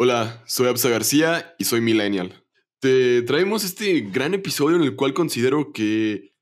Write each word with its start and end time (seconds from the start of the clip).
Hola, 0.00 0.44
soy 0.46 0.68
Absa 0.68 0.88
García 0.90 1.56
y 1.58 1.64
soy 1.64 1.80
Millennial. 1.80 2.44
Te 2.78 3.20
traemos 3.22 3.64
este 3.64 4.02
gran 4.02 4.32
episodio 4.32 4.76
en 4.76 4.84
el 4.84 4.94
cual 4.94 5.12
considero 5.12 5.72
que 5.72 6.36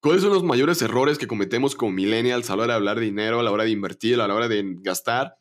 cuáles 0.00 0.22
son 0.22 0.32
los 0.32 0.44
mayores 0.44 0.80
errores 0.80 1.18
que 1.18 1.26
cometemos 1.26 1.74
como 1.74 1.90
millennials 1.90 2.50
a 2.50 2.56
la 2.56 2.62
hora 2.62 2.74
de 2.74 2.76
hablar 2.76 3.00
de 3.00 3.06
dinero, 3.06 3.40
a 3.40 3.42
la 3.42 3.50
hora 3.50 3.64
de 3.64 3.70
invertir, 3.70 4.20
a 4.20 4.28
la 4.28 4.34
hora 4.36 4.46
de 4.46 4.62
gastar 4.82 5.34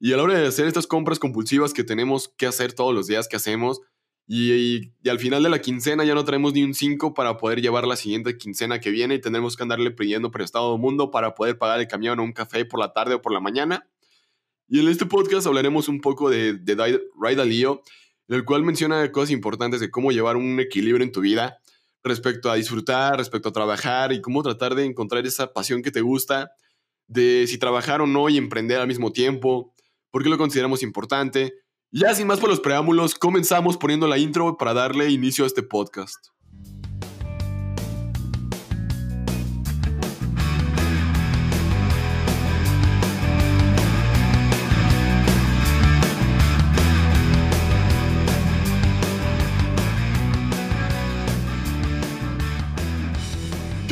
y 0.00 0.12
a 0.12 0.16
la 0.16 0.24
hora 0.24 0.40
de 0.40 0.48
hacer 0.48 0.66
estas 0.66 0.88
compras 0.88 1.20
compulsivas 1.20 1.72
que 1.72 1.84
tenemos 1.84 2.34
que 2.36 2.46
hacer 2.46 2.72
todos 2.72 2.92
los 2.92 3.06
días 3.06 3.28
que 3.28 3.36
hacemos. 3.36 3.80
Y, 4.26 4.90
al 5.08 5.20
final 5.20 5.44
de 5.44 5.50
la 5.50 5.60
quincena 5.60 6.04
ya 6.04 6.16
no 6.16 6.24
traemos 6.24 6.52
ni 6.52 6.64
un 6.64 6.74
5 6.74 7.14
para 7.14 7.36
poder 7.36 7.62
llevar 7.62 7.86
la 7.86 7.94
siguiente 7.94 8.36
quincena 8.36 8.80
que 8.80 8.90
viene 8.90 9.14
y 9.14 9.20
tendremos 9.20 9.56
que 9.56 9.62
andarle 9.62 9.92
pidiendo 9.92 10.32
prestado 10.32 10.72
al 10.72 10.80
mundo 10.80 11.12
para 11.12 11.36
poder 11.36 11.58
pagar 11.58 11.78
el 11.78 11.86
camión 11.86 12.18
o 12.18 12.24
un 12.24 12.32
café 12.32 12.64
por 12.64 12.80
la 12.80 12.92
tarde 12.92 13.14
o 13.14 13.22
por 13.22 13.32
la 13.32 13.38
mañana. 13.38 13.88
Y 14.68 14.80
en 14.80 14.88
este 14.88 15.06
podcast 15.06 15.46
hablaremos 15.46 15.88
un 15.88 16.00
poco 16.00 16.30
de, 16.30 16.54
de 16.54 17.00
Ray 17.20 17.34
Dalio, 17.34 17.82
en 18.28 18.36
el 18.36 18.44
cual 18.44 18.64
menciona 18.64 19.12
cosas 19.12 19.30
importantes 19.30 19.80
de 19.80 19.90
cómo 19.90 20.10
llevar 20.10 20.36
un 20.36 20.58
equilibrio 20.58 21.04
en 21.04 21.12
tu 21.12 21.20
vida 21.20 21.58
respecto 22.02 22.50
a 22.50 22.54
disfrutar, 22.54 23.16
respecto 23.16 23.48
a 23.48 23.52
trabajar 23.52 24.12
y 24.12 24.20
cómo 24.20 24.42
tratar 24.42 24.74
de 24.74 24.84
encontrar 24.84 25.26
esa 25.26 25.52
pasión 25.52 25.82
que 25.82 25.90
te 25.90 26.00
gusta, 26.00 26.50
de 27.06 27.46
si 27.46 27.58
trabajar 27.58 28.00
o 28.00 28.06
no 28.06 28.28
y 28.28 28.36
emprender 28.36 28.80
al 28.80 28.86
mismo 28.86 29.12
tiempo, 29.12 29.74
por 30.10 30.22
qué 30.22 30.28
lo 30.28 30.38
consideramos 30.38 30.82
importante. 30.82 31.54
Ya 31.90 32.14
sin 32.14 32.26
más 32.26 32.40
por 32.40 32.50
los 32.50 32.60
preámbulos, 32.60 33.14
comenzamos 33.14 33.76
poniendo 33.76 34.06
la 34.06 34.18
intro 34.18 34.56
para 34.56 34.74
darle 34.74 35.10
inicio 35.10 35.44
a 35.44 35.46
este 35.46 35.62
podcast. 35.62 36.33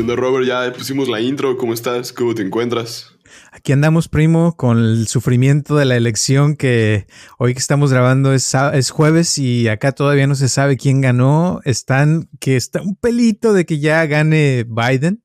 ¿Qué 0.05 0.17
Robert? 0.17 0.47
Ya 0.47 0.73
pusimos 0.73 1.09
la 1.09 1.21
intro. 1.21 1.57
¿Cómo 1.57 1.73
estás? 1.73 2.13
¿Cómo 2.13 2.35
te 2.35 2.43
encuentras? 2.43 3.15
Aquí 3.53 3.73
andamos, 3.73 4.09
primo, 4.09 4.57
con 4.57 4.79
el 4.79 5.07
sufrimiento 5.07 5.77
de 5.77 5.85
la 5.85 5.97
elección 5.97 6.57
que 6.57 7.07
hoy 7.39 7.53
que 7.53 7.61
estamos 7.61 7.93
grabando 7.93 8.33
es, 8.33 8.53
es, 8.73 8.91
jueves 8.91 9.39
y 9.39 9.69
acá 9.69 9.93
todavía 9.93 10.27
no 10.27 10.35
se 10.35 10.49
sabe 10.49 10.77
quién 10.77 11.01
ganó. 11.01 11.61
Están, 11.65 12.29
que 12.41 12.57
está 12.57 12.83
un 12.83 12.97
pelito 12.97 13.53
de 13.53 13.65
que 13.65 13.79
ya 13.79 14.05
gane 14.07 14.67
Biden 14.69 15.23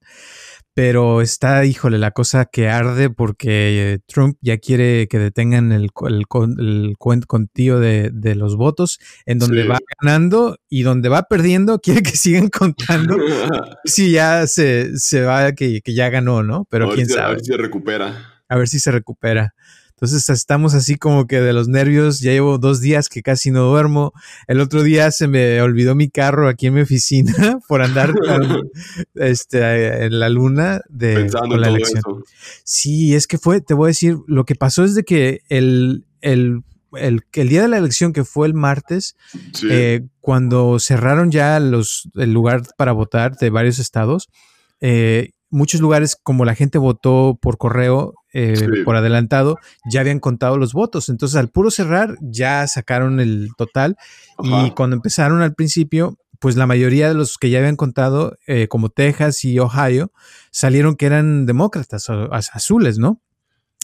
pero 0.77 1.23
está, 1.23 1.65
híjole, 1.65 1.97
la 1.97 2.11
cosa 2.11 2.45
que 2.45 2.69
arde 2.69 3.09
porque 3.09 3.99
Trump 4.05 4.37
ya 4.41 4.59
quiere 4.59 5.07
que 5.07 5.17
detengan 5.17 5.71
el, 5.71 5.89
el, 6.07 6.25
el 6.59 6.95
contío 7.25 7.79
de, 7.79 8.11
de, 8.13 8.35
los 8.35 8.57
votos, 8.57 8.99
en 9.25 9.39
donde 9.39 9.67
va 9.67 9.79
ganando 9.99 10.59
y 10.69 10.83
donde 10.83 11.09
va 11.09 11.23
perdiendo, 11.23 11.79
quiere 11.83 12.03
que 12.03 12.15
sigan 12.15 12.49
contando. 12.49 13.17
si 13.85 14.11
ya 14.11 14.45
se, 14.45 14.99
se 14.99 15.23
va, 15.23 15.53
que, 15.53 15.81
que, 15.81 15.95
ya 15.95 16.11
ganó, 16.11 16.43
¿no? 16.43 16.67
Pero 16.69 16.91
quién 16.91 17.07
sabe. 17.07 17.23
A 17.23 17.29
ver 17.31 17.39
si 17.39 17.45
se 17.47 17.57
recupera. 17.57 18.33
A 18.47 18.55
ver 18.55 18.67
si 18.67 18.79
se 18.79 18.91
recupera. 18.91 19.55
Entonces 19.97 20.29
estamos 20.29 20.75
así 20.75 20.95
como 20.95 21.25
que 21.25 21.41
de 21.41 21.53
los 21.53 21.67
nervios. 21.67 22.19
Ya 22.19 22.31
llevo 22.31 22.59
dos 22.59 22.81
días 22.81 23.09
que 23.09 23.23
casi 23.23 23.49
no 23.49 23.63
duermo. 23.63 24.13
El 24.45 24.61
otro 24.61 24.83
día 24.83 25.09
se 25.09 25.27
me 25.27 25.59
olvidó 25.59 25.95
mi 25.95 26.07
carro 26.07 26.47
aquí 26.49 26.67
en 26.67 26.75
mi 26.75 26.81
oficina 26.81 27.33
por 27.67 27.81
andar 27.81 28.13
este, 29.15 30.05
en 30.05 30.19
la 30.19 30.29
luna 30.29 30.81
de 30.87 31.15
Pensando 31.15 31.57
la 31.57 31.69
elección. 31.69 32.03
Sí, 32.63 33.15
es 33.15 33.25
que 33.25 33.39
fue, 33.39 33.59
te 33.59 33.73
voy 33.73 33.87
a 33.87 33.89
decir, 33.89 34.17
lo 34.27 34.45
que 34.45 34.53
pasó 34.53 34.83
es 34.83 34.93
de 34.93 35.03
que 35.03 35.41
el, 35.49 36.05
el 36.21 36.61
el, 36.93 37.23
el, 37.33 37.49
día 37.49 37.63
de 37.63 37.67
la 37.67 37.77
elección, 37.77 38.13
que 38.13 38.23
fue 38.23 38.47
el 38.47 38.53
martes, 38.53 39.15
eh, 39.69 40.05
cuando 40.21 40.79
cerraron 40.79 41.31
ya 41.31 41.59
los, 41.59 42.09
el 42.15 42.33
lugar 42.33 42.63
para 42.77 42.91
votar 42.93 43.35
de 43.37 43.49
varios 43.49 43.77
estados, 43.77 44.29
eh, 44.79 45.31
muchos 45.49 45.81
lugares, 45.81 46.15
como 46.15 46.45
la 46.45 46.55
gente 46.55 46.77
votó 46.77 47.37
por 47.41 47.57
correo, 47.57 48.13
eh, 48.39 48.83
por 48.85 48.95
adelantado, 48.95 49.57
ya 49.89 50.01
habían 50.01 50.19
contado 50.19 50.57
los 50.57 50.71
votos. 50.71 51.09
Entonces, 51.09 51.37
al 51.37 51.49
puro 51.49 51.71
cerrar, 51.71 52.17
ya 52.21 52.67
sacaron 52.67 53.19
el 53.19 53.49
total. 53.57 53.97
Y 54.43 54.69
cuando 54.71 54.95
empezaron 54.95 55.41
al 55.41 55.55
principio, 55.55 56.19
pues 56.37 56.55
la 56.55 56.67
mayoría 56.67 57.07
de 57.07 57.15
los 57.15 57.39
que 57.39 57.49
ya 57.49 57.57
habían 57.57 57.75
contado, 57.75 58.37
eh, 58.45 58.67
como 58.67 58.89
Texas 58.89 59.43
y 59.43 59.57
Ohio, 59.57 60.11
salieron 60.51 60.95
que 60.95 61.07
eran 61.07 61.47
demócratas, 61.47 62.09
azules, 62.09 62.99
¿no? 62.99 63.19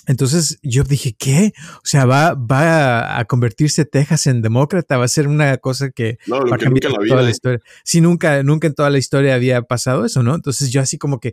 Entonces 0.07 0.59
yo 0.61 0.83
dije, 0.83 1.15
¿qué? 1.17 1.53
O 1.77 1.85
sea, 1.85 2.05
va, 2.05 2.33
va 2.33 3.17
a 3.19 3.25
convertirse 3.25 3.85
Texas 3.85 4.27
en 4.27 4.41
demócrata, 4.41 4.97
va 4.97 5.05
a 5.05 5.07
ser 5.09 5.27
una 5.27 5.57
cosa 5.57 5.91
que 5.91 6.17
va 6.31 6.55
a 6.55 6.57
cambiar 6.57 6.93
toda 7.07 7.21
la 7.21 7.29
historia. 7.29 7.59
Sí, 7.83 8.01
nunca, 8.01 8.43
nunca 8.43 8.67
en 8.67 8.73
toda 8.73 8.89
la 8.89 8.97
historia 8.97 9.35
había 9.35 9.61
pasado 9.61 10.05
eso, 10.05 10.21
¿no? 10.23 10.35
Entonces 10.35 10.71
yo 10.71 10.81
así 10.81 10.97
como 10.97 11.19
que, 11.19 11.31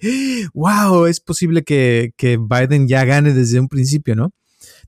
wow, 0.55 1.07
es 1.07 1.21
posible 1.21 1.65
que, 1.65 2.13
que 2.17 2.39
Biden 2.39 2.87
ya 2.87 3.05
gane 3.05 3.33
desde 3.33 3.59
un 3.59 3.69
principio, 3.69 4.15
¿no? 4.15 4.33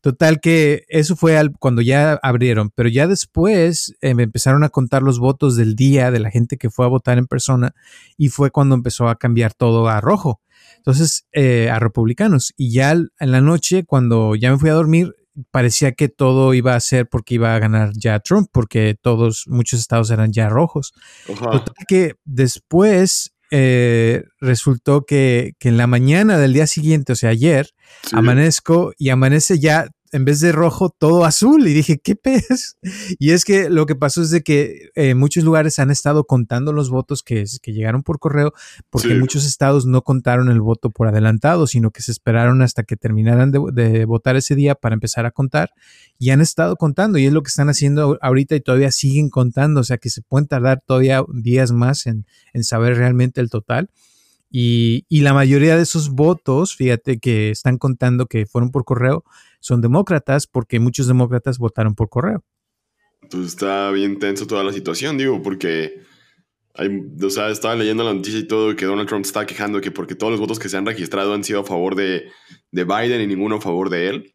Total 0.02 0.40
que 0.40 0.84
eso 0.88 1.14
fue 1.14 1.40
cuando 1.60 1.80
ya 1.80 2.18
abrieron, 2.24 2.70
pero 2.74 2.88
ya 2.88 3.06
después 3.06 3.94
eh, 4.00 4.14
me 4.14 4.24
empezaron 4.24 4.64
a 4.64 4.68
contar 4.68 5.00
los 5.00 5.20
votos 5.20 5.56
del 5.56 5.76
día 5.76 6.10
de 6.10 6.18
la 6.18 6.32
gente 6.32 6.56
que 6.56 6.70
fue 6.70 6.84
a 6.84 6.88
votar 6.88 7.18
en 7.18 7.28
persona 7.28 7.72
y 8.18 8.28
fue 8.28 8.50
cuando 8.50 8.74
empezó 8.74 9.08
a 9.08 9.16
cambiar 9.16 9.54
todo 9.54 9.88
a 9.88 10.00
rojo. 10.00 10.40
Entonces, 10.78 11.28
eh, 11.32 11.70
a 11.70 11.78
republicanos. 11.78 12.52
Y 12.56 12.72
ya 12.72 12.90
en 12.90 13.10
la 13.20 13.40
noche, 13.40 13.84
cuando 13.84 14.34
ya 14.34 14.50
me 14.50 14.58
fui 14.58 14.70
a 14.70 14.74
dormir, 14.74 15.14
parecía 15.52 15.92
que 15.92 16.08
todo 16.08 16.52
iba 16.52 16.74
a 16.74 16.80
ser 16.80 17.08
porque 17.08 17.36
iba 17.36 17.54
a 17.54 17.60
ganar 17.60 17.92
ya 17.94 18.18
Trump, 18.18 18.48
porque 18.52 18.96
todos, 19.00 19.44
muchos 19.46 19.78
estados 19.78 20.10
eran 20.10 20.32
ya 20.32 20.48
rojos. 20.48 20.94
Total 21.28 21.86
que 21.86 22.14
después 22.24 23.32
eh, 23.54 24.24
resultó 24.40 25.04
que, 25.04 25.52
que, 25.58 25.68
en 25.68 25.76
la 25.76 25.86
mañana 25.86 26.38
del 26.38 26.54
día 26.54 26.66
siguiente, 26.66 27.12
o 27.12 27.16
sea, 27.16 27.30
ayer, 27.30 27.68
amanezco 28.10 28.94
y 28.96 29.10
amanece 29.10 29.58
ya 29.58 29.88
en 30.12 30.26
vez 30.26 30.40
de 30.40 30.52
rojo, 30.52 30.90
todo 30.90 31.24
azul. 31.24 31.66
Y 31.66 31.72
dije, 31.72 31.98
¿qué 31.98 32.14
pez? 32.14 32.76
Y 33.18 33.30
es 33.30 33.44
que 33.44 33.70
lo 33.70 33.86
que 33.86 33.94
pasó 33.94 34.22
es 34.22 34.30
de 34.30 34.42
que 34.42 34.90
eh, 34.94 35.14
muchos 35.14 35.44
lugares 35.44 35.78
han 35.78 35.90
estado 35.90 36.24
contando 36.24 36.72
los 36.72 36.90
votos 36.90 37.22
que, 37.22 37.44
que 37.62 37.72
llegaron 37.72 38.02
por 38.02 38.18
correo, 38.18 38.52
porque 38.90 39.14
muchos 39.14 39.46
estados 39.46 39.86
no 39.86 40.02
contaron 40.02 40.50
el 40.50 40.60
voto 40.60 40.90
por 40.90 41.08
adelantado, 41.08 41.66
sino 41.66 41.90
que 41.90 42.02
se 42.02 42.12
esperaron 42.12 42.62
hasta 42.62 42.82
que 42.82 42.96
terminaran 42.96 43.50
de, 43.50 44.04
votar 44.04 44.36
ese 44.36 44.54
día 44.54 44.74
para 44.74 44.94
empezar 44.94 45.24
a 45.26 45.30
contar. 45.30 45.70
Y 46.18 46.30
han 46.30 46.40
estado 46.40 46.76
contando, 46.76 47.18
y 47.18 47.26
es 47.26 47.32
lo 47.32 47.42
que 47.42 47.48
están 47.48 47.68
haciendo 47.68 48.18
ahorita 48.20 48.54
y 48.54 48.60
todavía 48.60 48.90
siguen 48.90 49.30
contando, 49.30 49.80
o 49.80 49.84
sea 49.84 49.98
que 49.98 50.10
se 50.10 50.22
pueden 50.22 50.46
tardar 50.46 50.82
todavía 50.86 51.24
días 51.32 51.72
más 51.72 52.06
en, 52.06 52.26
en 52.52 52.64
saber 52.64 52.96
realmente 52.96 53.40
el 53.40 53.50
total. 53.50 53.90
Y, 54.50 55.06
y, 55.08 55.22
la 55.22 55.32
mayoría 55.32 55.76
de 55.76 55.82
esos 55.82 56.10
votos, 56.10 56.76
fíjate 56.76 57.18
que 57.18 57.50
están 57.50 57.78
contando 57.78 58.26
que 58.26 58.44
fueron 58.44 58.70
por 58.70 58.84
correo, 58.84 59.24
son 59.62 59.80
demócratas 59.80 60.46
porque 60.46 60.80
muchos 60.80 61.06
demócratas 61.06 61.58
votaron 61.58 61.94
por 61.94 62.08
correo. 62.08 62.44
Entonces 63.22 63.52
está 63.52 63.90
bien 63.92 64.18
tenso 64.18 64.46
toda 64.46 64.64
la 64.64 64.72
situación, 64.72 65.16
digo, 65.16 65.40
porque 65.40 66.02
hay, 66.74 66.90
o 67.22 67.30
sea, 67.30 67.48
estaba 67.50 67.76
leyendo 67.76 68.02
la 68.02 68.12
noticia 68.12 68.40
y 68.40 68.46
todo 68.46 68.74
que 68.74 68.84
Donald 68.84 69.08
Trump 69.08 69.24
está 69.24 69.46
quejando 69.46 69.80
que 69.80 69.90
porque 69.90 70.14
todos 70.14 70.32
los 70.32 70.40
votos 70.40 70.58
que 70.58 70.68
se 70.68 70.76
han 70.76 70.86
registrado 70.86 71.32
han 71.32 71.44
sido 71.44 71.60
a 71.60 71.64
favor 71.64 71.94
de, 71.94 72.24
de 72.72 72.84
Biden 72.84 73.20
y 73.20 73.26
ninguno 73.26 73.56
a 73.56 73.60
favor 73.60 73.88
de 73.88 74.08
él. 74.08 74.34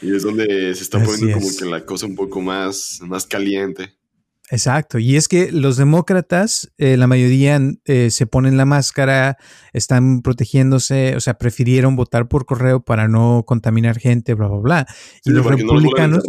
Y 0.00 0.14
es 0.14 0.22
donde 0.22 0.74
se 0.74 0.82
está 0.82 1.02
poniendo 1.02 1.38
como 1.38 1.48
que 1.56 1.64
la 1.64 1.84
cosa 1.84 2.06
un 2.06 2.14
poco 2.14 2.40
más, 2.40 3.00
más 3.02 3.26
caliente. 3.26 3.96
Exacto, 4.52 4.98
y 4.98 5.16
es 5.16 5.28
que 5.28 5.50
los 5.50 5.78
demócratas, 5.78 6.70
eh, 6.76 6.98
la 6.98 7.06
mayoría 7.06 7.58
eh, 7.86 8.10
se 8.10 8.26
ponen 8.26 8.58
la 8.58 8.66
máscara, 8.66 9.38
están 9.72 10.20
protegiéndose, 10.20 11.16
o 11.16 11.20
sea, 11.20 11.38
prefirieron 11.38 11.96
votar 11.96 12.28
por 12.28 12.44
correo 12.44 12.84
para 12.84 13.08
no 13.08 13.44
contaminar 13.46 13.98
gente, 13.98 14.34
bla, 14.34 14.48
bla, 14.48 14.58
bla. 14.58 14.86
y 15.24 15.30
los 15.30 15.46
republicanos... 15.46 16.22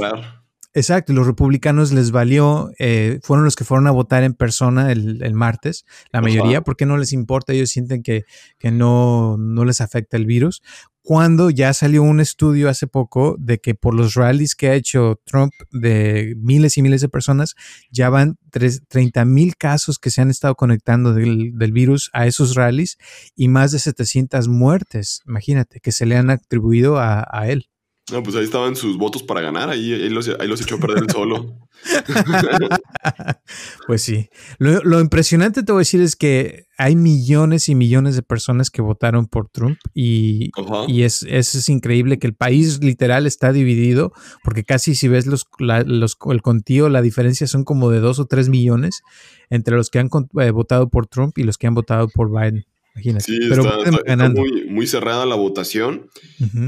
Exacto, 0.75 1.13
los 1.13 1.27
republicanos 1.27 1.91
les 1.91 2.09
valió, 2.09 2.71
eh, 2.79 3.19
fueron 3.21 3.45
los 3.45 3.55
que 3.55 3.63
fueron 3.63 3.85
a 3.85 3.91
votar 3.91 4.23
en 4.23 4.33
persona 4.33 4.91
el, 4.91 5.33
martes, 5.35 5.85
la 6.11 6.19
mayoría, 6.19 6.61
porque 6.61 6.87
no 6.87 6.97
les 6.97 7.13
importa, 7.13 7.53
ellos 7.53 7.69
sienten 7.69 8.01
que, 8.01 8.23
que 8.57 8.71
no, 8.71 9.37
no 9.37 9.65
les 9.65 9.81
afecta 9.81 10.17
el 10.17 10.25
virus 10.25 10.63
cuando 11.03 11.49
ya 11.49 11.73
salió 11.73 12.01
un 12.01 12.21
estudio 12.21 12.69
hace 12.69 12.87
poco 12.87 13.35
de 13.37 13.59
que 13.59 13.75
por 13.75 13.93
los 13.93 14.13
rallies 14.13 14.55
que 14.55 14.69
ha 14.69 14.73
hecho 14.73 15.19
Trump 15.25 15.51
de 15.69 16.33
miles 16.37 16.77
y 16.77 16.81
miles 16.81 17.01
de 17.01 17.09
personas, 17.09 17.55
ya 17.91 18.09
van 18.09 18.37
30 18.51 19.25
mil 19.25 19.57
casos 19.57 19.99
que 19.99 20.09
se 20.09 20.21
han 20.21 20.29
estado 20.29 20.55
conectando 20.55 21.13
del, 21.13 21.51
virus 21.73 22.09
a 22.13 22.25
esos 22.25 22.55
rallies 22.55 22.97
y 23.35 23.49
más 23.49 23.73
de 23.73 23.79
700 23.79 24.47
muertes, 24.47 25.21
imagínate, 25.27 25.81
que 25.81 25.91
se 25.91 26.05
le 26.05 26.15
han 26.15 26.29
atribuido 26.29 26.97
a, 26.97 27.47
él. 27.47 27.67
No, 28.11 28.23
pues 28.23 28.35
ahí 28.37 28.45
estaban 28.45 28.77
sus 28.77 28.97
votos 28.97 29.23
para 29.23 29.41
ganar, 29.41 29.69
ahí, 29.69 30.09
los, 30.09 30.27
echó 30.27 30.75
a 30.75 30.79
perder 30.79 31.03
el 31.03 31.09
solo. 31.09 31.57
pues 33.87 34.01
sí. 34.01 34.29
Lo, 34.57 34.99
impresionante 34.99 35.63
te 35.63 35.71
voy 35.71 35.79
a 35.79 35.81
decir 35.81 36.01
es 36.01 36.15
que 36.15 36.67
hay 36.77 36.95
millones 36.95 37.69
y 37.69 37.75
millones 37.75 38.15
de 38.15 38.23
personas 38.23 38.69
que 38.69 38.81
votaron 38.81 39.27
por 39.27 39.49
Trump 39.49 39.77
y, 39.93 40.51
y 40.87 41.03
es, 41.03 41.23
es, 41.23 41.69
increíble 41.69 42.19
que 42.19 42.27
el 42.27 42.35
país 42.35 42.83
literal 42.83 43.27
está 43.27 43.51
dividido 43.51 44.11
porque 44.43 44.63
casi 44.63 44.95
si 44.95 45.07
ves 45.07 45.27
los, 45.27 45.45
los, 45.59 46.17
el 46.29 46.41
contío, 46.41 46.89
la 46.89 47.01
diferencia 47.01 47.47
son 47.47 47.63
como 47.63 47.89
de 47.89 47.99
dos 47.99 48.19
o 48.19 48.25
tres 48.25 48.49
millones 48.49 49.01
entre 49.49 49.75
los 49.75 49.89
que 49.89 49.99
han 49.99 50.09
eh, 50.39 50.51
votado 50.51 50.89
por 50.89 51.07
Trump 51.07 51.37
y 51.37 51.43
los 51.43 51.57
que 51.57 51.67
han 51.67 51.75
votado 51.75 52.07
por 52.07 52.31
Biden. 52.31 52.65
Sí, 52.95 53.39
está, 53.49 54.29
muy, 54.29 54.65
muy, 54.69 54.85
cerrada 54.85 55.25
la 55.25 55.35
votación. 55.35 56.09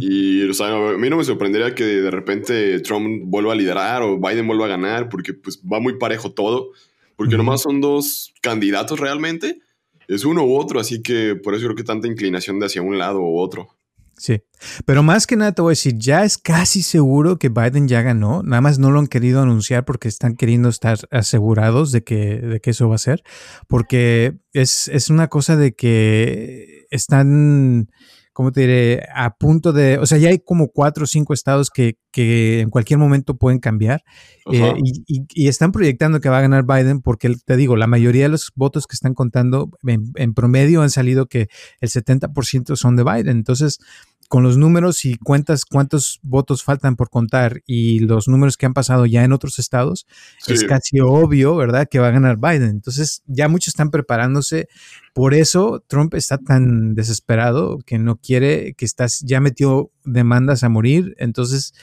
Y 0.01 0.41
a 0.41 0.97
mí 0.97 1.09
no 1.09 1.17
me 1.17 1.23
sorprendería 1.23 1.75
que 1.75 1.83
de 1.83 2.11
repente 2.11 2.79
Trump 2.79 3.23
vuelva 3.25 3.53
a 3.53 3.55
liderar 3.55 4.01
o 4.01 4.19
Biden 4.19 4.47
vuelva 4.47 4.65
a 4.65 4.69
ganar, 4.69 5.09
porque 5.09 5.33
pues 5.33 5.61
va 5.61 5.79
muy 5.79 5.97
parejo 5.97 6.33
todo. 6.33 6.71
Porque 7.15 7.37
nomás 7.37 7.61
son 7.61 7.79
dos 7.79 8.33
candidatos 8.41 8.99
realmente. 8.99 9.59
Es 10.07 10.25
uno 10.25 10.43
u 10.43 10.57
otro, 10.57 10.79
así 10.79 11.01
que 11.01 11.35
por 11.35 11.53
eso 11.53 11.65
creo 11.65 11.75
que 11.75 11.83
tanta 11.83 12.07
inclinación 12.07 12.59
de 12.59 12.65
hacia 12.65 12.81
un 12.81 12.97
lado 12.97 13.21
u 13.21 13.39
otro. 13.39 13.75
Sí, 14.17 14.41
pero 14.85 15.03
más 15.03 15.27
que 15.27 15.35
nada 15.35 15.51
te 15.51 15.61
voy 15.61 15.71
a 15.71 15.73
decir, 15.73 15.97
ya 15.97 16.23
es 16.23 16.37
casi 16.37 16.81
seguro 16.81 17.37
que 17.37 17.49
Biden 17.49 17.89
ya 17.89 18.01
ganó, 18.01 18.43
nada 18.43 18.61
más 18.61 18.79
no 18.79 18.89
lo 18.89 18.99
han 18.99 19.07
querido 19.07 19.41
anunciar 19.41 19.83
porque 19.83 20.07
están 20.07 20.35
queriendo 20.35 20.69
estar 20.69 20.97
asegurados 21.11 21.91
de 21.91 22.03
que, 22.03 22.37
de 22.37 22.61
que 22.61 22.69
eso 22.69 22.87
va 22.87 22.95
a 22.95 22.99
ser, 22.99 23.23
porque 23.67 24.37
es, 24.53 24.87
es 24.87 25.09
una 25.09 25.27
cosa 25.27 25.57
de 25.57 25.75
que 25.75 26.85
están 26.91 27.89
¿cómo 28.35 28.51
te 28.51 28.61
diré? 28.61 29.07
A 29.15 29.37
punto 29.37 29.71
de, 29.71 29.97
o 29.97 30.05
sea, 30.05 30.17
ya 30.17 30.27
hay 30.27 30.39
como 30.39 30.67
cuatro 30.67 31.05
o 31.05 31.07
cinco 31.07 31.33
estados 31.33 31.69
que, 31.69 31.97
que 32.11 32.59
en 32.59 32.69
cualquier 32.69 32.99
momento 32.99 33.37
pueden 33.37 33.59
cambiar 33.59 34.03
eh, 34.51 34.73
y, 35.07 35.47
están 35.47 35.71
proyectando 35.71 36.19
que 36.19 36.27
va 36.27 36.39
a 36.39 36.41
ganar 36.41 36.65
Biden 36.65 37.01
porque, 37.01 37.33
te 37.45 37.55
digo, 37.55 37.77
la 37.77 37.87
mayoría 37.87 38.23
de 38.23 38.29
los 38.29 38.51
votos 38.53 38.87
que 38.87 38.95
están 38.95 39.13
contando 39.13 39.69
en, 39.85 40.33
promedio 40.33 40.81
han 40.81 40.89
salido 40.89 41.27
que 41.27 41.47
el 41.79 41.89
70% 41.89 42.75
son 42.75 42.97
de 42.97 43.05
Biden. 43.05 43.37
Entonces, 43.37 43.79
con 44.27 44.43
los 44.43 44.57
números 44.57 45.05
y 45.05 45.17
cuentas 45.17 45.65
cuántos 45.65 46.19
votos 46.23 46.63
faltan 46.63 46.95
por 46.95 47.09
contar 47.09 47.61
y 47.65 47.99
los 47.99 48.27
números 48.27 48.57
que 48.57 48.65
han 48.65 48.73
pasado 48.73 49.05
ya 49.05 49.23
en 49.23 49.33
otros 49.33 49.59
estados, 49.59 50.07
es 50.47 50.63
casi 50.63 50.99
obvio, 50.99 51.55
¿verdad?, 51.55 51.87
que 51.89 51.99
va 51.99 52.07
a 52.07 52.11
ganar 52.11 52.37
Biden. 52.37 52.69
Entonces, 52.69 53.21
ya 53.27 53.47
muchos 53.47 53.69
están 53.69 53.91
preparándose. 53.91 54.67
Por 55.13 55.33
eso 55.33 55.83
Trump 55.87 56.13
está 56.15 56.37
tan 56.37 56.95
desesperado 56.95 57.79
que 57.85 57.99
no 57.99 58.17
quiere, 58.17 58.73
que 58.73 58.85
estás, 58.85 59.21
ya 59.21 59.39
metió 59.39 59.91
demandas 60.03 60.63
a 60.63 60.69
morir. 60.69 61.15
Entonces, 61.17 61.73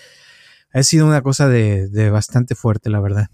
ha 0.73 0.83
sido 0.83 1.07
una 1.07 1.23
cosa 1.23 1.49
de, 1.49 1.89
de 1.89 2.11
bastante 2.11 2.55
fuerte, 2.55 2.91
la 2.91 3.01
verdad. 3.01 3.29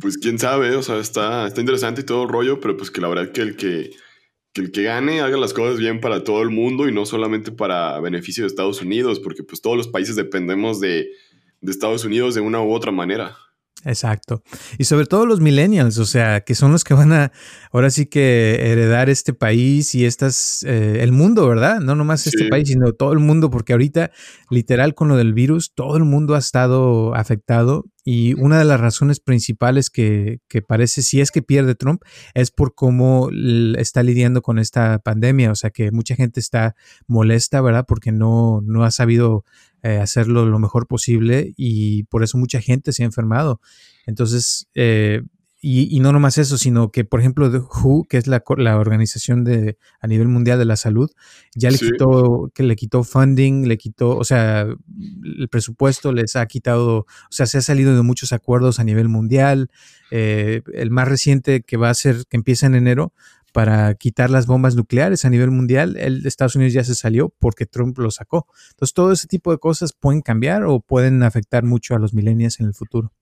Pues 0.00 0.18
quién 0.18 0.38
sabe, 0.38 0.74
o 0.74 0.82
sea, 0.82 0.98
está, 0.98 1.46
está 1.46 1.60
interesante 1.60 2.00
y 2.00 2.04
todo 2.04 2.24
el 2.24 2.28
rollo, 2.28 2.60
pero 2.60 2.76
pues 2.76 2.90
que 2.90 3.00
la 3.00 3.08
verdad 3.08 3.30
que 3.30 3.40
el 3.42 3.56
que 3.56 3.90
que 4.52 4.60
el 4.60 4.70
que 4.70 4.82
gane 4.82 5.20
haga 5.20 5.36
las 5.36 5.54
cosas 5.54 5.78
bien 5.78 6.00
para 6.00 6.24
todo 6.24 6.42
el 6.42 6.50
mundo 6.50 6.88
y 6.88 6.92
no 6.92 7.06
solamente 7.06 7.52
para 7.52 7.98
beneficio 8.00 8.44
de 8.44 8.48
Estados 8.48 8.82
Unidos, 8.82 9.20
porque 9.20 9.42
pues 9.42 9.62
todos 9.62 9.76
los 9.76 9.88
países 9.88 10.16
dependemos 10.16 10.80
de, 10.80 11.08
de 11.60 11.70
Estados 11.70 12.04
Unidos 12.04 12.34
de 12.34 12.42
una 12.42 12.62
u 12.62 12.72
otra 12.72 12.92
manera. 12.92 13.36
Exacto. 13.84 14.42
Y 14.78 14.84
sobre 14.84 15.06
todo 15.06 15.26
los 15.26 15.40
millennials, 15.40 15.98
o 15.98 16.04
sea, 16.04 16.42
que 16.42 16.54
son 16.54 16.70
los 16.70 16.84
que 16.84 16.94
van 16.94 17.12
a 17.12 17.32
ahora 17.72 17.90
sí 17.90 18.06
que 18.06 18.58
heredar 18.60 19.10
este 19.10 19.32
país 19.32 19.94
y 19.94 20.04
estas, 20.04 20.62
eh, 20.62 20.98
el 21.00 21.10
mundo, 21.10 21.48
¿verdad? 21.48 21.80
No 21.80 21.96
nomás 21.96 22.26
este 22.26 22.48
país, 22.48 22.68
sino 22.68 22.92
todo 22.92 23.12
el 23.12 23.18
mundo, 23.18 23.50
porque 23.50 23.72
ahorita, 23.72 24.12
literal, 24.50 24.94
con 24.94 25.08
lo 25.08 25.16
del 25.16 25.34
virus, 25.34 25.72
todo 25.74 25.96
el 25.96 26.04
mundo 26.04 26.34
ha 26.36 26.38
estado 26.38 27.14
afectado 27.14 27.86
y 28.04 28.34
una 28.34 28.58
de 28.58 28.64
las 28.64 28.80
razones 28.80 29.20
principales 29.20 29.90
que, 29.90 30.40
que 30.48 30.62
parece, 30.62 31.02
si 31.02 31.20
es 31.20 31.30
que 31.30 31.42
pierde 31.42 31.74
Trump, 31.74 32.02
es 32.34 32.50
por 32.50 32.74
cómo 32.74 33.30
está 33.76 34.02
lidiando 34.02 34.42
con 34.42 34.58
esta 34.58 34.98
pandemia, 34.98 35.52
o 35.52 35.54
sea, 35.54 35.70
que 35.70 35.92
mucha 35.92 36.16
gente 36.16 36.40
está 36.40 36.74
molesta, 37.06 37.60
¿verdad? 37.60 37.84
Porque 37.86 38.10
no, 38.10 38.60
no 38.64 38.84
ha 38.84 38.90
sabido 38.90 39.44
eh, 39.82 39.98
hacerlo 39.98 40.46
lo 40.46 40.58
mejor 40.58 40.86
posible 40.86 41.54
y 41.56 42.04
por 42.04 42.22
eso 42.22 42.38
mucha 42.38 42.60
gente 42.60 42.92
se 42.92 43.02
ha 43.02 43.06
enfermado. 43.06 43.60
Entonces, 44.06 44.68
eh, 44.74 45.22
y, 45.64 46.00
no 46.00 46.10
nomás 46.10 46.38
eso, 46.38 46.58
sino 46.58 46.90
que, 46.90 47.04
por 47.04 47.20
ejemplo, 47.20 47.48
WHO, 47.48 48.06
que 48.08 48.16
es 48.16 48.26
la, 48.26 48.42
la, 48.56 48.78
organización 48.78 49.44
de, 49.44 49.78
a 50.00 50.08
nivel 50.08 50.26
mundial 50.26 50.58
de 50.58 50.64
la 50.64 50.74
salud, 50.74 51.08
ya 51.54 51.70
le 51.70 51.78
quitó, 51.78 52.50
que 52.52 52.64
le 52.64 52.74
quitó 52.74 53.04
funding, 53.04 53.68
le 53.68 53.78
quitó, 53.78 54.16
o 54.16 54.24
sea, 54.24 54.62
el 54.62 55.48
presupuesto 55.48 56.10
les 56.12 56.34
ha 56.34 56.44
quitado, 56.46 56.98
o 56.98 57.06
sea, 57.30 57.46
se 57.46 57.58
ha 57.58 57.62
salido 57.62 57.94
de 57.94 58.02
muchos 58.02 58.32
acuerdos 58.32 58.80
a 58.80 58.84
nivel 58.84 59.08
mundial. 59.08 59.70
Eh, 60.10 60.62
el 60.74 60.90
más 60.90 61.06
reciente 61.06 61.62
que 61.62 61.76
va 61.76 61.90
a 61.90 61.94
ser, 61.94 62.24
que 62.28 62.36
empieza 62.36 62.66
en 62.66 62.74
enero, 62.74 63.12
para 63.52 63.94
quitar 63.94 64.30
las 64.30 64.46
bombas 64.46 64.74
nucleares 64.74 65.24
a 65.24 65.30
nivel 65.30 65.52
mundial, 65.52 65.96
el 65.96 66.26
Estados 66.26 66.56
Unidos 66.56 66.72
ya 66.72 66.82
se 66.82 66.96
salió 66.96 67.28
porque 67.38 67.66
Trump 67.66 67.96
lo 67.98 68.10
sacó. 68.10 68.48
Entonces, 68.70 68.94
todo 68.94 69.12
ese 69.12 69.28
tipo 69.28 69.52
de 69.52 69.58
cosas 69.58 69.92
pueden 69.92 70.22
cambiar 70.22 70.64
o 70.64 70.80
pueden 70.80 71.22
afectar 71.22 71.62
mucho 71.62 71.94
a 71.94 72.00
los 72.00 72.14
millennials 72.14 72.58
en 72.58 72.66
el 72.66 72.74
futuro. 72.74 73.12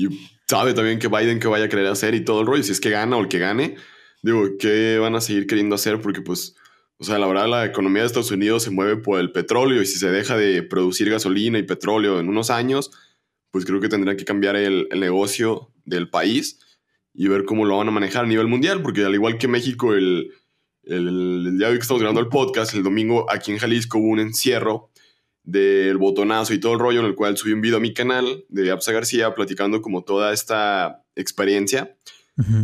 Y 0.00 0.30
sabe 0.48 0.74
también 0.74 0.98
que 0.98 1.08
Biden 1.08 1.40
que 1.40 1.48
vaya 1.48 1.66
a 1.66 1.68
querer 1.68 1.86
hacer 1.86 2.14
y 2.14 2.24
todo 2.24 2.40
el 2.40 2.46
rollo, 2.46 2.62
si 2.62 2.72
es 2.72 2.80
que 2.80 2.90
gana 2.90 3.16
o 3.16 3.20
el 3.20 3.28
que 3.28 3.38
gane, 3.38 3.76
digo, 4.22 4.42
¿qué 4.58 4.98
van 4.98 5.14
a 5.14 5.20
seguir 5.20 5.46
queriendo 5.46 5.74
hacer? 5.74 6.00
Porque 6.00 6.22
pues, 6.22 6.56
o 6.98 7.04
sea, 7.04 7.18
la 7.18 7.26
verdad 7.26 7.48
la 7.48 7.66
economía 7.66 8.02
de 8.02 8.06
Estados 8.06 8.30
Unidos 8.30 8.62
se 8.62 8.70
mueve 8.70 8.96
por 8.96 9.20
el 9.20 9.32
petróleo 9.32 9.82
y 9.82 9.86
si 9.86 9.98
se 9.98 10.10
deja 10.10 10.36
de 10.36 10.62
producir 10.62 11.10
gasolina 11.10 11.58
y 11.58 11.62
petróleo 11.64 12.20
en 12.20 12.28
unos 12.28 12.50
años, 12.50 12.90
pues 13.50 13.64
creo 13.64 13.80
que 13.80 13.88
tendrán 13.88 14.16
que 14.16 14.24
cambiar 14.24 14.56
el, 14.56 14.88
el 14.90 15.00
negocio 15.00 15.72
del 15.84 16.08
país 16.08 16.58
y 17.12 17.28
ver 17.28 17.44
cómo 17.44 17.64
lo 17.64 17.78
van 17.78 17.88
a 17.88 17.92
manejar 17.92 18.24
a 18.24 18.28
nivel 18.28 18.46
mundial, 18.46 18.82
porque 18.82 19.04
al 19.04 19.14
igual 19.14 19.38
que 19.38 19.48
México, 19.48 19.94
el, 19.94 20.32
el, 20.84 21.58
día 21.58 21.68
de 21.68 21.74
que 21.74 21.80
estamos 21.80 22.00
grabando 22.00 22.20
el 22.20 22.28
podcast, 22.28 22.74
el 22.74 22.82
domingo 22.82 23.26
aquí 23.30 23.52
en 23.52 23.58
Jalisco 23.58 23.98
hubo 23.98 24.08
un 24.08 24.20
encierro 24.20 24.89
del 25.44 25.96
botonazo 25.96 26.54
y 26.54 26.60
todo 26.60 26.74
el 26.74 26.78
rollo 26.78 27.00
en 27.00 27.06
el 27.06 27.14
cual 27.14 27.36
subí 27.36 27.52
un 27.52 27.60
video 27.60 27.78
a 27.78 27.80
mi 27.80 27.94
canal 27.94 28.44
de 28.48 28.70
Absa 28.70 28.92
García 28.92 29.34
platicando 29.34 29.82
como 29.82 30.02
toda 30.04 30.32
esta 30.32 31.04
experiencia, 31.16 31.96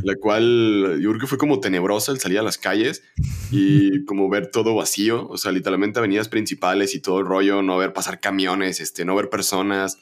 la 0.05 0.15
cual 0.17 0.99
yo 1.03 1.11
creo 1.11 1.21
que 1.21 1.27
fue 1.27 1.37
como 1.37 1.61
tenebrosa 1.61 2.11
el 2.11 2.19
salir 2.19 2.39
a 2.39 2.43
las 2.43 2.57
calles 2.57 3.03
y 3.51 4.05
como 4.07 4.31
ver 4.31 4.51
todo 4.51 4.75
vacío, 4.75 5.29
o 5.29 5.37
sea, 5.37 5.53
literalmente 5.53 5.99
avenidas 5.99 6.29
principales 6.29 6.95
y 6.95 7.01
todo 7.01 7.21
el 7.21 7.27
rollo, 7.27 7.63
no 7.63 7.77
ver 7.77 7.93
pasar 7.93 8.19
camiones, 8.19 8.81
este, 8.81 9.05
no 9.05 9.15
ver 9.15 9.29
personas, 9.29 9.99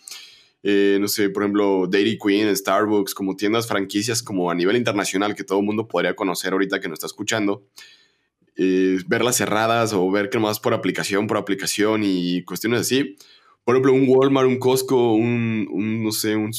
eh, 0.63 0.97
no 0.99 1.09
sé, 1.09 1.29
por 1.29 1.43
ejemplo, 1.43 1.87
Dairy 1.87 2.19
Queen, 2.19 2.57
Starbucks, 2.57 3.15
como 3.15 3.37
tiendas 3.37 3.67
franquicias 3.67 4.23
como 4.23 4.51
a 4.51 4.55
nivel 4.55 4.77
internacional 4.77 5.35
que 5.35 5.45
todo 5.45 5.59
el 5.59 5.67
mundo 5.67 5.89
podría 5.89 6.17
conocer 6.17 6.53
ahorita 6.53 6.81
que 6.81 6.89
nos 6.89 6.97
está 6.97 7.07
escuchando, 7.07 7.67
eh, 8.57 8.99
verlas 9.07 9.37
cerradas 9.37 9.93
o 9.93 10.09
ver 10.11 10.31
que 10.31 10.39
más 10.39 10.61
por 10.61 10.75
aplicación, 10.75 11.27
por 11.27 11.37
aplicación 11.37 12.03
y 12.05 12.43
cuestiones 12.45 12.83
así. 12.83 13.17
Por 13.65 13.75
ejemplo, 13.75 13.93
un 13.95 14.05
Walmart, 14.07 14.47
un 14.47 14.59
Costco, 14.59 15.15
un, 15.15 16.03
no 16.05 16.13
sé, 16.13 16.37
un, 16.37 16.53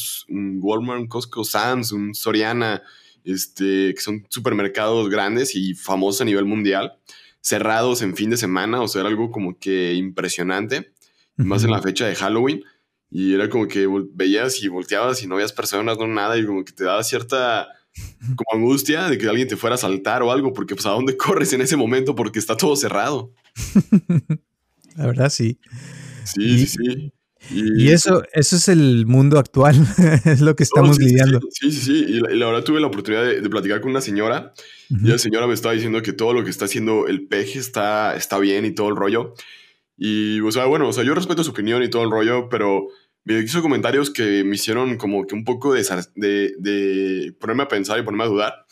Walmart, 0.61 1.01
un 1.01 1.07
Costco, 1.07 1.43
Sam's, 1.43 1.91
un 1.91 2.15
Soriana, 2.15 2.81
este, 3.23 3.93
que 3.93 4.01
son 4.01 4.25
supermercados 4.29 5.09
grandes 5.09 5.55
y 5.55 5.75
famosos 5.75 6.21
a 6.21 6.25
nivel 6.25 6.45
mundial, 6.45 6.93
cerrados 7.41 8.01
en 8.01 8.15
fin 8.15 8.31
de 8.31 8.37
semana, 8.37 8.81
o 8.81 8.87
sea, 8.87 9.01
era 9.01 9.09
algo 9.09 9.31
como 9.31 9.57
que 9.59 9.93
impresionante, 9.93 10.93
más 11.37 11.63
en 11.63 11.71
la 11.71 11.81
fecha 11.81 12.07
de 12.07 12.15
Halloween. 12.15 12.63
Y 13.11 13.35
era 13.35 13.49
como 13.49 13.67
que 13.67 13.87
veías 14.13 14.61
y 14.63 14.67
volteabas 14.67 15.21
y 15.23 15.27
no 15.27 15.35
veías 15.35 15.53
personas, 15.53 15.97
no 15.97 16.07
nada, 16.07 16.37
y 16.37 16.45
como 16.45 16.65
que 16.65 16.73
te 16.73 16.83
daba 16.83 17.03
cierta 17.03 17.69
como 18.35 18.63
angustia 18.63 19.09
de 19.09 19.17
que 19.17 19.27
alguien 19.27 19.47
te 19.47 19.57
fuera 19.57 19.75
a 19.75 19.77
saltar 19.77 20.23
o 20.23 20.31
algo, 20.31 20.53
porque 20.53 20.75
pues 20.75 20.85
a 20.85 20.91
dónde 20.91 21.17
corres 21.17 21.53
en 21.53 21.61
ese 21.61 21.77
momento 21.77 22.15
porque 22.15 22.39
está 22.39 22.57
todo 22.57 22.75
cerrado. 22.75 23.31
La 24.95 25.07
verdad, 25.07 25.29
sí. 25.29 25.59
Sí, 26.23 26.65
sí, 26.65 26.67
sí. 26.67 27.11
Y, 27.51 27.89
eso, 27.89 28.23
eso 28.33 28.55
es 28.55 28.67
el 28.69 29.05
mundo 29.05 29.37
actual, 29.37 29.75
es 30.25 30.41
lo 30.41 30.55
que 30.55 30.63
estamos 30.63 30.97
lidiando. 30.97 31.39
Sí, 31.51 31.71
sí, 31.71 31.79
sí. 31.79 32.05
Y 32.07 32.19
la, 32.19 32.47
verdad 32.47 32.63
tuve 32.63 32.79
la 32.79 32.87
oportunidad 32.87 33.23
de, 33.23 33.49
platicar 33.49 33.81
con 33.81 33.91
una 33.91 34.01
señora 34.01 34.53
y 34.89 35.07
la 35.07 35.19
señora 35.19 35.45
me 35.45 35.53
estaba 35.53 35.73
diciendo 35.73 36.01
que 36.01 36.13
todo 36.13 36.33
lo 36.33 36.43
que 36.43 36.49
está 36.49 36.65
haciendo 36.65 37.07
el 37.07 37.27
peje 37.27 37.59
está, 37.59 38.15
está 38.15 38.39
bien 38.39 38.65
y 38.65 38.71
todo 38.71 38.89
el 38.89 38.95
rollo. 38.95 39.33
Y, 39.97 40.41
o 40.41 40.51
sea, 40.51 40.65
bueno, 40.65 40.87
o 40.89 40.93
sea, 40.93 41.03
yo 41.03 41.13
respeto 41.13 41.43
su 41.43 41.51
opinión 41.51 41.83
y 41.83 41.89
todo 41.89 42.03
el 42.03 42.11
rollo, 42.11 42.49
pero 42.49 42.87
me 43.25 43.39
hizo 43.39 43.61
comentarios 43.61 44.11
que 44.11 44.43
me 44.43 44.55
hicieron 44.55 44.97
como 44.97 45.25
que 45.25 45.33
un 45.33 45.43
poco 45.43 45.73
de, 45.73 45.83
de, 46.15 47.33
ponerme 47.39 47.63
a 47.63 47.67
pensar 47.67 47.99
y 47.99 48.03
ponerme 48.03 48.23
a 48.23 48.27
dudar 48.27 48.65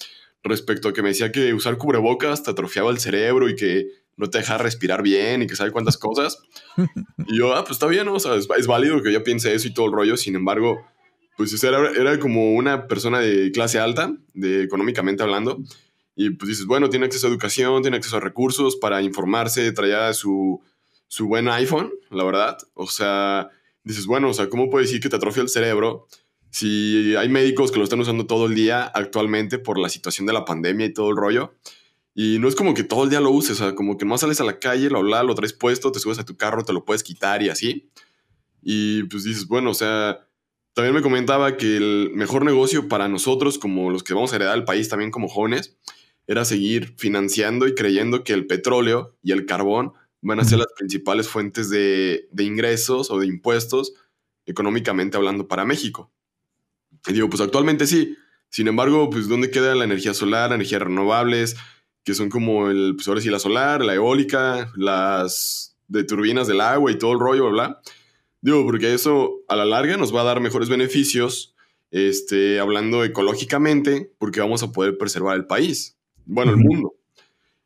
respecto 0.44 0.90
a 0.90 0.94
que 0.94 1.02
me 1.02 1.10
decía 1.10 1.32
que 1.32 1.54
usar 1.54 1.78
cubrebocas 1.78 2.44
te 2.44 2.52
atrofiaba 2.52 2.92
el 2.92 3.00
cerebro 3.00 3.50
y 3.50 3.56
que 3.56 3.88
no 4.16 4.30
te 4.30 4.38
deja 4.38 4.60
respirar 4.60 5.02
bien 5.02 5.42
y 5.42 5.48
que 5.48 5.56
sabe 5.56 5.72
cuántas 5.72 5.98
cosas. 5.98 6.40
Y 7.26 7.38
yo, 7.38 7.56
ah, 7.56 7.64
pues 7.64 7.78
está 7.78 7.88
bien, 7.88 8.06
¿no? 8.06 8.16
o 8.16 8.20
sea, 8.20 8.36
es, 8.36 8.68
válido 8.68 9.02
que 9.02 9.14
yo 9.14 9.24
piense 9.24 9.54
eso 9.54 9.68
y 9.68 9.74
todo 9.74 9.86
el 9.86 9.94
rollo, 9.94 10.18
sin 10.18 10.36
embargo, 10.36 10.86
pues 11.38 11.64
era, 11.64 11.90
era 11.92 12.20
como 12.20 12.54
una 12.54 12.88
persona 12.88 13.20
de 13.20 13.50
clase 13.52 13.80
alta, 13.80 14.14
de 14.34 14.64
económicamente 14.64 15.24
hablando, 15.24 15.58
y 16.18 16.32
pues 16.32 16.50
dices, 16.50 16.66
bueno, 16.66 16.90
tiene 16.90 17.06
acceso 17.06 17.28
a 17.28 17.30
educación, 17.30 17.82
tiene 17.82 17.96
acceso 17.96 18.18
a 18.18 18.20
recursos 18.20 18.76
para 18.76 19.02
informarse, 19.02 19.72
traía 19.72 20.14
su, 20.14 20.62
su 21.08 21.28
buen 21.28 21.48
iPhone, 21.48 21.94
la 22.12 22.26
verdad, 22.26 22.58
o 22.74 22.88
sea 22.88 23.50
dices, 23.84 24.06
bueno, 24.06 24.30
o 24.30 24.34
sea, 24.34 24.50
¿cómo 24.50 24.70
puede 24.70 24.86
decir 24.86 25.00
que 25.00 25.10
te 25.10 25.16
atrofia 25.16 25.44
el 25.44 25.50
cerebro 25.50 26.08
si 26.54 27.16
hay 27.16 27.30
médicos 27.30 27.72
que 27.72 27.80
lo 27.80 27.84
están 27.84 28.00
usando 28.00 28.28
todo 28.28 28.46
el 28.46 28.54
día 28.54 28.84
actualmente 28.84 29.58
por 29.58 29.80
la 29.80 29.90
situación 29.90 30.28
de 30.28 30.34
la 30.34 30.46
pandemia 30.46 30.86
y 30.86 30.94
todo 30.94 31.10
el 31.10 31.18
rollo. 31.18 31.56
Y 32.14 32.38
no 32.38 32.48
es 32.48 32.54
como 32.54 32.76
que 32.76 32.84
todo 32.84 33.06
el 33.06 33.10
día 33.10 33.20
lo 33.20 33.32
uses, 33.32 33.60
o 33.60 33.64
sea, 33.64 33.74
como 33.74 33.98
que 33.98 34.06
más 34.06 34.22
sales 34.22 34.40
a 34.40 34.44
la 34.44 34.60
calle, 34.60 34.92
lo 34.92 35.00
hablas, 35.00 35.26
lo 35.26 35.34
traes 35.34 35.54
puesto, 35.54 35.92
te 35.92 36.00
subes 36.00 36.20
a 36.20 36.26
tu 36.26 36.38
carro, 36.38 36.64
te 36.64 36.72
lo 36.72 36.86
puedes 36.86 37.02
quitar 37.02 37.42
y 37.42 37.50
así. 37.50 37.90
Y 38.62 39.02
pues 39.06 39.24
dices, 39.24 39.48
bueno, 39.48 39.72
o 39.72 39.74
sea, 39.74 40.28
también 40.74 40.94
me 40.94 41.02
comentaba 41.02 41.58
que 41.58 41.76
el 41.76 42.12
mejor 42.14 42.46
negocio 42.46 42.88
para 42.88 43.08
nosotros, 43.08 43.58
como 43.58 43.90
los 43.90 44.04
que 44.04 44.14
vamos 44.14 44.32
a 44.32 44.36
heredar 44.36 44.56
el 44.56 44.64
país 44.64 44.90
también 44.90 45.10
como 45.10 45.30
jóvenes, 45.30 45.76
era 46.28 46.46
seguir 46.46 46.94
financiando 47.00 47.68
y 47.68 47.74
creyendo 47.74 48.24
que 48.24 48.34
el 48.34 48.46
petróleo 48.46 49.18
y 49.24 49.32
el 49.32 49.48
carbón 49.48 49.94
van 50.24 50.40
a 50.40 50.44
ser 50.44 50.58
las 50.58 50.74
principales 50.76 51.28
fuentes 51.28 51.70
de, 51.70 52.28
de 52.32 52.44
ingresos 52.44 53.12
o 53.12 53.20
de 53.20 53.28
impuestos 53.28 53.94
económicamente 54.46 55.18
hablando 55.18 55.48
para 55.48 55.66
México. 55.66 56.12
Y 57.08 57.14
digo, 57.14 57.30
pues 57.30 57.42
actualmente 57.42 57.88
sí. 57.88 58.18
Sin 58.50 58.68
embargo, 58.68 59.10
pues 59.10 59.28
¿dónde 59.28 59.52
queda 59.52 59.76
la 59.76 59.84
energía 59.84 60.14
solar, 60.14 60.50
la 60.50 60.56
energías 60.56 60.82
renovables, 60.82 61.56
que 62.04 62.14
son 62.14 62.30
como 62.30 62.70
el, 62.70 62.94
pues 62.96 63.08
ahora 63.08 63.22
sí, 63.22 63.30
la 63.30 63.40
solar, 63.40 63.84
la 63.84 63.96
eólica, 63.96 64.72
las 64.76 65.78
de 65.88 66.04
turbinas 66.04 66.48
del 66.48 66.62
agua 66.62 66.92
y 66.92 66.98
todo 66.98 67.14
el 67.14 67.20
rollo, 67.20 67.50
bla, 67.52 67.82
Digo, 68.42 68.66
porque 68.66 68.94
eso 68.94 69.42
a 69.48 69.56
la 69.56 69.64
larga 69.64 69.96
nos 69.96 70.14
va 70.14 70.20
a 70.20 70.26
dar 70.26 70.42
mejores 70.42 70.68
beneficios, 70.68 71.56
este, 71.92 72.60
hablando 72.60 73.06
ecológicamente, 73.06 74.12
porque 74.18 74.42
vamos 74.42 74.64
a 74.64 74.74
poder 74.74 74.98
preservar 74.98 75.38
el 75.38 75.46
país, 75.46 75.98
bueno, 76.26 76.52
el 76.52 76.58
mundo. 76.58 76.94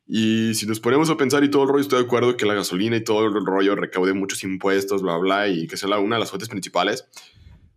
Y 0.08 0.54
si 0.54 0.66
nos 0.66 0.80
ponemos 0.80 1.10
a 1.10 1.18
pensar 1.18 1.44
y 1.44 1.52
todo 1.52 1.64
el 1.64 1.70
rollo, 1.70 1.82
estoy 1.82 2.00
de 2.00 2.06
acuerdo 2.06 2.38
que 2.38 2.46
la 2.46 2.54
gasolina 2.54 2.96
y 2.96 3.04
todo 3.04 3.26
el 3.26 3.46
rollo 3.46 3.76
recaude 3.76 4.14
muchos 4.14 4.44
impuestos, 4.44 5.02
bla, 5.02 5.18
bla, 5.18 5.50
y 5.50 5.68
que 5.68 5.76
sea 5.76 6.00
una 6.00 6.16
de 6.16 6.22
las 6.22 6.30
fuentes 6.30 6.48
principales. 6.48 7.06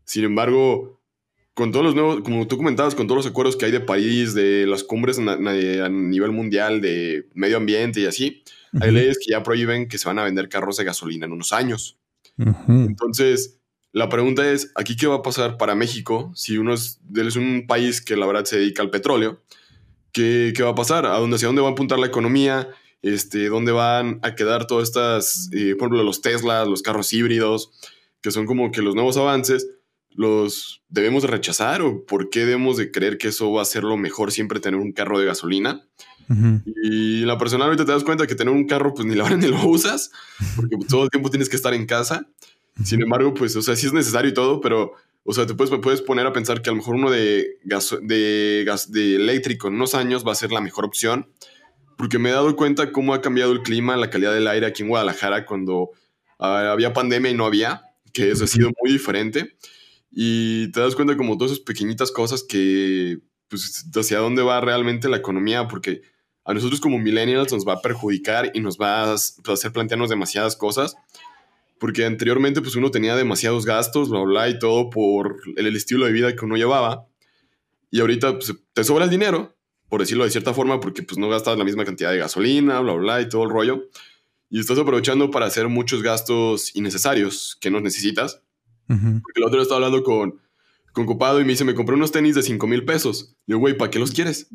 Sin 0.04 0.24
embargo, 0.24 1.00
con 1.54 1.72
todos 1.72 1.84
los 1.84 1.94
nuevos, 1.94 2.20
como 2.22 2.46
tú 2.46 2.56
comentabas, 2.56 2.94
con 2.94 3.08
todos 3.08 3.24
los 3.24 3.26
acuerdos 3.26 3.56
que 3.56 3.66
hay 3.66 3.72
de 3.72 3.80
país, 3.80 4.32
de 4.34 4.66
las 4.66 4.84
cumbres 4.84 5.18
a 5.18 5.88
nivel 5.88 6.30
mundial, 6.30 6.80
de 6.80 7.28
medio 7.34 7.56
ambiente 7.56 8.00
y 8.00 8.06
así, 8.06 8.42
hay 8.80 8.92
leyes 8.92 9.18
que 9.18 9.32
ya 9.32 9.42
prohíben 9.42 9.88
que 9.88 9.98
se 9.98 10.06
van 10.08 10.20
a 10.20 10.24
vender 10.24 10.48
carros 10.48 10.76
de 10.76 10.84
gasolina 10.84 11.26
en 11.26 11.32
unos 11.32 11.52
años. 11.52 11.98
Entonces, 12.68 13.58
la 13.92 14.08
pregunta 14.08 14.50
es, 14.50 14.70
¿aquí 14.76 14.96
qué 14.96 15.08
va 15.08 15.16
a 15.16 15.22
pasar 15.22 15.58
para 15.58 15.74
México 15.74 16.32
si 16.36 16.56
uno 16.58 16.74
es, 16.74 17.00
es 17.14 17.36
un 17.36 17.66
país 17.66 18.00
que 18.00 18.16
la 18.16 18.26
verdad 18.26 18.44
se 18.44 18.58
dedica 18.58 18.82
al 18.82 18.90
petróleo? 18.90 19.42
¿Qué, 20.12 20.52
qué 20.56 20.62
va 20.62 20.70
a 20.70 20.74
pasar? 20.74 21.06
¿A 21.06 21.18
dónde, 21.18 21.36
¿Hacia 21.36 21.48
dónde 21.48 21.62
va 21.62 21.68
a 21.68 21.72
apuntar 21.72 21.98
la 21.98 22.06
economía? 22.06 22.68
Este, 23.02 23.48
¿Dónde 23.48 23.72
van 23.72 24.20
a 24.22 24.34
quedar 24.34 24.66
todas 24.66 24.88
estas, 24.88 25.48
eh, 25.52 25.74
por 25.76 25.86
ejemplo, 25.86 26.02
los 26.02 26.20
Teslas, 26.20 26.68
los 26.68 26.82
carros 26.82 27.12
híbridos, 27.12 27.72
que 28.20 28.30
son 28.30 28.46
como 28.46 28.70
que 28.70 28.82
los 28.82 28.94
nuevos 28.94 29.16
avances? 29.16 29.66
los 30.12 30.82
debemos 30.88 31.22
de 31.22 31.28
rechazar 31.28 31.82
o 31.82 32.04
por 32.04 32.30
qué 32.30 32.40
debemos 32.40 32.76
de 32.76 32.90
creer 32.90 33.16
que 33.16 33.28
eso 33.28 33.52
va 33.52 33.62
a 33.62 33.64
ser 33.64 33.84
lo 33.84 33.96
mejor 33.96 34.32
siempre 34.32 34.60
tener 34.60 34.80
un 34.80 34.92
carro 34.92 35.18
de 35.18 35.26
gasolina. 35.26 35.86
Y 36.84 37.24
la 37.24 37.38
persona 37.38 37.64
ahorita 37.64 37.84
te 37.84 37.90
das 37.90 38.04
cuenta 38.04 38.24
que 38.24 38.36
tener 38.36 38.54
un 38.54 38.64
carro 38.64 38.94
pues 38.94 39.04
ni 39.04 39.16
la 39.16 39.24
hora 39.24 39.36
ni 39.36 39.48
lo 39.48 39.66
usas 39.66 40.12
porque 40.54 40.76
todo 40.88 41.04
el 41.04 41.10
tiempo 41.10 41.28
tienes 41.28 41.48
que 41.48 41.56
estar 41.56 41.74
en 41.74 41.86
casa. 41.86 42.26
Sin 42.84 43.02
embargo, 43.02 43.34
pues, 43.34 43.56
o 43.56 43.62
sea, 43.62 43.74
sí 43.76 43.86
es 43.86 43.92
necesario 43.92 44.30
y 44.30 44.34
todo, 44.34 44.60
pero, 44.60 44.94
o 45.24 45.32
sea, 45.32 45.46
te 45.46 45.54
puedes, 45.54 45.78
puedes 45.80 46.02
poner 46.02 46.26
a 46.26 46.32
pensar 46.32 46.62
que 46.62 46.70
a 46.70 46.72
lo 46.72 46.78
mejor 46.78 46.94
uno 46.94 47.10
de 47.10 47.58
gas, 47.64 47.96
de 48.02 48.64
gas, 48.66 48.90
de 48.90 49.16
eléctrico 49.16 49.68
en 49.68 49.74
unos 49.74 49.94
años 49.94 50.26
va 50.26 50.32
a 50.32 50.36
ser 50.36 50.50
la 50.52 50.60
mejor 50.60 50.84
opción, 50.84 51.30
porque 51.96 52.18
me 52.18 52.30
he 52.30 52.32
dado 52.32 52.56
cuenta 52.56 52.92
cómo 52.92 53.12
ha 53.12 53.20
cambiado 53.20 53.52
el 53.52 53.62
clima, 53.62 53.96
la 53.96 54.10
calidad 54.10 54.32
del 54.32 54.48
aire 54.48 54.66
aquí 54.66 54.82
en 54.82 54.88
Guadalajara 54.88 55.44
cuando 55.44 55.90
ah, 56.38 56.72
había 56.72 56.92
pandemia 56.92 57.30
y 57.30 57.34
no 57.34 57.44
había, 57.44 57.82
que 58.12 58.30
eso 58.30 58.44
ha 58.44 58.46
sido 58.46 58.70
muy 58.82 58.92
diferente. 58.92 59.56
Y 60.10 60.72
te 60.72 60.80
das 60.80 60.96
cuenta 60.96 61.16
como 61.16 61.36
todas 61.36 61.52
esas 61.52 61.64
pequeñitas 61.64 62.10
cosas 62.10 62.42
que, 62.42 63.18
pues, 63.48 63.86
hacia 63.94 64.18
dónde 64.18 64.42
va 64.42 64.60
realmente 64.60 65.08
la 65.08 65.18
economía, 65.18 65.68
porque 65.68 66.02
a 66.44 66.54
nosotros 66.54 66.80
como 66.80 66.98
millennials 66.98 67.52
nos 67.52 67.66
va 67.66 67.74
a 67.74 67.82
perjudicar 67.82 68.50
y 68.54 68.60
nos 68.60 68.78
va 68.78 69.12
a 69.12 69.14
hacer 69.14 69.72
plantearnos 69.72 70.10
demasiadas 70.10 70.56
cosas, 70.56 70.96
porque 71.80 72.04
anteriormente 72.04 72.60
pues 72.60 72.76
uno 72.76 72.92
tenía 72.92 73.16
demasiados 73.16 73.66
gastos, 73.66 74.08
bla, 74.08 74.20
bla, 74.20 74.48
y 74.48 74.60
todo 74.60 74.88
por 74.88 75.40
el, 75.56 75.74
estilo 75.74 76.06
de 76.06 76.12
vida 76.12 76.36
que 76.36 76.44
uno 76.44 76.56
llevaba, 76.56 77.08
y 77.90 77.98
ahorita 77.98 78.34
pues, 78.34 78.54
te 78.72 78.84
sobra 78.84 79.06
el 79.06 79.10
dinero, 79.10 79.56
por 79.88 80.00
decirlo 80.00 80.22
de 80.22 80.30
cierta 80.30 80.54
forma, 80.54 80.78
porque 80.78 81.02
pues 81.02 81.18
no 81.18 81.28
gastas 81.28 81.58
la 81.58 81.64
misma 81.64 81.84
cantidad 81.84 82.12
de 82.12 82.18
gasolina, 82.18 82.78
bla, 82.78 82.92
bla, 82.92 83.20
y 83.20 83.28
todo 83.28 83.42
el 83.42 83.50
rollo, 83.50 83.88
y 84.48 84.60
estás 84.60 84.78
aprovechando 84.78 85.32
para 85.32 85.46
hacer 85.46 85.66
muchos 85.66 86.02
gastos 86.02 86.76
innecesarios 86.76 87.58
que 87.60 87.72
no 87.72 87.80
necesitas 87.80 88.42
porque 89.22 89.40
el 89.40 89.44
otro 89.44 89.56
día 89.56 89.62
estaba 89.62 89.76
hablando 89.76 90.02
con, 90.02 90.40
con 90.92 91.06
Copado 91.06 91.40
y 91.40 91.44
me 91.44 91.50
dice, 91.50 91.64
me 91.64 91.74
compré 91.74 91.94
unos 91.94 92.10
tenis 92.10 92.34
de 92.34 92.42
5 92.42 92.66
mil 92.66 92.84
pesos. 92.84 93.36
Digo, 93.46 93.60
güey, 93.60 93.76
¿para 93.76 93.90
qué 93.90 93.98
los 94.00 94.10
quieres? 94.10 94.48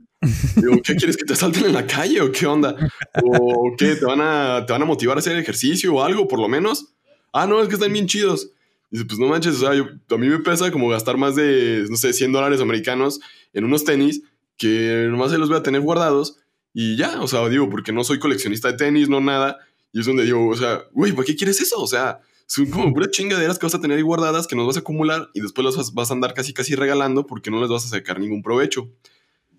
Digo, 0.56 0.82
¿qué 0.84 0.96
quieres 0.96 1.16
que 1.16 1.24
te 1.24 1.36
salten 1.36 1.66
en 1.66 1.74
la 1.74 1.88
calle 1.88 2.22
o 2.22 2.32
qué 2.32 2.46
onda? 2.46 2.76
¿O 3.24 3.74
qué? 3.78 3.96
¿Te 3.96 4.06
van, 4.06 4.20
a, 4.22 4.66
¿Te 4.66 4.74
van 4.74 4.82
a 4.82 4.86
motivar 4.86 5.18
a 5.18 5.20
hacer 5.20 5.38
ejercicio 5.38 5.96
o 5.96 6.04
algo, 6.04 6.28
por 6.28 6.40
lo 6.40 6.50
menos? 6.50 6.95
Ah, 7.38 7.46
no, 7.46 7.62
es 7.62 7.68
que 7.68 7.74
están 7.74 7.92
bien 7.92 8.08
chidos. 8.08 8.50
Dice, 8.90 9.04
pues 9.04 9.20
no 9.20 9.28
manches, 9.28 9.56
o 9.56 9.60
sea, 9.60 9.72
a 9.72 10.18
mí 10.18 10.30
me 10.30 10.40
pesa 10.40 10.72
como 10.72 10.88
gastar 10.88 11.18
más 11.18 11.36
de, 11.36 11.86
no 11.90 11.98
sé, 11.98 12.14
100 12.14 12.32
dólares 12.32 12.62
americanos 12.62 13.20
en 13.52 13.66
unos 13.66 13.84
tenis 13.84 14.22
que 14.58 15.08
nomás 15.10 15.32
se 15.32 15.38
los 15.38 15.50
voy 15.50 15.58
a 15.58 15.64
tener 15.64 15.82
guardados 15.82 16.38
y 16.74 16.96
ya, 16.96 17.22
o 17.22 17.28
sea, 17.28 17.48
digo, 17.50 17.70
porque 17.70 17.92
no 17.92 18.06
soy 18.06 18.20
coleccionista 18.20 18.72
de 18.72 18.78
tenis, 18.78 19.10
no 19.10 19.20
nada. 19.20 19.60
Y 19.92 20.00
es 20.00 20.06
donde 20.06 20.24
digo, 20.24 20.48
o 20.48 20.56
sea, 20.56 20.84
güey, 20.94 21.12
¿para 21.12 21.26
qué 21.26 21.36
quieres 21.36 21.60
eso? 21.60 21.82
O 21.82 21.88
sea, 21.88 22.22
son 22.46 22.68
como 22.70 22.94
puras 22.94 23.12
chingaderas 23.12 23.60
que 23.60 23.66
vas 23.66 23.76
a 23.76 23.82
tener 23.82 23.98
ahí 23.98 24.04
guardadas 24.04 24.48
que 24.48 24.56
nos 24.56 24.66
vas 24.66 24.78
a 24.78 24.80
acumular 24.80 25.30
y 25.34 25.42
después 25.42 25.66
las 25.66 25.94
vas 25.94 26.12
a 26.12 26.14
andar 26.14 26.34
casi 26.34 26.54
casi 26.54 26.74
regalando 26.76 27.28
porque 27.28 27.52
no 27.52 27.60
les 27.60 27.70
vas 27.70 27.86
a 27.86 27.90
sacar 27.90 28.18
ningún 28.18 28.44
provecho. 28.44 28.90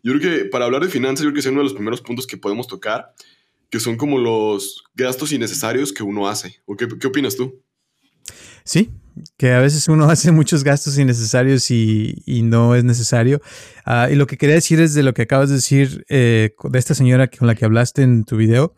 Yo 0.03 0.15
creo 0.15 0.21
que 0.21 0.45
para 0.47 0.65
hablar 0.65 0.83
de 0.83 0.89
finanzas, 0.89 1.25
yo 1.25 1.29
creo 1.29 1.35
que 1.35 1.41
es 1.41 1.47
uno 1.47 1.59
de 1.59 1.65
los 1.65 1.75
primeros 1.75 2.01
puntos 2.01 2.27
que 2.27 2.39
podemos 2.39 2.67
tocar, 2.69 3.13
que 3.69 3.81
son 3.81 3.99
como 3.99 4.19
los 4.19 4.85
gastos 4.95 5.33
innecesarios 5.33 5.93
que 5.93 6.03
uno 6.03 6.27
hace. 6.27 6.63
¿O 6.65 6.75
qué, 6.75 6.89
qué 6.99 7.07
opinas 7.07 7.37
tú? 7.37 7.63
Sí, 8.65 8.91
que 9.37 9.53
a 9.53 9.61
veces 9.61 9.89
uno 9.89 10.05
hace 10.11 10.33
muchos 10.33 10.65
gastos 10.65 10.99
innecesarios 10.99 11.71
y, 11.71 12.23
y 12.27 12.43
no 12.43 12.75
es 12.75 12.85
necesario. 12.85 13.41
Uh, 13.87 14.13
y 14.13 14.17
lo 14.17 14.27
que 14.27 14.37
quería 14.37 14.55
decir 14.57 14.81
es 14.81 14.95
de 14.95 15.03
lo 15.03 15.15
que 15.15 15.23
acabas 15.23 15.49
de 15.49 15.57
decir 15.57 16.05
eh, 16.09 16.55
de 16.63 16.79
esta 16.79 16.95
señora 16.95 17.29
con 17.29 17.47
la 17.47 17.55
que 17.55 17.65
hablaste 17.65 18.03
en 18.03 18.25
tu 18.25 18.37
video. 18.37 18.75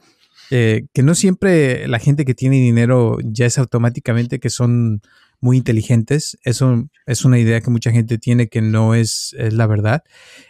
Eh, 0.51 0.87
que 0.95 1.03
no 1.03 1.15
siempre 1.15 1.87
la 1.89 1.99
gente 1.99 2.25
que 2.25 2.35
tiene 2.35 2.57
dinero 2.57 3.19
ya 3.23 3.45
es 3.45 3.59
automáticamente 3.59 4.41
que 4.41 4.49
son 4.49 5.03
muy 5.41 5.57
inteligentes. 5.59 6.39
Eso 6.43 6.89
es 7.07 7.25
una 7.25 7.39
idea 7.39 7.61
que 7.61 7.71
mucha 7.71 7.91
gente 7.91 8.19
tiene 8.19 8.49
que 8.49 8.63
no 8.63 8.95
es, 8.95 9.37
la 9.39 9.67
verdad. 9.67 10.03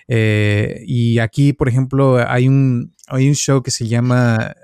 Eh, 0.06 0.82
y 0.86 1.18
aquí, 1.18 1.52
por 1.52 1.68
ejemplo, 1.68 2.18
hay 2.26 2.48
un, 2.48 2.94
hay 3.08 3.28
un 3.28 3.34
show 3.34 3.62
que 3.62 3.70
se 3.70 3.88
llama, 3.88 4.54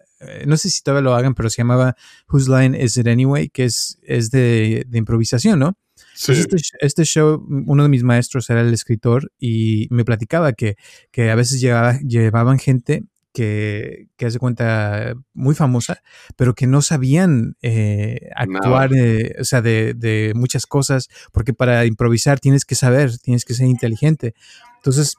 no 0.47 0.57
sé 0.57 0.71
si 0.71 0.83
todavía 0.83 1.02
lo 1.02 1.14
hagan, 1.14 1.35
pero 1.35 1.50
se 1.50 1.59
llamaba 1.59 1.97
Whose 2.31 2.50
Line 2.50 2.83
Is 2.83 2.97
It 2.97 3.07
Anyway, 3.07 3.49
que 3.49 3.64
es, 3.64 3.99
es 4.02 4.31
de, 4.31 4.87
improvisación, 4.93 5.59
¿no? 5.59 5.76
Sí. 6.14 6.33
Este, 6.33 6.57
este, 6.81 7.04
show, 7.04 7.45
uno 7.66 7.83
de 7.83 7.88
mis 7.88 8.02
maestros 8.04 8.49
era 8.50 8.61
el 8.61 8.73
escritor 8.73 9.33
y 9.38 9.88
me 9.90 10.04
platicaba 10.04 10.52
que, 10.52 10.76
que 11.11 11.31
a 11.31 11.35
veces 11.35 11.61
llevaban 11.61 12.59
gente 12.59 13.04
que, 13.35 14.07
que 14.16 14.26
hace 14.26 14.38
cuenta 14.38 15.14
muy 15.35 15.57
famosa, 15.57 16.02
pero 16.37 16.54
que 16.54 16.69
no 16.69 16.81
sabían 16.83 17.57
eh, 17.62 18.31
actuar, 18.37 18.95
eh, 18.95 19.35
o 19.40 19.45
sea, 19.45 19.61
de, 19.61 19.93
de, 19.93 20.33
muchas 20.37 20.66
cosas, 20.66 21.09
porque 21.33 21.52
para 21.52 21.85
improvisar 21.85 22.38
tienes 22.38 22.64
que 22.64 22.76
saber, 22.76 23.19
tienes 23.19 23.45
que 23.45 23.54
ser 23.54 23.66
inteligente. 23.66 24.35
Entonces, 24.76 25.16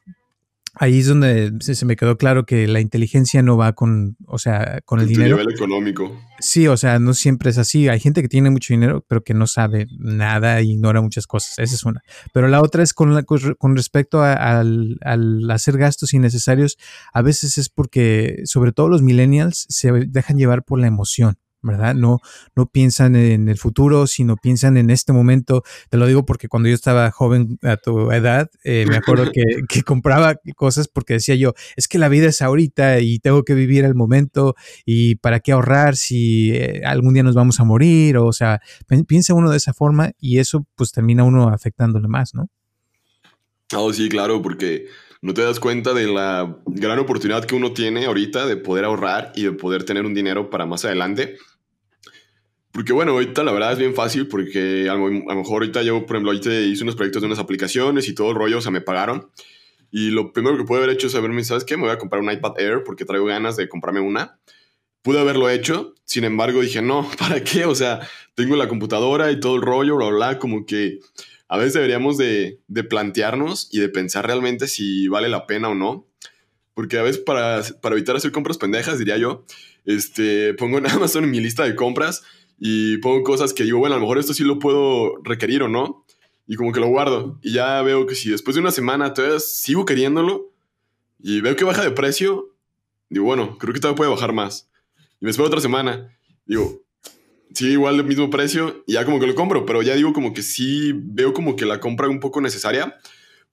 ahí 0.75 0.99
es 0.99 1.07
donde 1.07 1.53
se, 1.59 1.85
me 1.85 1.95
quedó 1.95 2.17
claro 2.17 2.45
que 2.45 2.67
la 2.67 2.79
inteligencia 2.79 3.41
no 3.41 3.57
va 3.57 3.73
con, 3.73 4.17
o 4.27 4.37
sea, 4.37 4.81
con 4.85 4.99
el 4.99 5.07
dinero. 5.07 5.37
nivel 5.37 5.53
económico. 5.53 6.11
Sí, 6.39 6.67
o 6.67 6.77
sea, 6.77 6.99
no 6.99 7.13
siempre 7.13 7.49
es 7.49 7.57
así. 7.57 7.87
Hay 7.87 7.99
gente 7.99 8.21
que 8.21 8.27
tiene 8.27 8.49
mucho 8.49 8.73
dinero, 8.73 9.03
pero 9.07 9.23
que 9.23 9.33
no 9.33 9.47
sabe 9.47 9.87
nada 9.97 10.59
e 10.59 10.65
ignora 10.65 11.01
muchas 11.01 11.27
cosas. 11.27 11.57
Esa 11.59 11.75
es 11.75 11.83
una. 11.85 12.01
Pero 12.33 12.47
la 12.47 12.61
otra 12.61 12.83
es 12.83 12.93
con, 12.93 13.23
con 13.23 13.75
respecto 13.75 14.21
al, 14.21 14.97
al 15.01 15.49
hacer 15.49 15.77
gastos 15.77 16.13
innecesarios. 16.13 16.77
A 17.13 17.21
veces 17.21 17.57
es 17.57 17.69
porque, 17.69 18.41
sobre 18.45 18.71
todo 18.71 18.89
los 18.89 19.01
millennials, 19.01 19.65
se 19.69 19.91
dejan 19.91 20.37
llevar 20.37 20.63
por 20.63 20.79
la 20.79 20.87
emoción. 20.87 21.37
¿Verdad? 21.65 21.95
No, 21.95 22.19
no 22.55 22.67
piensan 22.67 23.15
en 23.15 23.49
el 23.49 23.57
futuro, 23.57 24.07
sino 24.07 24.37
piensan 24.37 24.77
en 24.77 24.89
este 24.89 25.11
momento. 25.13 25.63
Te 25.89 25.97
lo 25.97 26.07
digo 26.07 26.25
porque 26.25 26.47
cuando 26.47 26.69
yo 26.69 26.75
estaba 26.75 27.11
joven 27.11 27.57
a 27.63 27.77
tu 27.77 28.11
edad, 28.11 28.49
eh, 28.63 28.85
me 28.87 28.95
acuerdo 28.95 29.31
que, 29.31 29.41
que, 29.69 29.83
compraba 29.83 30.35
cosas 30.55 30.87
porque 30.87 31.15
decía 31.15 31.35
yo, 31.35 31.53
es 31.75 31.87
que 31.87 31.97
la 31.97 32.09
vida 32.09 32.27
es 32.27 32.41
ahorita 32.41 32.99
y 32.99 33.19
tengo 33.19 33.43
que 33.43 33.53
vivir 33.53 33.83
el 33.85 33.95
momento 33.95 34.55
y 34.85 35.15
para 35.15 35.39
qué 35.39 35.51
ahorrar 35.51 35.95
si 35.95 36.51
eh, 36.51 36.81
algún 36.85 37.13
día 37.13 37.23
nos 37.23 37.35
vamos 37.35 37.59
a 37.59 37.63
morir, 37.63 38.17
o, 38.17 38.31
sea, 38.31 38.61
piensa 39.07 39.33
uno 39.33 39.49
de 39.51 39.57
esa 39.57 39.73
forma 39.73 40.11
y 40.19 40.39
eso 40.39 40.65
pues 40.75 40.91
termina 40.91 41.23
uno 41.23 41.49
afectándole 41.49 42.07
más, 42.07 42.33
¿no? 42.33 42.49
Oh, 43.75 43.91
sí, 43.91 44.09
claro, 44.09 44.41
porque 44.41 44.85
no 45.21 45.33
te 45.33 45.41
das 45.41 45.59
cuenta 45.59 45.93
de 45.93 46.05
la 46.05 46.55
gran 46.67 46.99
oportunidad 46.99 47.45
que 47.45 47.55
uno 47.55 47.73
tiene 47.73 48.05
ahorita 48.05 48.45
de 48.45 48.57
poder 48.57 48.85
ahorrar 48.85 49.31
y 49.35 49.43
de 49.43 49.53
poder 49.53 49.83
tener 49.83 50.05
un 50.05 50.13
dinero 50.13 50.51
para 50.51 50.67
más 50.67 50.85
adelante 50.85 51.37
Porque 52.75 52.91
bueno, 52.91 53.13
ahorita 53.13 53.45
la 53.45 53.53
verdad 53.53 53.71
es 53.71 53.79
bien 53.79 53.95
fácil 53.95 54.27
porque 54.27 54.89
a 54.89 54.95
lo, 54.95 55.07
mejor 55.09 55.63
ahorita 55.63 55.81
yo, 55.81 56.05
por 56.05 56.17
ejemplo, 56.17 56.31
ahorita 56.31 56.53
hice 56.59 56.83
unos 56.83 56.97
proyectos 56.97 57.21
de 57.21 57.27
unas 57.27 57.39
aplicaciones 57.39 58.09
y 58.09 58.13
todo 58.13 58.31
el 58.31 58.35
rollo, 58.35 58.57
o 58.57 58.61
sea, 58.61 58.69
me 58.69 58.81
pagaron. 58.81 59.29
Y 59.91 60.09
lo 60.09 60.33
primero 60.33 60.57
que 60.57 60.65
pude 60.65 60.79
haber 60.79 60.89
hecho 60.89 61.07
es 61.07 61.13
saberme, 61.13 61.41
¿sabes 61.45 61.63
qué? 61.63 61.77
Me 61.77 61.83
voy 61.83 61.93
a 61.93 61.97
comprar 61.97 62.21
un 62.21 62.29
iPad 62.29 62.59
Air 62.59 62.83
porque 62.83 63.05
traigo 63.05 63.27
ganas 63.27 63.55
de 63.55 63.69
comprarme 63.69 64.01
una. 64.01 64.39
Pude 65.03 65.21
haberlo 65.21 65.49
hecho, 65.49 65.95
sin 66.03 66.25
embargo 66.25 66.59
dije, 66.59 66.81
no, 66.81 67.09
¿para 67.17 67.41
qué? 67.45 67.63
O 67.63 67.75
sea, 67.75 68.01
tengo 68.33 68.57
la 68.57 68.67
computadora 68.67 69.31
y 69.31 69.39
todo 69.39 69.55
el 69.55 69.61
rollo, 69.61 69.95
bla, 69.95 70.09
bla, 70.09 70.37
como 70.37 70.65
que 70.65 70.99
a 71.47 71.57
veces 71.57 71.75
deberíamos 71.75 72.17
de, 72.17 72.59
de 72.67 72.83
plantearnos 72.83 73.69
y 73.71 73.79
de 73.79 73.87
pensar 73.87 74.27
realmente 74.27 74.67
si 74.67 75.07
vale 75.07 75.29
la 75.29 75.47
pena 75.47 75.69
o 75.69 75.75
no. 75.75 76.09
Porque 76.73 76.97
a 76.97 77.03
veces 77.03 77.21
para, 77.21 77.63
para 77.81 77.95
evitar 77.95 78.17
hacer 78.17 78.33
compras 78.33 78.57
pendejas, 78.57 78.99
diría 78.99 79.15
yo, 79.15 79.45
este, 79.85 80.53
pongo 80.55 80.77
en 80.79 80.87
Amazon 80.87 81.23
en 81.23 81.31
mi 81.31 81.39
lista 81.39 81.63
de 81.63 81.73
compras 81.73 82.23
y 82.57 82.97
pongo 82.97 83.23
cosas 83.23 83.53
que 83.53 83.63
digo, 83.63 83.79
bueno, 83.79 83.95
a 83.95 83.97
lo 83.97 84.01
mejor 84.03 84.17
esto 84.17 84.33
sí 84.33 84.43
lo 84.43 84.59
puedo 84.59 85.17
requerir 85.23 85.63
o 85.63 85.67
no. 85.67 86.05
Y 86.47 86.55
como 86.55 86.71
que 86.71 86.79
lo 86.79 86.87
guardo. 86.87 87.39
Y 87.41 87.53
ya 87.53 87.81
veo 87.81 88.05
que 88.05 88.15
si 88.15 88.29
después 88.29 88.55
de 88.55 88.61
una 88.61 88.71
semana 88.71 89.13
todavía 89.13 89.39
sigo 89.39 89.85
queriéndolo 89.85 90.51
y 91.19 91.41
veo 91.41 91.55
que 91.55 91.63
baja 91.63 91.83
de 91.83 91.89
precio, 91.89 92.55
digo, 93.09 93.25
bueno, 93.25 93.57
creo 93.57 93.73
que 93.73 93.79
todavía 93.79 93.97
puede 93.97 94.11
bajar 94.11 94.31
más. 94.31 94.69
Y 95.19 95.25
me 95.25 95.31
espero 95.31 95.47
otra 95.47 95.59
semana. 95.59 96.15
Digo, 96.45 96.83
sí, 97.53 97.71
igual 97.71 97.95
el 97.95 98.03
mismo 98.05 98.29
precio 98.29 98.83
y 98.85 98.93
ya 98.93 99.05
como 99.05 99.19
que 99.19 99.25
lo 99.25 99.33
compro. 99.33 99.65
Pero 99.65 99.81
ya 99.81 99.95
digo 99.95 100.13
como 100.13 100.33
que 100.33 100.43
sí 100.43 100.91
veo 100.93 101.33
como 101.33 101.55
que 101.55 101.65
la 101.65 101.79
compra 101.79 102.09
un 102.09 102.19
poco 102.19 102.41
necesaria. 102.41 102.95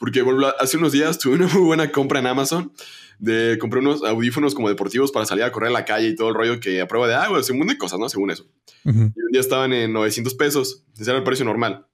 Porque 0.03 0.21
hace 0.59 0.79
unos 0.79 0.91
días 0.91 1.17
tuve 1.17 1.37
una 1.37 1.47
muy 1.47 1.63
buena 1.63 1.93
compra 1.93 2.19
en 2.19 2.27
Amazon 2.27 2.73
de 3.21 3.57
compré 3.61 3.79
unos 3.79 4.03
audífonos 4.03 4.53
como 4.53 4.69
deportivos 4.69 5.13
para 5.13 5.27
salir 5.27 5.45
a 5.45 5.53
correr 5.53 5.69
a 5.69 5.73
la 5.73 5.85
calle 5.85 6.09
y 6.09 6.17
todo 6.17 6.31
el 6.31 6.35
rollo 6.35 6.59
que 6.59 6.81
a 6.81 6.89
prueba 6.89 7.07
de 7.07 7.15
agua, 7.15 7.39
un 7.39 7.59
montón 7.59 7.69
de 7.69 7.79
cosas, 7.79 8.01
¿no? 8.01 8.09
Según 8.09 8.33
eso. 8.33 8.45
Y 8.85 8.89
un 8.91 9.13
día 9.31 9.41
estaban 9.41 9.73
en 9.73 9.93
900 9.93 10.35
pesos, 10.35 10.83
ese 10.99 11.09
era 11.09 11.19
el 11.19 11.23
precio 11.23 11.45
normal. 11.45 11.87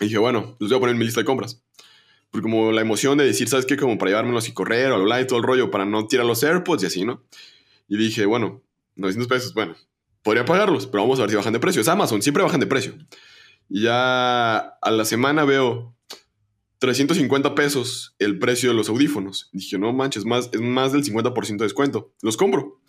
Y 0.00 0.04
dije, 0.04 0.16
bueno, 0.16 0.56
los 0.58 0.70
voy 0.70 0.78
a 0.78 0.80
poner 0.80 0.94
en 0.94 0.98
mi 0.98 1.04
lista 1.04 1.20
de 1.20 1.26
compras. 1.26 1.62
Porque 2.30 2.44
como 2.44 2.72
la 2.72 2.80
emoción 2.80 3.18
de 3.18 3.26
decir, 3.26 3.46
¿sabes 3.46 3.66
qué? 3.66 3.76
Como 3.76 3.98
para 3.98 4.12
llevármelos 4.12 4.48
y 4.48 4.52
correr 4.52 4.90
o 4.92 4.94
hablar 4.94 5.20
y 5.20 5.26
todo 5.26 5.38
el 5.38 5.44
rollo 5.44 5.70
para 5.70 5.84
no 5.84 6.06
tirar 6.06 6.24
los 6.24 6.42
AirPods 6.42 6.84
y 6.84 6.86
así, 6.86 7.04
¿no? 7.04 7.26
Y 7.88 7.98
dije, 7.98 8.24
bueno, 8.24 8.62
900 8.96 9.28
pesos, 9.28 9.52
bueno, 9.52 9.76
podría 10.22 10.46
pagarlos, 10.46 10.86
pero 10.86 11.02
vamos 11.02 11.18
a 11.18 11.24
ver 11.24 11.30
si 11.30 11.36
bajan 11.36 11.52
de 11.52 11.60
precio. 11.60 11.82
Es 11.82 11.88
Amazon, 11.88 12.22
siempre 12.22 12.42
bajan 12.42 12.60
de 12.60 12.66
precio. 12.66 12.94
Y 13.68 13.82
ya 13.82 14.56
a 14.56 14.90
la 14.90 15.04
semana 15.04 15.44
veo 15.44 15.94
350 16.84 17.54
pesos 17.54 18.14
el 18.18 18.38
precio 18.38 18.68
de 18.68 18.74
los 18.74 18.90
audífonos. 18.90 19.48
Dije, 19.52 19.78
no 19.78 19.92
manches, 19.92 20.26
más, 20.26 20.50
es 20.52 20.60
más 20.60 20.92
del 20.92 21.02
50% 21.02 21.56
de 21.56 21.64
descuento. 21.64 22.12
Los 22.20 22.36
compro. 22.36 22.80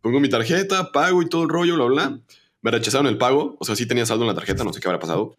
Pongo 0.00 0.20
mi 0.20 0.28
tarjeta, 0.28 0.92
pago 0.92 1.22
y 1.22 1.28
todo 1.28 1.42
el 1.42 1.48
rollo, 1.48 1.74
bla, 1.74 1.84
bla. 1.86 2.20
Me 2.60 2.70
rechazaron 2.70 3.08
el 3.08 3.18
pago. 3.18 3.56
O 3.58 3.64
sea, 3.64 3.74
sí 3.74 3.86
tenía 3.86 4.06
saldo 4.06 4.24
en 4.24 4.28
la 4.28 4.34
tarjeta, 4.34 4.62
no 4.62 4.72
sé 4.72 4.80
qué 4.80 4.88
habrá 4.88 5.00
pasado. 5.00 5.36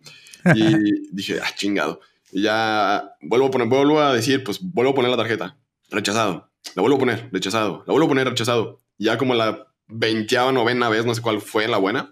Y 0.54 0.64
dije, 1.12 1.40
ah, 1.42 1.50
chingado. 1.56 2.02
Y 2.32 2.42
ya 2.42 3.16
vuelvo 3.22 3.48
a 3.48 3.52
poner, 3.52 3.68
vuelvo 3.68 4.02
a 4.02 4.14
decir, 4.14 4.44
pues 4.44 4.60
vuelvo 4.62 4.92
a 4.92 4.96
poner 4.96 5.10
la 5.10 5.18
tarjeta. 5.18 5.58
Rechazado. 5.90 6.50
La 6.76 6.82
vuelvo 6.82 6.98
a 6.98 7.00
poner, 7.00 7.30
rechazado. 7.32 7.84
La 7.88 7.94
vuelvo 7.94 8.06
a 8.06 8.10
poner, 8.10 8.28
rechazado. 8.28 8.80
ya 8.98 9.18
como 9.18 9.34
la 9.34 9.68
veinteava, 9.88 10.52
novena 10.52 10.90
vez, 10.90 11.06
no 11.06 11.16
sé 11.16 11.22
cuál 11.22 11.42
fue 11.42 11.68
la 11.68 11.78
buena, 11.78 12.12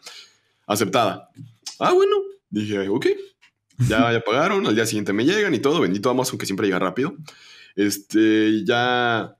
aceptada. 0.67 1.29
Ah, 1.79 1.93
bueno. 1.93 2.17
Dije, 2.49 2.87
ok, 2.89 3.07
ya, 3.87 4.11
ya 4.11 4.21
pagaron, 4.21 4.65
al 4.67 4.75
día 4.75 4.85
siguiente 4.85 5.13
me 5.13 5.25
llegan 5.25 5.53
y 5.53 5.59
todo. 5.59 5.81
Bendito 5.81 6.09
Amazon 6.09 6.37
que 6.37 6.45
siempre 6.45 6.67
llega 6.67 6.79
rápido. 6.79 7.15
Este, 7.75 8.63
ya 8.65 9.35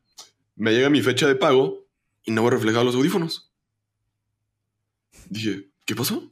me 0.56 0.72
llega 0.72 0.90
mi 0.90 1.02
fecha 1.02 1.28
de 1.28 1.36
pago 1.36 1.86
y 2.24 2.32
no 2.32 2.44
me 2.44 2.50
reflejado 2.50 2.84
los 2.84 2.96
audífonos. 2.96 3.52
Dije, 5.30 5.70
¿qué 5.86 5.96
pasó? 5.96 6.32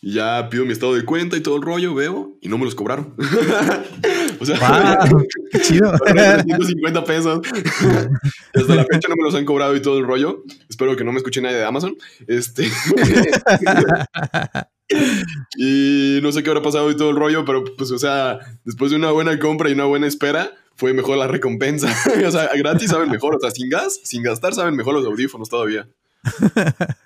Y 0.00 0.12
ya 0.12 0.50
pido 0.50 0.66
mi 0.66 0.72
estado 0.72 0.94
de 0.94 1.04
cuenta 1.04 1.34
y 1.34 1.40
todo 1.40 1.56
el 1.56 1.62
rollo, 1.62 1.94
veo, 1.94 2.36
y 2.42 2.48
no 2.48 2.58
me 2.58 2.66
los 2.66 2.74
cobraron. 2.74 3.16
o 4.40 4.44
sea, 4.44 4.98
qué 5.50 5.60
chido. 5.60 5.94
150 6.44 7.04
pesos. 7.04 7.40
Hasta 8.54 8.74
la 8.74 8.84
fecha 8.84 9.08
no 9.08 9.16
me 9.16 9.24
los 9.24 9.34
han 9.34 9.46
cobrado 9.46 9.74
y 9.74 9.80
todo 9.80 9.98
el 9.98 10.06
rollo. 10.06 10.44
Espero 10.68 10.94
que 10.94 11.04
no 11.04 11.12
me 11.12 11.18
escuche 11.18 11.40
nadie 11.40 11.56
de 11.56 11.64
Amazon. 11.64 11.96
Este. 12.26 12.70
Y 15.56 16.18
no 16.22 16.32
sé 16.32 16.42
qué 16.42 16.50
habrá 16.50 16.62
pasado 16.62 16.90
y 16.90 16.96
todo 16.96 17.10
el 17.10 17.16
rollo, 17.16 17.44
pero 17.44 17.64
pues, 17.76 17.90
o 17.90 17.98
sea, 17.98 18.38
después 18.64 18.90
de 18.90 18.96
una 18.96 19.10
buena 19.10 19.38
compra 19.38 19.70
y 19.70 19.72
una 19.72 19.84
buena 19.84 20.06
espera, 20.06 20.52
fue 20.76 20.92
mejor 20.92 21.18
la 21.18 21.26
recompensa. 21.26 21.88
o 22.26 22.30
sea, 22.30 22.50
gratis 22.54 22.90
saben 22.90 23.10
mejor, 23.10 23.36
o 23.36 23.40
sea, 23.40 23.50
sin 23.50 23.68
gas, 23.68 24.00
sin 24.04 24.22
gastar 24.22 24.54
saben 24.54 24.76
mejor 24.76 24.94
los 24.94 25.06
audífonos 25.06 25.48
todavía. 25.48 25.88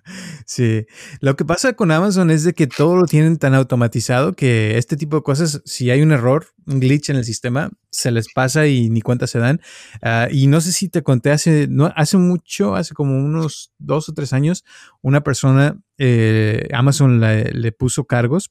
sí, 0.46 0.86
lo 1.20 1.36
que 1.36 1.44
pasa 1.44 1.72
con 1.72 1.90
Amazon 1.90 2.30
es 2.30 2.44
de 2.44 2.52
que 2.52 2.66
todo 2.66 2.96
lo 2.96 3.06
tienen 3.06 3.38
tan 3.38 3.54
automatizado 3.54 4.34
que 4.34 4.78
este 4.78 4.96
tipo 4.96 5.16
de 5.16 5.22
cosas, 5.22 5.60
si 5.64 5.90
hay 5.90 6.02
un 6.02 6.12
error, 6.12 6.46
un 6.66 6.80
glitch 6.80 7.10
en 7.10 7.16
el 7.16 7.24
sistema, 7.24 7.70
se 7.90 8.10
les 8.10 8.32
pasa 8.32 8.66
y 8.66 8.90
ni 8.90 9.00
cuenta 9.00 9.26
se 9.26 9.38
dan. 9.38 9.60
Ah, 10.02 10.28
y 10.30 10.46
no 10.46 10.60
sé 10.60 10.72
si 10.72 10.88
te 10.88 11.02
conté 11.02 11.30
hace, 11.30 11.66
no, 11.68 11.92
hace 11.96 12.16
mucho, 12.16 12.76
hace 12.76 12.94
como 12.94 13.16
unos 13.16 13.72
dos 13.78 14.08
o 14.08 14.14
tres 14.14 14.32
años, 14.32 14.64
una 15.02 15.22
persona, 15.22 15.80
eh, 15.98 16.68
Amazon 16.72 17.20
le 17.20 17.72
puso 17.72 18.04
cargos 18.04 18.50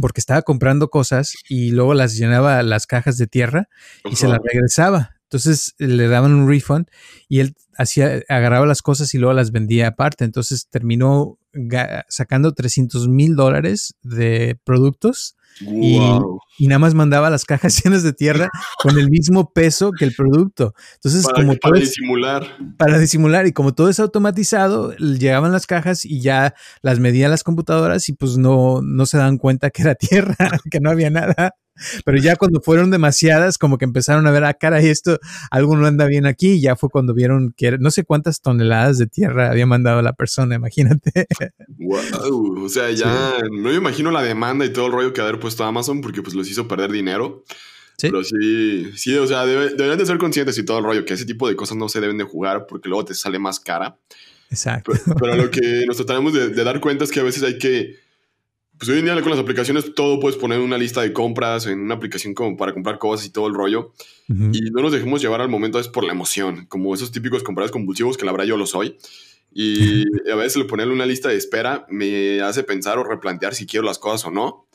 porque 0.00 0.20
estaba 0.20 0.42
comprando 0.42 0.88
cosas 0.88 1.34
y 1.48 1.70
luego 1.70 1.94
las 1.94 2.16
llenaba 2.16 2.62
las 2.62 2.86
cajas 2.86 3.16
de 3.18 3.26
tierra 3.26 3.68
y 4.04 4.16
se 4.16 4.28
las 4.28 4.40
regresaba. 4.42 5.15
Entonces 5.26 5.74
le 5.78 6.08
daban 6.08 6.32
un 6.32 6.48
refund 6.48 6.86
y 7.28 7.40
él 7.40 7.54
hacía, 7.76 8.22
agarraba 8.28 8.64
las 8.64 8.80
cosas 8.82 9.12
y 9.14 9.18
luego 9.18 9.34
las 9.34 9.50
vendía 9.50 9.88
aparte. 9.88 10.24
Entonces 10.24 10.68
terminó 10.68 11.38
sacando 12.08 12.52
300 12.52 13.08
mil 13.08 13.34
dólares 13.34 13.94
de 14.02 14.58
productos 14.64 15.36
y, 16.58 16.66
nada 16.68 16.78
más 16.78 16.94
mandaba 16.94 17.30
las 17.30 17.44
cajas 17.44 17.76
llenas 17.84 18.02
de 18.02 18.12
tierra 18.12 18.50
con 18.82 18.98
el 18.98 19.10
mismo 19.10 19.52
peso 19.52 19.92
que 19.92 20.04
el 20.04 20.14
producto. 20.14 20.74
Entonces, 20.94 21.24
para, 21.24 21.42
como 21.42 21.56
para 21.56 21.80
disimular. 21.80 22.46
para 22.76 22.98
disimular. 22.98 23.46
Y 23.46 23.52
como 23.52 23.74
todo 23.74 23.88
es 23.88 24.00
automatizado, 24.00 24.94
llegaban 24.96 25.52
las 25.52 25.66
cajas 25.66 26.04
y 26.04 26.20
ya 26.20 26.54
las 26.82 26.98
medían 26.98 27.30
las 27.30 27.44
computadoras 27.44 28.08
y 28.08 28.12
pues 28.12 28.36
no, 28.36 28.80
no 28.82 29.06
se 29.06 29.18
dan 29.18 29.38
cuenta 29.38 29.70
que 29.70 29.82
era 29.82 29.94
tierra, 29.94 30.36
que 30.70 30.80
no 30.80 30.90
había 30.90 31.10
nada. 31.10 31.54
Pero 32.04 32.18
ya 32.18 32.36
cuando 32.36 32.60
fueron 32.60 32.90
demasiadas, 32.90 33.58
como 33.58 33.78
que 33.78 33.84
empezaron 33.84 34.26
a 34.26 34.30
ver, 34.30 34.44
ah, 34.44 34.54
cara, 34.54 34.82
y 34.82 34.88
esto, 34.88 35.18
algo 35.50 35.76
no 35.76 35.86
anda 35.86 36.06
bien 36.06 36.26
aquí. 36.26 36.52
Y 36.52 36.60
ya 36.60 36.76
fue 36.76 36.88
cuando 36.88 37.14
vieron 37.14 37.52
que 37.56 37.76
no 37.78 37.90
sé 37.90 38.04
cuántas 38.04 38.40
toneladas 38.40 38.98
de 38.98 39.06
tierra 39.06 39.50
había 39.50 39.66
mandado 39.66 40.00
la 40.02 40.14
persona, 40.14 40.54
imagínate. 40.54 41.26
Wow, 41.78 42.64
o 42.64 42.68
sea, 42.68 42.90
ya 42.90 43.38
no 43.50 43.68
me 43.68 43.74
imagino 43.74 44.10
la 44.10 44.22
demanda 44.22 44.64
y 44.64 44.72
todo 44.72 44.86
el 44.86 44.92
rollo 44.92 45.12
que 45.12 45.20
haber 45.20 45.38
puesto 45.38 45.64
a 45.64 45.68
Amazon 45.68 46.00
porque 46.00 46.22
pues 46.22 46.34
hizo 46.50 46.68
perder 46.68 46.90
dinero. 46.90 47.44
¿Sí? 47.98 48.08
Pero 48.08 48.22
sí, 48.24 48.92
sí, 48.94 49.14
o 49.14 49.26
sea, 49.26 49.46
deberían 49.46 49.98
de 49.98 50.06
ser 50.06 50.18
conscientes 50.18 50.58
y 50.58 50.64
todo 50.64 50.78
el 50.78 50.84
rollo, 50.84 51.04
que 51.04 51.14
ese 51.14 51.24
tipo 51.24 51.48
de 51.48 51.56
cosas 51.56 51.78
no 51.78 51.88
se 51.88 52.00
deben 52.00 52.18
de 52.18 52.24
jugar 52.24 52.66
porque 52.66 52.88
luego 52.88 53.06
te 53.06 53.14
sale 53.14 53.38
más 53.38 53.58
cara. 53.58 53.96
Exacto. 54.50 54.92
Pero, 55.18 55.36
lo 55.36 55.50
que 55.50 55.84
nos 55.86 55.96
trataremos 55.96 56.34
de, 56.34 56.50
de 56.50 56.64
dar 56.64 56.80
cuenta 56.80 57.04
es 57.04 57.10
que 57.10 57.20
a 57.20 57.24
veces 57.24 57.42
hay 57.42 57.58
que 57.58 57.96
pues 58.78 58.90
hoy 58.90 58.98
en 58.98 59.06
día 59.06 59.20
con 59.22 59.30
las 59.30 59.40
aplicaciones 59.40 59.94
todo 59.94 60.20
puedes 60.20 60.36
poner 60.36 60.60
una 60.60 60.76
lista 60.76 61.00
de 61.00 61.12
compras 61.12 61.66
en 61.66 61.80
una 61.80 61.94
aplicación 61.94 62.34
como 62.34 62.56
para 62.56 62.74
comprar 62.74 62.98
cosas 62.98 63.26
y 63.26 63.30
todo 63.30 63.46
el 63.46 63.54
rollo. 63.54 63.92
Y 64.28 64.70
no 64.70 64.82
nos 64.82 64.92
dejemos 64.92 65.22
llevar 65.22 65.40
al 65.40 65.48
momento 65.48 65.78
es 65.78 65.88
por 65.88 66.04
la 66.04 66.12
emoción, 66.12 66.66
como 66.66 66.94
esos 66.94 67.10
típicos 67.10 67.42
compradores 67.42 67.72
compulsivos 67.72 68.18
que 68.18 68.26
la 68.26 68.32
verdad 68.32 68.46
yo 68.46 68.56
lo 68.56 68.66
soy. 68.66 68.98
Y 69.50 70.04
a 70.30 70.34
veces 70.34 70.56
le 70.58 70.64
ponerle 70.64 70.92
una 70.92 71.06
lista 71.06 71.30
de 71.30 71.36
espera 71.36 71.86
me 71.88 72.42
hace 72.42 72.64
pensar 72.64 72.98
o 72.98 73.04
replantear 73.04 73.54
si 73.54 73.66
quiero 73.66 73.86
las 73.86 73.98
cosas 73.98 74.26
o 74.26 74.30
no. 74.30 74.66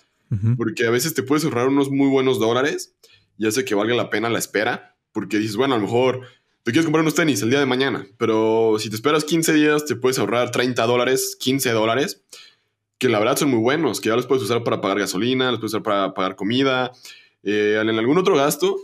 Porque 0.56 0.86
a 0.86 0.91
veces 0.91 1.13
te 1.13 1.24
puedes 1.24 1.44
ahorrar 1.44 1.67
unos 1.67 1.91
muy 1.91 2.08
buenos 2.08 2.39
dólares 2.39 2.96
y 3.38 3.48
hace 3.48 3.65
que 3.65 3.76
valga 3.76 3.96
la 3.96 4.10
pena 4.10 4.30
la 4.30 4.39
espera. 4.39 4.96
Porque 5.12 5.39
dices, 5.39 5.58
bueno, 5.58 5.76
a 5.76 5.78
lo 5.78 5.84
mejor 5.84 6.22
te 6.63 6.72
quieres 6.72 6.86
comprar 6.86 7.02
unos 7.02 7.15
tenis 7.15 7.41
el 7.41 7.50
día 7.50 7.60
de 7.60 7.65
mañana, 7.65 8.08
pero 8.17 8.78
si 8.80 8.89
te 8.89 8.96
esperas 8.96 9.26
15 9.26 9.54
días 9.54 9.86
te 9.86 9.96
puedes 9.96 10.20
ahorrar 10.20 10.52
30 10.52 10.86
dólares, 10.86 11.36
15 11.39 11.72
dólares 11.72 12.22
que 13.02 13.10
la 13.10 13.17
verdad 13.17 13.36
son 13.36 13.50
muy 13.50 13.60
buenos, 13.60 14.00
que 14.00 14.10
ya 14.10 14.15
los 14.15 14.28
puedes 14.28 14.44
usar 14.44 14.63
para 14.63 14.80
pagar 14.80 15.00
gasolina, 15.00 15.50
los 15.50 15.60
puedes 15.60 15.74
usar 15.74 15.82
para 15.82 16.13
pagar 16.13 16.36
comida, 16.36 16.91
eh, 17.41 17.80
en 17.82 17.89
algún 17.89 18.20
otro 18.20 18.36
gasto 18.36 18.78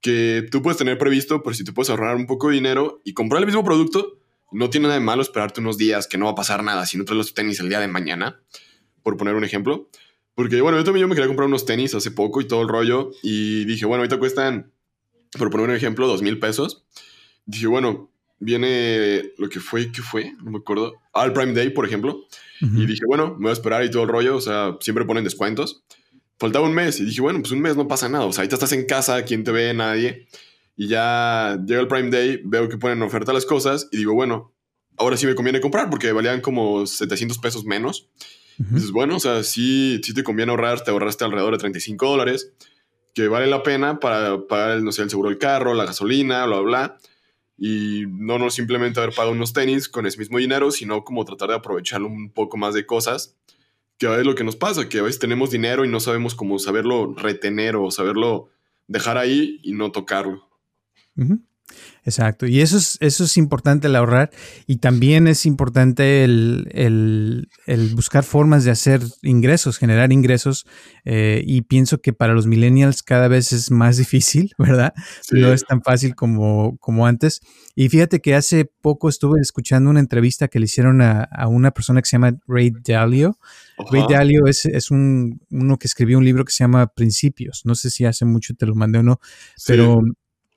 que 0.00 0.48
tú 0.50 0.62
puedes 0.62 0.78
tener 0.78 0.98
previsto, 0.98 1.44
por 1.44 1.54
si 1.54 1.62
te 1.62 1.72
puedes 1.72 1.88
ahorrar 1.88 2.16
un 2.16 2.26
poco 2.26 2.48
de 2.48 2.54
dinero 2.54 3.00
y 3.04 3.14
comprar 3.14 3.40
el 3.40 3.46
mismo 3.46 3.62
producto, 3.62 4.18
no 4.50 4.68
tiene 4.68 4.88
nada 4.88 4.98
de 4.98 5.04
malo 5.04 5.22
esperarte 5.22 5.60
unos 5.60 5.78
días 5.78 6.08
que 6.08 6.18
no 6.18 6.24
va 6.24 6.32
a 6.32 6.34
pasar 6.34 6.64
nada 6.64 6.86
si 6.86 6.98
no 6.98 7.04
traes 7.04 7.18
los 7.18 7.34
tenis 7.34 7.60
el 7.60 7.68
día 7.68 7.78
de 7.78 7.86
mañana, 7.86 8.40
por 9.04 9.16
poner 9.16 9.36
un 9.36 9.44
ejemplo. 9.44 9.88
Porque 10.34 10.60
bueno, 10.60 10.78
yo 10.78 10.84
también 10.84 11.02
yo 11.02 11.08
me 11.08 11.14
quería 11.14 11.28
comprar 11.28 11.46
unos 11.46 11.66
tenis 11.66 11.94
hace 11.94 12.10
poco 12.10 12.40
y 12.40 12.46
todo 12.46 12.62
el 12.62 12.68
rollo 12.68 13.10
y 13.22 13.64
dije, 13.64 13.84
bueno, 13.84 14.02
ahorita 14.02 14.18
cuestan, 14.18 14.72
por 15.38 15.50
poner 15.50 15.68
un 15.68 15.76
ejemplo, 15.76 16.06
dos 16.06 16.22
mil 16.22 16.38
pesos. 16.38 16.84
Dije, 17.44 17.66
bueno, 17.66 18.10
viene 18.38 19.32
lo 19.38 19.48
que 19.48 19.60
fue, 19.60 19.92
¿qué 19.92 20.02
fue? 20.02 20.32
No 20.42 20.50
me 20.50 20.58
acuerdo. 20.58 20.94
Al 21.12 21.32
Prime 21.32 21.52
Day, 21.52 21.70
por 21.70 21.86
ejemplo. 21.86 22.26
Y 22.60 22.86
dije, 22.86 23.02
bueno, 23.06 23.34
me 23.34 23.42
voy 23.42 23.50
a 23.50 23.54
esperar 23.54 23.84
y 23.84 23.90
todo 23.90 24.04
el 24.04 24.08
rollo. 24.08 24.36
O 24.36 24.40
sea, 24.40 24.76
siempre 24.80 25.04
ponen 25.04 25.24
descuentos. 25.24 25.82
Faltaba 26.38 26.64
un 26.66 26.74
mes 26.74 27.00
y 27.00 27.04
dije, 27.04 27.20
bueno, 27.20 27.40
pues 27.40 27.50
un 27.50 27.60
mes 27.60 27.76
no 27.76 27.88
pasa 27.88 28.08
nada. 28.08 28.24
O 28.24 28.32
sea, 28.32 28.42
ahorita 28.42 28.54
estás 28.54 28.72
en 28.72 28.86
casa, 28.86 29.24
¿quién 29.24 29.42
te 29.42 29.50
ve? 29.50 29.74
Nadie. 29.74 30.28
Y 30.76 30.88
ya 30.88 31.58
llega 31.66 31.80
el 31.80 31.88
Prime 31.88 32.10
Day, 32.10 32.40
veo 32.44 32.68
que 32.68 32.78
ponen 32.78 33.02
oferta 33.02 33.32
las 33.32 33.46
cosas 33.46 33.88
y 33.90 33.98
digo, 33.98 34.14
bueno, 34.14 34.52
ahora 34.96 35.16
sí 35.16 35.26
me 35.26 35.34
conviene 35.34 35.60
comprar 35.60 35.90
porque 35.90 36.12
valían 36.12 36.40
como 36.40 36.86
700 36.86 37.38
pesos 37.38 37.64
menos. 37.64 38.08
Dices, 38.58 38.92
bueno, 38.92 39.16
o 39.16 39.20
sea, 39.20 39.42
sí, 39.42 40.00
sí 40.02 40.14
te 40.14 40.22
conviene 40.22 40.50
ahorrar, 40.50 40.82
te 40.82 40.90
ahorraste 40.90 41.24
alrededor 41.24 41.52
de 41.52 41.58
35 41.58 42.06
dólares, 42.06 42.52
que 43.14 43.28
vale 43.28 43.46
la 43.46 43.62
pena 43.62 43.98
para 44.00 44.46
pagar, 44.46 44.82
no 44.82 44.92
sé, 44.92 45.02
el 45.02 45.10
seguro 45.10 45.28
del 45.28 45.38
carro, 45.38 45.74
la 45.74 45.84
gasolina, 45.84 46.46
bla, 46.46 46.60
bla, 46.60 46.98
Y 47.58 48.04
no, 48.08 48.38
no 48.38 48.50
simplemente 48.50 49.00
haber 49.00 49.14
pagado 49.14 49.32
unos 49.32 49.52
tenis 49.52 49.88
con 49.88 50.06
ese 50.06 50.18
mismo 50.18 50.38
dinero, 50.38 50.70
sino 50.70 51.04
como 51.04 51.24
tratar 51.24 51.50
de 51.50 51.56
aprovechar 51.56 52.02
un 52.02 52.30
poco 52.30 52.56
más 52.56 52.74
de 52.74 52.86
cosas, 52.86 53.36
que 53.98 54.06
a 54.06 54.10
veces 54.10 54.26
lo 54.26 54.34
que 54.34 54.44
nos 54.44 54.56
pasa, 54.56 54.88
que 54.88 54.98
a 54.98 55.02
veces 55.02 55.20
tenemos 55.20 55.50
dinero 55.50 55.84
y 55.84 55.88
no 55.88 56.00
sabemos 56.00 56.34
cómo 56.34 56.58
saberlo 56.58 57.14
retener 57.14 57.76
o 57.76 57.90
saberlo 57.90 58.50
dejar 58.86 59.18
ahí 59.18 59.60
y 59.62 59.72
no 59.72 59.92
tocarlo. 59.92 60.48
Exacto, 62.04 62.46
y 62.46 62.60
eso 62.60 62.78
es, 62.78 62.98
eso 63.00 63.22
es 63.22 63.36
importante 63.36 63.86
el 63.86 63.94
ahorrar 63.94 64.30
y 64.66 64.78
también 64.78 65.28
es 65.28 65.46
importante 65.46 66.24
el, 66.24 67.48
buscar 67.94 68.24
formas 68.24 68.64
de 68.64 68.72
hacer 68.72 69.02
ingresos, 69.22 69.78
generar 69.78 70.12
ingresos 70.12 70.66
eh, 71.04 71.44
y 71.46 71.62
pienso 71.62 72.00
que 72.00 72.12
para 72.12 72.34
los 72.34 72.48
millennials 72.48 73.04
cada 73.04 73.28
vez 73.28 73.52
es 73.52 73.70
más 73.70 73.98
difícil, 73.98 74.52
¿verdad? 74.58 74.94
No 75.30 75.52
es 75.52 75.64
tan 75.64 75.80
fácil 75.80 76.16
como, 76.16 76.76
como 76.78 77.06
antes. 77.06 77.40
Y 77.76 77.88
fíjate 77.88 78.20
que 78.20 78.34
hace 78.34 78.64
poco 78.64 79.08
estuve 79.08 79.40
escuchando 79.40 79.88
una 79.88 80.00
entrevista 80.00 80.48
que 80.48 80.58
le 80.58 80.64
hicieron 80.64 81.02
a, 81.02 81.28
una 81.46 81.70
persona 81.70 82.02
que 82.02 82.08
se 82.08 82.16
llama 82.16 82.36
Ray 82.48 82.72
Dalio. 82.84 83.38
Ray 83.92 84.02
Dalio 84.08 84.46
es, 84.48 84.66
es 84.66 84.90
un, 84.90 85.40
uno 85.50 85.78
que 85.78 85.86
escribió 85.86 86.18
un 86.18 86.24
libro 86.24 86.44
que 86.44 86.52
se 86.52 86.64
llama 86.64 86.88
Principios. 86.88 87.62
No 87.64 87.76
sé 87.76 87.90
si 87.90 88.04
hace 88.04 88.24
mucho 88.24 88.54
te 88.54 88.66
lo 88.66 88.74
mandé 88.74 88.98
o 88.98 89.02
no, 89.04 89.20
pero... 89.68 90.00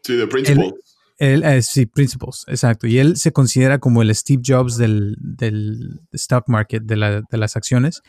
Sí, 0.04 0.18
The 0.18 0.28
Principles. 0.28 0.95
Él, 1.18 1.44
eh, 1.44 1.62
sí, 1.62 1.86
Principles, 1.86 2.44
exacto. 2.48 2.88
Y 2.88 3.00
él 3.00 3.16
se 3.16 3.32
considera 3.32 3.80
como 3.80 4.02
el 4.02 4.14
Steve 4.14 4.42
Jobs 4.46 4.78
del, 4.78 5.16
del 5.20 6.02
stock 6.12 6.48
market, 6.48 6.84
de, 6.84 6.98
la, 6.98 7.22
de 7.22 7.38
las 7.38 7.56
acciones. 7.56 8.02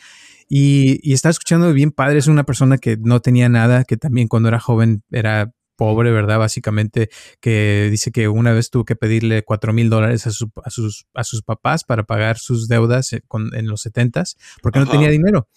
Y, 0.49 1.01
y, 1.09 1.13
está 1.13 1.31
escuchando 1.31 1.73
bien 1.73 1.93
padre. 1.93 2.19
Es 2.19 2.27
una 2.27 2.45
persona 2.45 2.79
que 2.79 2.97
no 2.97 3.21
tenía 3.21 3.49
nada, 3.49 3.85
que 3.85 3.97
también 3.97 4.29
cuando 4.29 4.49
era 4.49 4.61
joven 4.61 5.03
era 5.11 5.53
pobre, 5.77 6.11
¿verdad? 6.11 6.39
Básicamente, 6.39 7.11
que 7.41 7.89
dice 7.91 8.11
que 8.11 8.29
una 8.29 8.53
vez 8.53 8.71
tuvo 8.71 8.85
que 8.85 8.97
pedirle 8.97 9.45
cuatro 9.45 9.73
mil 9.73 9.91
dólares 9.91 10.27
a, 10.27 10.31
a, 10.31 10.71
sus, 10.71 11.07
a 11.15 11.25
sus 11.25 11.43
papás 11.43 11.85
para 11.85 12.05
pagar 12.05 12.39
sus 12.39 12.67
deudas 12.67 13.13
eh, 13.13 13.23
en 13.53 13.69
los 13.69 13.83
setentas, 13.83 14.37
porque 14.63 14.81
no 14.81 14.87
tenía 14.89 15.11
dinero. 15.11 15.49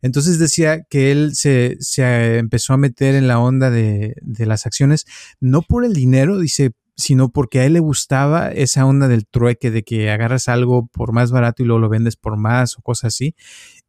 Entonces 0.00 0.38
decía 0.38 0.82
que 0.84 1.10
él 1.12 1.34
se, 1.34 1.76
se, 1.80 2.38
empezó 2.38 2.74
a 2.74 2.76
meter 2.76 3.14
en 3.14 3.26
la 3.26 3.38
onda 3.38 3.70
de, 3.70 4.14
de, 4.20 4.46
las 4.46 4.66
acciones, 4.66 5.06
no 5.40 5.62
por 5.62 5.84
el 5.84 5.94
dinero, 5.94 6.38
dice, 6.38 6.72
sino 6.96 7.28
porque 7.30 7.60
a 7.60 7.64
él 7.64 7.72
le 7.74 7.80
gustaba 7.80 8.48
esa 8.48 8.86
onda 8.86 9.08
del 9.08 9.26
trueque, 9.26 9.70
de 9.70 9.82
que 9.82 10.10
agarras 10.10 10.48
algo 10.48 10.86
por 10.86 11.12
más 11.12 11.32
barato 11.32 11.62
y 11.62 11.66
luego 11.66 11.80
lo 11.80 11.88
vendes 11.88 12.16
por 12.16 12.36
más 12.36 12.78
o 12.78 12.82
cosas 12.82 13.14
así. 13.14 13.34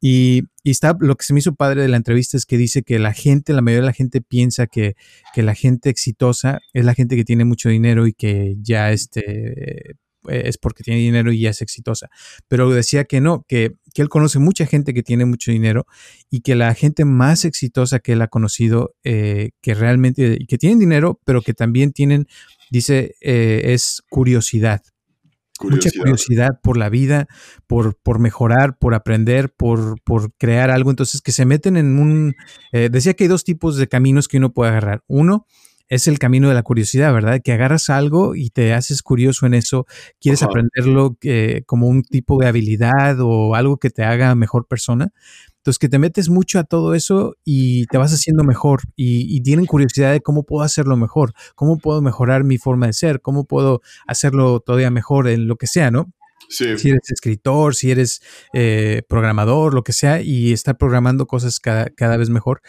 Y, 0.01 0.43
está, 0.63 0.95
lo 0.99 1.15
que 1.15 1.23
se 1.23 1.33
me 1.33 1.39
hizo 1.39 1.55
padre 1.55 1.81
de 1.81 1.87
la 1.87 1.97
entrevista 1.97 2.37
es 2.37 2.45
que 2.45 2.57
dice 2.57 2.83
que 2.83 2.99
la 2.99 3.13
gente, 3.13 3.53
la 3.53 3.61
mayoría 3.61 3.81
de 3.81 3.87
la 3.87 3.93
gente 3.93 4.21
piensa 4.21 4.67
que, 4.67 4.95
que 5.33 5.43
la 5.43 5.55
gente 5.55 5.89
exitosa 5.89 6.59
es 6.73 6.85
la 6.85 6.93
gente 6.93 7.15
que 7.15 7.23
tiene 7.23 7.45
mucho 7.45 7.69
dinero 7.69 8.07
y 8.07 8.13
que 8.13 8.55
ya 8.61 8.91
este, 8.91 9.95
es 10.29 10.57
porque 10.57 10.83
tiene 10.83 10.99
dinero 10.99 11.31
y 11.31 11.41
ya 11.41 11.49
es 11.49 11.61
exitosa. 11.61 12.09
Pero 12.47 12.69
decía 12.69 13.05
que 13.05 13.21
no, 13.21 13.45
que, 13.47 13.75
que, 13.93 14.01
él 14.01 14.09
conoce 14.09 14.39
mucha 14.39 14.65
gente 14.65 14.93
que 14.93 15.03
tiene 15.03 15.25
mucho 15.25 15.51
dinero 15.51 15.85
y 16.29 16.41
que 16.41 16.55
la 16.55 16.73
gente 16.73 17.05
más 17.05 17.45
exitosa 17.45 17.99
que 17.99 18.13
él 18.13 18.21
ha 18.21 18.27
conocido, 18.27 18.95
eh, 19.03 19.51
que 19.61 19.73
realmente, 19.73 20.39
que 20.47 20.57
tienen 20.57 20.79
dinero, 20.79 21.19
pero 21.25 21.41
que 21.41 21.53
también 21.53 21.91
tienen 21.91 22.27
dice, 22.69 23.15
eh, 23.21 23.73
es 23.73 24.03
curiosidad. 24.09 24.81
Mucha 25.61 25.89
curiosidad 25.97 26.59
por 26.61 26.75
la 26.75 26.89
vida, 26.89 27.27
por, 27.65 27.95
por 27.95 28.19
mejorar, 28.19 28.77
por 28.77 28.93
aprender, 28.93 29.53
por, 29.55 30.01
por, 30.01 30.33
crear 30.33 30.69
algo. 30.69 30.89
Entonces, 30.89 31.21
que 31.21 31.31
se 31.31 31.45
meten 31.45 31.77
en 31.77 31.97
un... 31.97 32.35
Eh, 32.73 32.89
decía 32.91 33.13
que 33.13 33.23
hay 33.23 33.27
dos 33.29 33.45
tipos 33.45 33.77
de 33.77 33.88
caminos 33.88 34.27
que 34.27 34.38
uno 34.38 34.51
puede 34.53 34.71
agarrar. 34.71 35.03
Uno 35.07 35.47
es 35.88 36.08
el 36.08 36.19
camino 36.19 36.50
de 36.50 36.56
la 36.56 36.63
curiosidad, 36.63 37.13
¿verdad? 37.13 37.41
Que 37.43 37.54
agarras 37.54 37.89
algo 37.89 38.36
y 38.36 38.50
te 38.50 38.74
haces 38.74 39.02
curioso 39.02 39.45
en 39.45 39.54
eso, 39.54 39.86
quieres 40.19 40.43
aprenderlo 40.43 41.17
eh, 41.21 41.63
como 41.65 41.88
un 41.88 42.04
tipo 42.04 42.39
de 42.39 42.48
habilidad 42.48 43.17
o 43.19 43.56
algo 43.56 43.78
que 43.78 43.89
te 43.89 44.04
haga 44.04 44.34
mejor 44.36 44.67
persona. 44.67 45.12
Entonces, 45.58 45.80
que 45.80 45.89
te 45.89 45.98
metes 45.98 46.30
mucho 46.30 46.60
a 46.60 46.63
todo 46.63 46.93
eso 46.93 47.36
y 47.43 47.88
te 47.88 47.98
vas 47.98 48.13
haciendo 48.13 48.43
mejor 48.43 48.82
y, 48.95 49.41
tienen 49.41 49.65
curiosidad 49.65 50.12
de 50.12 50.21
cómo 50.21 50.43
puedo 50.43 50.63
hacerlo 50.63 50.95
mejor, 50.95 51.34
cómo 51.56 51.80
puedo 51.80 52.04
mejorar 52.04 52.43
mi 52.43 52.60
forma 52.60 52.86
de 52.86 52.93
ser, 52.93 53.19
cómo 53.19 53.45
puedo 53.45 53.82
hacerlo 54.06 54.60
todavía 54.60 54.91
mejor 54.91 55.28
en 55.28 55.48
lo 55.48 55.56
que 55.56 55.65
sea, 55.65 55.89
¿no? 55.89 56.13
Si 56.50 56.65
eres 56.65 57.10
escritor, 57.10 57.74
si 57.74 57.89
eres 57.89 58.21
eh, 58.54 59.02
programador, 59.10 59.74
lo 59.74 59.84
que 59.84 59.93
sea, 59.93 60.21
y 60.21 60.54
estar 60.54 60.78
programando 60.78 61.26
cosas 61.26 61.60
cada, 61.60 61.89
cada 61.89 62.17
vez 62.17 62.30
mejor. 62.30 62.62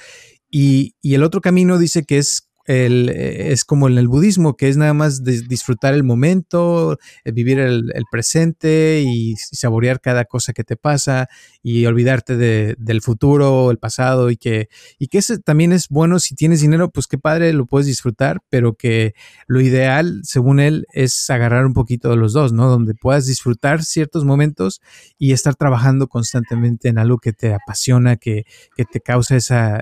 Y, 0.51 0.95
y, 1.03 1.15
el 1.15 1.23
otro 1.23 1.43
camino 1.43 1.79
dice 1.79 2.05
que 2.05 2.17
es 2.17 2.46
el, 2.67 3.09
eh, 3.09 3.53
es 3.53 3.65
como 3.65 3.89
en 3.89 3.97
el 3.97 4.09
budismo, 4.09 4.57
que 4.57 4.69
es 4.69 4.77
nada 4.77 4.93
más 4.93 5.23
disfrutar 5.23 5.95
el 5.95 6.03
momento, 6.03 6.99
eh, 7.25 7.33
vivir 7.33 7.59
el, 7.59 7.93
presente 8.11 9.03
y, 9.07 9.37
saborear 9.37 10.01
cada 10.01 10.25
cosa 10.25 10.53
que 10.53 10.65
te 10.65 10.77
pasa 10.77 11.29
y 11.63 11.87
olvidarte 11.87 12.37
del 12.37 13.01
futuro, 13.01 13.71
el 13.71 13.79
pasado 13.79 14.31
y 14.31 14.37
que, 14.37 14.69
y 14.99 15.09
que 15.09 15.19
ese 15.19 15.39
también 15.39 15.73
es 15.73 15.89
bueno 15.89 16.19
si 16.19 16.35
tienes 16.35 16.61
dinero, 16.61 16.91
pues 16.91 17.07
qué 17.07 17.19
padre, 17.19 17.53
lo 17.53 17.67
puedes 17.67 17.87
disfrutar, 17.87 18.41
pero 18.51 18.75
que 18.75 19.15
lo 19.47 19.61
ideal, 19.61 20.21
según 20.25 20.61
él, 20.61 20.87
es 20.93 21.29
agarrar 21.31 21.67
un 21.67 21.75
poquito 21.75 22.11
de 22.11 22.17
los 22.17 22.33
dos, 22.33 22.53
¿no? 22.53 22.69
Donde 22.69 22.95
puedas 22.95 23.27
disfrutar 23.27 23.85
ciertos 23.85 24.25
momentos 24.25 24.81
y 25.19 25.33
estar 25.33 25.55
trabajando 25.55 26.09
constantemente 26.09 26.89
en 26.89 26.99
algo 26.99 27.19
que 27.19 27.33
te 27.33 27.55
apasiona, 27.55 28.17
que, 28.17 28.45
que 28.77 28.85
te 28.85 29.01
causa 29.01 29.37
esa, 29.37 29.81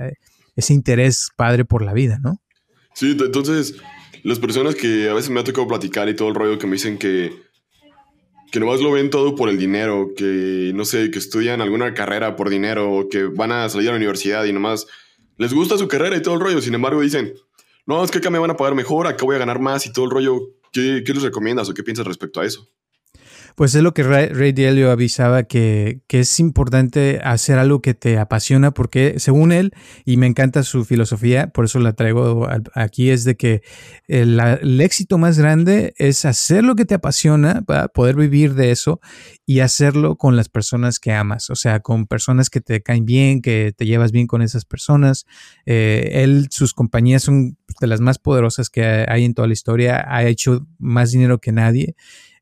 ese 0.56 0.74
interés 0.74 1.30
padre 1.36 1.64
por 1.64 1.82
la 1.82 1.92
vida, 1.92 2.18
¿no? 2.22 2.40
Sí, 2.94 3.16
entonces 3.18 3.76
las 4.22 4.38
personas 4.38 4.74
que 4.74 5.08
a 5.08 5.14
veces 5.14 5.30
me 5.30 5.40
ha 5.40 5.44
tocado 5.44 5.68
platicar 5.68 6.08
y 6.08 6.16
todo 6.16 6.28
el 6.28 6.34
rollo 6.34 6.58
que 6.58 6.66
me 6.66 6.74
dicen 6.74 6.96
que, 6.96 7.42
que 8.50 8.60
nomás 8.60 8.80
lo 8.80 8.92
ven 8.92 9.10
todo 9.10 9.34
por 9.34 9.48
el 9.48 9.58
dinero, 9.58 10.12
que 10.16 10.72
no 10.74 10.84
sé, 10.84 11.10
que 11.10 11.18
estudian 11.18 11.60
alguna 11.60 11.92
carrera 11.92 12.36
por 12.36 12.48
dinero 12.48 13.08
que 13.10 13.24
van 13.24 13.52
a 13.52 13.68
salir 13.68 13.88
a 13.88 13.92
la 13.92 13.98
universidad 13.98 14.44
y 14.44 14.52
nomás 14.52 14.86
les 15.36 15.52
gusta 15.52 15.76
su 15.76 15.88
carrera 15.88 16.16
y 16.16 16.22
todo 16.22 16.34
el 16.34 16.40
rollo. 16.40 16.60
Sin 16.62 16.74
embargo, 16.74 17.00
dicen, 17.00 17.34
no, 17.86 18.02
es 18.02 18.10
que 18.10 18.18
acá 18.18 18.30
me 18.30 18.38
van 18.38 18.50
a 18.50 18.56
pagar 18.56 18.74
mejor, 18.74 19.06
acá 19.06 19.24
voy 19.24 19.36
a 19.36 19.40
ganar 19.40 19.58
más 19.58 19.86
y 19.86 19.92
todo 19.92 20.04
el 20.04 20.10
rollo. 20.10 20.40
¿Qué, 20.72 21.02
qué 21.04 21.12
les 21.12 21.22
recomiendas 21.22 21.68
o 21.68 21.74
qué 21.74 21.82
piensas 21.82 22.06
respecto 22.06 22.40
a 22.40 22.46
eso? 22.46 22.68
Pues 23.54 23.74
es 23.74 23.82
lo 23.82 23.94
que 23.94 24.02
Ray, 24.02 24.28
Ray 24.28 24.52
Dalio 24.52 24.90
avisaba 24.90 25.44
que, 25.44 26.00
que, 26.08 26.20
es 26.20 26.40
importante 26.40 27.20
hacer 27.22 27.58
algo 27.58 27.80
que 27.80 27.94
te 27.94 28.18
apasiona 28.18 28.72
porque 28.72 29.14
según 29.18 29.52
él, 29.52 29.72
y 30.04 30.16
me 30.16 30.26
encanta 30.26 30.62
su 30.64 30.84
filosofía, 30.84 31.48
por 31.48 31.66
eso 31.66 31.78
la 31.78 31.92
traigo 31.92 32.48
aquí, 32.74 33.10
es 33.10 33.24
de 33.24 33.36
que 33.36 33.62
el, 34.08 34.40
el 34.40 34.80
éxito 34.80 35.18
más 35.18 35.38
grande 35.38 35.94
es 35.98 36.24
hacer 36.24 36.64
lo 36.64 36.74
que 36.74 36.84
te 36.84 36.94
apasiona, 36.94 37.62
para 37.62 37.88
poder 37.88 38.16
vivir 38.16 38.54
de 38.54 38.70
eso 38.70 39.00
y 39.46 39.60
hacerlo 39.60 40.16
con 40.16 40.36
las 40.36 40.48
personas 40.48 40.98
que 40.98 41.12
amas, 41.12 41.50
o 41.50 41.54
sea, 41.54 41.80
con 41.80 42.06
personas 42.06 42.50
que 42.50 42.60
te 42.60 42.82
caen 42.82 43.04
bien, 43.04 43.40
que 43.40 43.72
te 43.76 43.86
llevas 43.86 44.12
bien 44.12 44.26
con 44.26 44.42
esas 44.42 44.64
personas. 44.64 45.26
Eh, 45.66 46.22
él, 46.24 46.48
sus 46.50 46.74
compañías 46.74 47.22
son 47.22 47.56
de 47.80 47.86
las 47.86 48.00
más 48.00 48.18
poderosas 48.18 48.70
que 48.70 49.06
hay 49.08 49.24
en 49.24 49.34
toda 49.34 49.48
la 49.48 49.54
historia, 49.54 50.04
ha 50.08 50.24
hecho 50.24 50.66
más 50.78 51.10
dinero 51.12 51.38
que 51.38 51.52
nadie. 51.52 51.94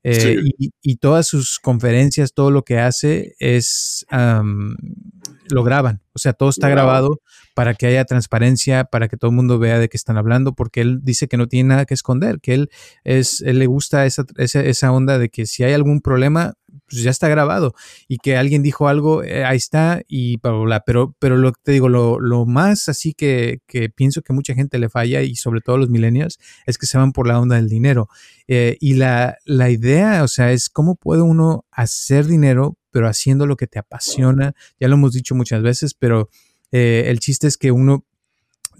Eh, 0.04 0.40
y, 0.58 0.96
todas 0.96 1.26
sus 1.28 1.60
conferencias, 1.60 2.34
todo 2.34 2.50
lo 2.50 2.64
que 2.64 2.78
hace 2.78 3.34
es, 3.38 4.04
lo 4.10 5.64
graban, 5.64 6.02
o 6.12 6.18
sea, 6.18 6.32
todo 6.32 6.48
está 6.48 6.68
grabado 6.68 7.20
para 7.54 7.74
que 7.74 7.86
haya 7.86 8.04
transparencia, 8.04 8.84
para 8.84 9.08
que 9.08 9.16
todo 9.16 9.30
el 9.30 9.36
mundo 9.36 9.58
vea 9.58 9.78
de 9.78 9.88
qué 9.88 9.96
están 9.96 10.16
hablando, 10.16 10.54
porque 10.54 10.80
él 10.80 11.00
dice 11.02 11.28
que 11.28 11.36
no 11.36 11.46
tiene 11.46 11.68
nada 11.68 11.84
que 11.84 11.94
esconder, 11.94 12.40
que 12.40 12.54
él 12.54 12.70
es, 13.04 13.40
él 13.42 13.58
le 13.58 13.66
gusta 13.66 14.06
esa, 14.06 14.24
esa, 14.36 14.60
esa 14.60 14.92
onda 14.92 15.18
de 15.18 15.28
que 15.28 15.46
si 15.46 15.62
hay 15.62 15.72
algún 15.72 16.00
problema, 16.00 16.54
pues 16.92 17.02
ya 17.02 17.10
está 17.10 17.26
grabado 17.28 17.74
y 18.06 18.18
que 18.18 18.36
alguien 18.36 18.62
dijo 18.62 18.86
algo, 18.86 19.24
eh, 19.24 19.44
ahí 19.44 19.56
está 19.56 20.02
y 20.06 20.36
bla, 20.36 20.52
bla, 20.52 20.60
bla. 20.60 20.80
Pero, 20.84 21.16
pero 21.18 21.38
lo 21.38 21.52
que 21.52 21.60
te 21.62 21.72
digo, 21.72 21.88
lo, 21.88 22.20
lo 22.20 22.44
más 22.44 22.90
así 22.90 23.14
que, 23.14 23.60
que, 23.66 23.88
pienso 23.88 24.20
que 24.20 24.34
mucha 24.34 24.54
gente 24.54 24.78
le 24.78 24.90
falla 24.90 25.22
y 25.22 25.36
sobre 25.36 25.62
todo 25.62 25.78
los 25.78 25.88
millennials 25.88 26.38
es 26.66 26.76
que 26.76 26.86
se 26.86 26.98
van 26.98 27.12
por 27.12 27.26
la 27.26 27.40
onda 27.40 27.56
del 27.56 27.70
dinero. 27.70 28.08
Eh, 28.46 28.76
y 28.78 28.94
la, 28.94 29.38
la 29.46 29.70
idea, 29.70 30.22
o 30.22 30.28
sea, 30.28 30.52
es 30.52 30.68
cómo 30.68 30.96
puede 30.96 31.22
uno 31.22 31.64
hacer 31.70 32.26
dinero, 32.26 32.76
pero 32.90 33.08
haciendo 33.08 33.46
lo 33.46 33.56
que 33.56 33.66
te 33.66 33.78
apasiona. 33.78 34.54
Ya 34.78 34.88
lo 34.88 34.94
hemos 34.94 35.14
dicho 35.14 35.34
muchas 35.34 35.62
veces, 35.62 35.94
pero 35.94 36.28
eh, 36.72 37.04
el 37.06 37.20
chiste 37.20 37.46
es 37.46 37.56
que 37.56 37.72
uno 37.72 38.04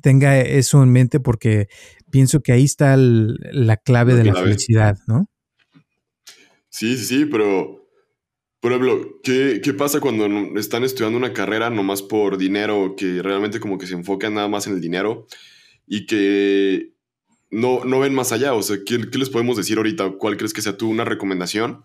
tenga 0.03 0.39
eso 0.39 0.83
en 0.83 0.91
mente 0.91 1.19
porque 1.19 1.69
pienso 2.11 2.43
que 2.43 2.53
ahí 2.53 2.65
está 2.65 2.97
la 2.99 3.79
clave 3.79 4.15
de 4.15 4.25
la 4.25 4.35
felicidad, 4.35 4.99
¿no? 5.07 5.31
Sí, 6.69 6.97
sí, 6.97 7.05
sí, 7.05 7.27
pero 7.27 7.82
por 8.63 8.71
ejemplo, 8.71 9.19
¿qué, 9.25 9.61
¿qué, 9.61 9.75
pasa 9.75 9.99
cuando 9.99 10.25
están 10.57 10.85
estudiando 10.85 11.19
una 11.19 11.33
carrera 11.33 11.69
nomás 11.69 12.01
por 12.01 12.39
dinero, 12.39 12.95
que 12.97 13.21
realmente 13.21 13.59
como 13.59 13.77
que 13.77 13.89
se 13.89 13.95
enfocan 13.95 14.35
nada 14.35 14.47
más 14.47 14.69
en 14.69 14.75
el 14.75 14.81
dinero 14.81 15.27
y 15.85 16.07
que 16.07 16.93
no, 17.51 17.85
no 17.85 17.99
ven 17.99 18.15
más 18.15 18.31
allá? 18.31 18.55
O 18.55 18.63
sea, 18.63 18.77
¿qué, 18.87 19.01
¿qué, 19.11 19.19
les 19.19 19.31
podemos 19.31 19.57
decir 19.57 19.79
ahorita? 19.79 20.13
¿Cuál 20.13 20.37
crees 20.37 20.53
que 20.53 20.63
sea 20.63 20.77
tú 20.77 20.89
una 20.89 21.05
recomendación 21.05 21.83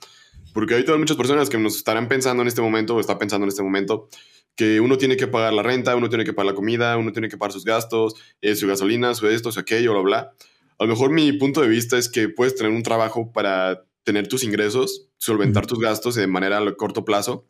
Porque 0.54 0.76
hay 0.76 0.86
todas 0.86 1.00
muchas 1.00 1.18
personas 1.18 1.50
que 1.50 1.58
nos 1.58 1.78
estarán 1.78 2.08
pensando 2.08 2.44
en 2.44 2.48
este 2.48 2.62
momento 2.62 2.96
o 2.96 3.00
está 3.00 3.18
pensando 3.18 3.46
en 3.46 3.50
este 3.50 3.63
momento 3.63 4.08
que 4.56 4.80
uno 4.80 5.00
tiene 5.00 5.18
que 5.18 5.26
pagar 5.26 5.54
la 5.54 5.63
renta, 5.63 5.96
uno 5.96 6.10
tiene 6.10 6.26
que 6.26 6.34
pagar 6.34 6.52
la 6.52 6.56
comida, 6.56 6.96
uno 6.98 7.12
tiene 7.12 7.28
que 7.28 7.38
pagar 7.38 7.54
sus 7.54 7.66
gastos, 7.66 8.13
eh, 8.42 8.56
su 8.56 8.68
gasolina, 8.68 9.16
su 9.16 9.28
esto, 9.28 9.52
su 9.52 9.60
aquello, 9.60 9.94
bla, 9.94 10.02
bla. 10.02 10.32
A 10.78 10.84
lo 10.84 10.90
mejor 10.90 11.10
mi 11.10 11.34
punto 11.34 11.60
de 11.62 11.70
vista 11.70 11.98
es 11.98 12.08
que 12.08 12.30
puedes 12.30 12.56
tener 12.56 12.72
un 12.72 12.84
trabajo 12.84 13.32
para 13.32 13.87
tener 14.08 14.30
tus 14.30 14.46
ingresos, 14.46 15.10
solventar 15.17 15.65
tus 15.65 15.80
gastos 15.80 16.15
de 16.15 16.28
manera 16.28 16.60
a 16.60 16.76
corto 16.76 17.04
plazo. 17.04 17.46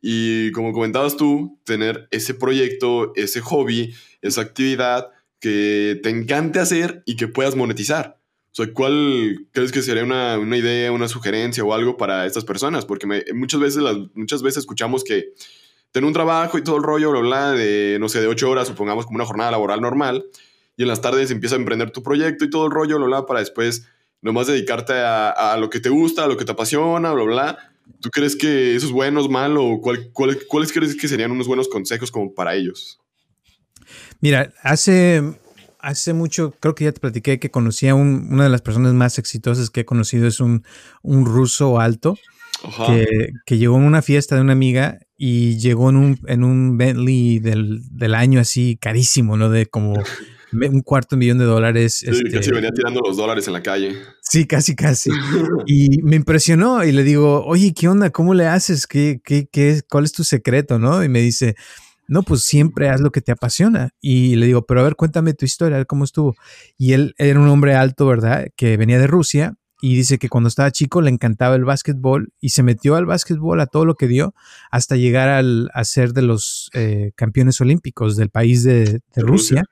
Y 0.00 0.50
como 0.50 0.72
comentabas 0.72 1.16
tú, 1.16 1.60
tener 1.62 2.08
ese 2.10 2.34
proyecto, 2.34 3.12
ese 3.14 3.40
hobby, 3.40 3.94
esa 4.20 4.40
actividad 4.40 5.10
que 5.38 6.00
te 6.02 6.10
encante 6.10 6.58
hacer 6.58 7.04
y 7.06 7.14
que 7.14 7.28
puedas 7.28 7.54
monetizar. 7.54 8.18
O 8.50 8.54
sea, 8.56 8.72
¿cuál 8.72 9.46
crees 9.52 9.70
que 9.70 9.82
sería 9.82 10.02
una, 10.02 10.36
una 10.36 10.56
idea, 10.56 10.90
una 10.90 11.06
sugerencia 11.06 11.62
o 11.62 11.72
algo 11.72 11.96
para 11.96 12.26
estas 12.26 12.44
personas? 12.44 12.84
Porque 12.84 13.06
muchas, 13.32 13.60
veces 13.60 13.80
las, 13.80 13.96
muchas 14.14 14.42
veces 14.42 14.62
escuchamos 14.62 15.04
que 15.04 15.28
tener 15.92 16.08
un 16.08 16.12
trabajo 16.12 16.58
y 16.58 16.64
todo 16.64 16.76
el 16.76 16.82
rollo, 16.82 17.12
bla, 17.12 17.20
bla, 17.20 17.52
de, 17.52 17.98
no 18.00 18.08
sé, 18.08 18.20
de 18.20 18.26
ocho 18.26 18.50
horas, 18.50 18.66
supongamos 18.66 19.06
como 19.06 19.14
una 19.14 19.26
jornada 19.26 19.52
laboral 19.52 19.80
normal, 19.80 20.26
y 20.76 20.82
en 20.82 20.88
las 20.88 21.00
tardes 21.00 21.30
empiezas 21.30 21.56
a 21.56 21.60
emprender 21.60 21.92
tu 21.92 22.02
proyecto 22.02 22.44
y 22.44 22.50
todo 22.50 22.66
el 22.66 22.72
rollo, 22.72 22.96
bla, 22.96 23.06
bla, 23.06 23.26
para 23.26 23.38
después 23.38 23.86
nomás 24.24 24.46
dedicarte 24.46 24.94
a, 24.94 25.56
lo 25.60 25.68
que 25.68 25.80
te 25.80 25.90
gusta, 25.90 26.24
a 26.24 26.26
lo 26.26 26.36
que 26.36 26.46
te 26.46 26.52
apasiona, 26.52 27.12
bla, 27.12 27.24
bla. 27.24 27.58
¿Tú 28.00 28.10
crees 28.10 28.34
que 28.34 28.74
eso 28.74 28.86
es 28.86 28.92
bueno, 28.92 29.20
es 29.20 29.28
malo? 29.28 29.78
¿Cuál, 29.82 30.10
¿Cuáles 30.12 30.72
crees 30.72 30.96
que 30.96 31.08
serían 31.08 31.30
unos 31.30 31.46
buenos 31.46 31.68
consejos 31.68 32.10
como 32.10 32.34
para 32.34 32.54
ellos? 32.54 32.98
Mira, 34.20 34.50
hace, 34.62 35.22
hace 35.78 36.14
mucho, 36.14 36.54
creo 36.58 36.74
que 36.74 36.84
ya 36.84 36.92
te 36.92 37.00
platiqué 37.00 37.38
que 37.38 37.50
conocí 37.50 37.86
a 37.86 37.94
una 37.94 38.44
de 38.44 38.48
las 38.48 38.62
personas 38.62 38.94
más 38.94 39.18
exitosas 39.18 39.68
que 39.68 39.80
he 39.80 39.84
conocido, 39.84 40.26
es 40.26 40.40
un, 40.40 40.64
un 41.02 41.26
ruso 41.26 41.78
alto. 41.78 42.18
Que, 42.86 43.28
que, 43.44 43.58
llegó 43.58 43.76
en 43.76 43.82
una 43.82 44.00
fiesta 44.00 44.36
de 44.36 44.40
una 44.40 44.54
amiga 44.54 44.98
y 45.18 45.58
llegó 45.58 45.90
en 45.90 45.96
un, 45.96 46.20
en 46.26 46.44
un 46.44 46.78
Bentley 46.78 47.38
del, 47.38 47.82
del 47.90 48.14
año 48.14 48.40
así 48.40 48.78
carísimo, 48.80 49.36
¿no? 49.36 49.50
De 49.50 49.66
como 49.66 49.92
un 50.54 50.80
cuarto 50.80 51.16
millón 51.16 51.38
de 51.38 51.44
dólares. 51.44 51.96
Sí, 51.98 52.10
este, 52.10 52.30
casi 52.30 52.50
venía 52.50 52.70
tirando 52.70 53.00
los 53.00 53.16
dólares 53.16 53.46
en 53.46 53.52
la 53.52 53.62
calle. 53.62 53.96
Sí, 54.20 54.46
casi, 54.46 54.74
casi. 54.74 55.10
y 55.66 56.02
me 56.02 56.16
impresionó 56.16 56.84
y 56.84 56.92
le 56.92 57.02
digo, 57.02 57.44
oye, 57.44 57.72
¿qué 57.74 57.88
onda? 57.88 58.10
¿Cómo 58.10 58.34
le 58.34 58.46
haces? 58.46 58.86
¿Qué, 58.86 59.20
qué, 59.24 59.48
qué, 59.50 59.82
¿Cuál 59.88 60.04
es 60.04 60.12
tu 60.12 60.24
secreto? 60.24 60.78
¿No? 60.78 61.04
Y 61.04 61.08
me 61.08 61.20
dice, 61.20 61.56
no, 62.06 62.22
pues 62.22 62.42
siempre 62.42 62.88
haz 62.88 63.00
lo 63.00 63.10
que 63.10 63.20
te 63.20 63.32
apasiona. 63.32 63.90
Y 64.00 64.36
le 64.36 64.46
digo, 64.46 64.66
pero 64.66 64.80
a 64.80 64.84
ver, 64.84 64.96
cuéntame 64.96 65.34
tu 65.34 65.44
historia, 65.44 65.84
cómo 65.84 66.04
estuvo. 66.04 66.34
Y 66.76 66.92
él 66.92 67.14
era 67.18 67.40
un 67.40 67.48
hombre 67.48 67.74
alto, 67.74 68.06
¿verdad? 68.06 68.46
Que 68.56 68.76
venía 68.76 68.98
de 68.98 69.06
Rusia 69.06 69.54
y 69.84 69.94
dice 69.96 70.16
que 70.16 70.30
cuando 70.30 70.48
estaba 70.48 70.70
chico 70.70 71.02
le 71.02 71.10
encantaba 71.10 71.56
el 71.56 71.66
básquetbol 71.66 72.32
y 72.40 72.48
se 72.48 72.62
metió 72.62 72.96
al 72.96 73.04
básquetbol 73.04 73.60
a 73.60 73.66
todo 73.66 73.84
lo 73.84 73.96
que 73.96 74.08
dio 74.08 74.34
hasta 74.70 74.96
llegar 74.96 75.28
al, 75.28 75.68
a 75.74 75.84
ser 75.84 76.14
de 76.14 76.22
los 76.22 76.70
eh, 76.72 77.12
campeones 77.16 77.60
olímpicos 77.60 78.16
del 78.16 78.30
país 78.30 78.62
de, 78.64 79.02
Rusia. 79.14 79.64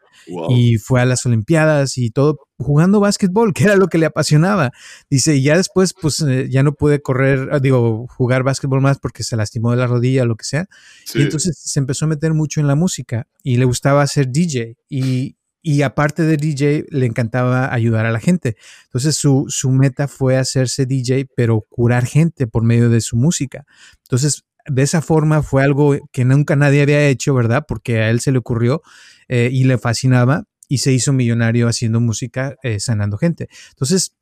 Y 0.50 0.76
fue 0.76 1.00
a 1.00 1.06
las 1.06 1.24
Olimpiadas 1.24 1.96
y 1.96 2.10
todo 2.10 2.40
jugando 2.58 3.00
básquetbol, 3.00 3.54
que 3.54 3.64
era 3.64 3.76
lo 3.76 3.88
que 3.88 3.96
le 3.96 4.04
apasionaba. 4.04 4.72
Dice, 5.08 5.36
y 5.36 5.44
ya 5.44 5.56
después, 5.56 5.94
pues 5.98 6.20
eh, 6.20 6.46
ya 6.50 6.62
no 6.62 6.74
pude 6.74 7.00
correr, 7.00 7.48
ah, 7.50 7.58
digo, 7.58 8.06
jugar 8.06 8.42
básquetbol 8.42 8.82
más 8.82 8.98
porque 8.98 9.24
se 9.24 9.34
lastimó 9.34 9.70
de 9.70 9.78
la 9.78 9.86
rodilla 9.86 10.24
o 10.24 10.26
lo 10.26 10.36
que 10.36 10.44
sea. 10.44 10.66
Y 11.14 11.22
entonces 11.22 11.58
se 11.58 11.80
empezó 11.80 12.04
a 12.04 12.08
meter 12.08 12.34
mucho 12.34 12.60
en 12.60 12.66
la 12.66 12.74
música 12.74 13.28
y 13.42 13.56
le 13.56 13.64
gustaba 13.64 14.06
ser 14.06 14.28
DJ. 14.28 14.76
Y, 14.90 15.36
y 15.62 15.82
aparte 15.82 16.24
de 16.24 16.36
DJ, 16.36 16.86
le 16.90 17.06
encantaba 17.06 17.72
ayudar 17.72 18.04
a 18.04 18.10
la 18.10 18.20
gente. 18.20 18.56
Entonces 18.84 19.16
su, 19.16 19.46
su 19.48 19.70
meta 19.70 20.08
fue 20.08 20.36
hacerse 20.36 20.86
DJ, 20.86 21.28
pero 21.36 21.60
curar 21.68 22.04
gente 22.04 22.46
por 22.46 22.64
medio 22.64 22.90
de 22.90 23.00
su 23.00 23.16
música. 23.16 23.64
Entonces, 24.02 24.44
de 24.66 24.82
esa 24.82 25.02
forma 25.02 25.42
fue 25.42 25.62
algo 25.62 25.96
que 26.12 26.24
nunca 26.24 26.56
nadie 26.56 26.82
había 26.82 27.06
hecho, 27.06 27.34
¿verdad? 27.34 27.64
Porque 27.66 28.00
a 28.00 28.10
él 28.10 28.20
se 28.20 28.32
le 28.32 28.38
ocurrió 28.38 28.82
eh, 29.28 29.50
y 29.52 29.64
le 29.64 29.78
fascinaba 29.78 30.44
y 30.68 30.78
se 30.78 30.92
hizo 30.92 31.12
millonario 31.12 31.68
haciendo 31.68 32.00
música, 32.00 32.56
eh, 32.62 32.80
sanando 32.80 33.18
gente. 33.18 33.48
Entonces, 33.70 34.14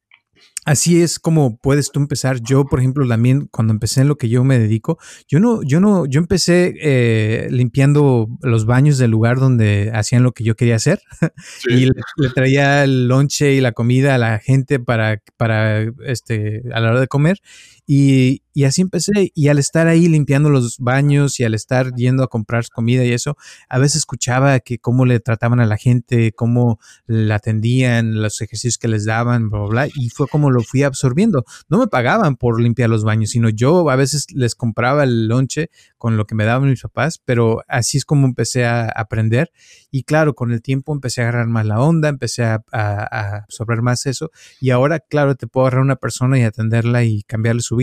Así 0.66 1.01
es 1.01 1.18
como 1.18 1.57
puedes 1.57 1.90
tú 1.90 2.01
empezar. 2.01 2.40
Yo, 2.42 2.66
por 2.66 2.81
ejemplo, 2.81 3.09
también 3.09 3.49
cuando 3.51 3.73
empecé 3.73 4.03
en 4.03 4.09
lo 4.09 4.16
que 4.16 4.29
yo 4.29 4.44
me 4.44 4.59
dedico, 4.59 4.99
yo 5.27 5.40
no, 5.40 5.62
yo 5.62 5.81
no, 5.81 6.05
yo 6.05 6.20
empecé 6.20 6.75
eh, 6.81 7.49
limpiando 7.51 8.29
los 8.42 8.66
baños 8.66 8.99
del 8.99 9.11
lugar 9.11 9.38
donde 9.38 9.90
hacían 9.94 10.23
lo 10.23 10.33
que 10.33 10.44
yo 10.44 10.57
quería 10.57 10.77
hacer 10.77 11.01
y 11.68 11.87
le, 11.87 12.31
traía 12.35 12.85
el 12.85 13.09
lonche 13.09 13.55
y 13.55 13.62
la 13.62 13.73
comida 13.73 14.14
a 14.14 14.18
la 14.18 14.38
gente 14.38 14.79
para, 14.79 15.23
para, 15.38 15.83
este, 16.05 16.62
a 16.75 16.81
la 16.81 16.90
hora 16.90 17.01
de 17.01 17.09
comer 17.09 17.38
y, 17.87 18.43
así 18.64 18.83
empecé. 18.83 19.33
Y 19.35 19.49
al 19.49 19.59
estar 19.59 19.87
ahí 19.87 20.09
limpiando 20.09 20.51
los 20.51 20.79
baños 20.79 21.40
y 21.40 21.45
al 21.45 21.55
estar 21.55 21.95
yendo 21.95 22.23
a 22.23 22.29
comprar 22.29 22.69
comida 22.69 23.05
y 23.05 23.12
eso, 23.12 23.37
a 23.69 23.79
veces 23.79 23.99
escuchaba 23.99 24.61
que 24.61 24.79
cómo 24.79 25.07
le 25.07 25.21
trataban 25.21 25.61
a 25.61 25.66
la 25.66 25.77
gente, 25.77 26.33
cómo 26.33 26.79
la 27.07 27.37
atendían, 27.37 28.21
los 28.21 28.40
ejercicios 28.40 28.79
que 28.79 28.88
les 28.88 29.07
daban, 29.07 29.51
bla, 29.51 29.61
bla, 29.61 29.69
bla. 29.69 29.88
Y 29.95 30.11
fue 30.11 30.27
como 30.29 30.51
lo 30.51 30.62
fui 30.62 30.83
absorbiendo. 30.83 31.45
No 31.69 31.79
me 31.79 31.87
pagaban 31.87 32.37
por 32.37 32.61
limpiar 32.61 32.90
los 32.90 33.05
baños, 33.05 33.31
sino 33.31 33.49
yo 33.49 33.88
a 33.90 33.97
veces 33.97 34.27
les 34.35 34.55
compraba 34.55 35.05
el 35.05 35.29
lonche 35.29 35.71
con 35.97 36.16
lo 36.16 36.27
que 36.27 36.35
me 36.35 36.45
daban 36.45 36.71
mis 36.71 36.83
papás, 36.83 37.21
pero 37.25 37.62
así 37.69 37.99
es 37.99 38.05
como 38.05 38.27
empecé 38.27 38.64
a 38.64 38.88
aprender. 38.88 39.51
Y 39.90 40.05
claro, 40.05 40.35
con 40.35 40.53
el 40.53 40.62
tiempo 40.62 40.93
empecé 40.93 41.21
a 41.21 41.25
agarrar 41.25 41.47
más 41.49 41.66
la 41.66 41.81
onda, 41.81 42.09
empecé 42.09 42.45
a, 42.45 42.64
a 42.73 43.37
absorber 43.37 43.83
más 43.83 44.07
eso. 44.07 44.31
Y 44.61 44.71
ahora, 44.71 45.01
claro, 45.01 45.35
te 45.35 45.47
puedo 45.47 45.66
agarrar 45.66 45.83
una 45.83 45.97
persona 45.97 46.38
y 46.38 46.43
atenderla 46.43 47.05
y 47.05 47.23
cambiarle 47.25 47.62
su 47.62 47.77
vida, 47.77 47.80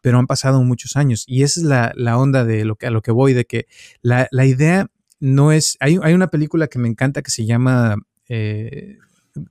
pero 0.00 0.18
han 0.18 0.26
pasado 0.26 0.62
muchos 0.62 0.96
años 0.96 1.24
y 1.26 1.42
esa 1.42 1.60
es 1.60 1.94
la, 1.96 2.18
onda 2.18 2.44
de 2.44 2.64
lo 2.64 2.76
que, 2.76 2.86
a 2.86 2.90
lo 2.90 3.02
que 3.02 3.10
voy, 3.10 3.32
de 3.32 3.44
que 3.44 3.66
la, 4.02 4.28
idea 4.44 4.88
no 5.20 5.52
es, 5.52 5.76
hay, 5.80 5.98
hay, 6.02 6.14
una 6.14 6.28
película 6.28 6.68
que 6.68 6.78
me 6.78 6.88
encanta 6.88 7.22
que 7.22 7.30
se 7.30 7.46
llama 7.46 7.96
eh, 8.28 8.98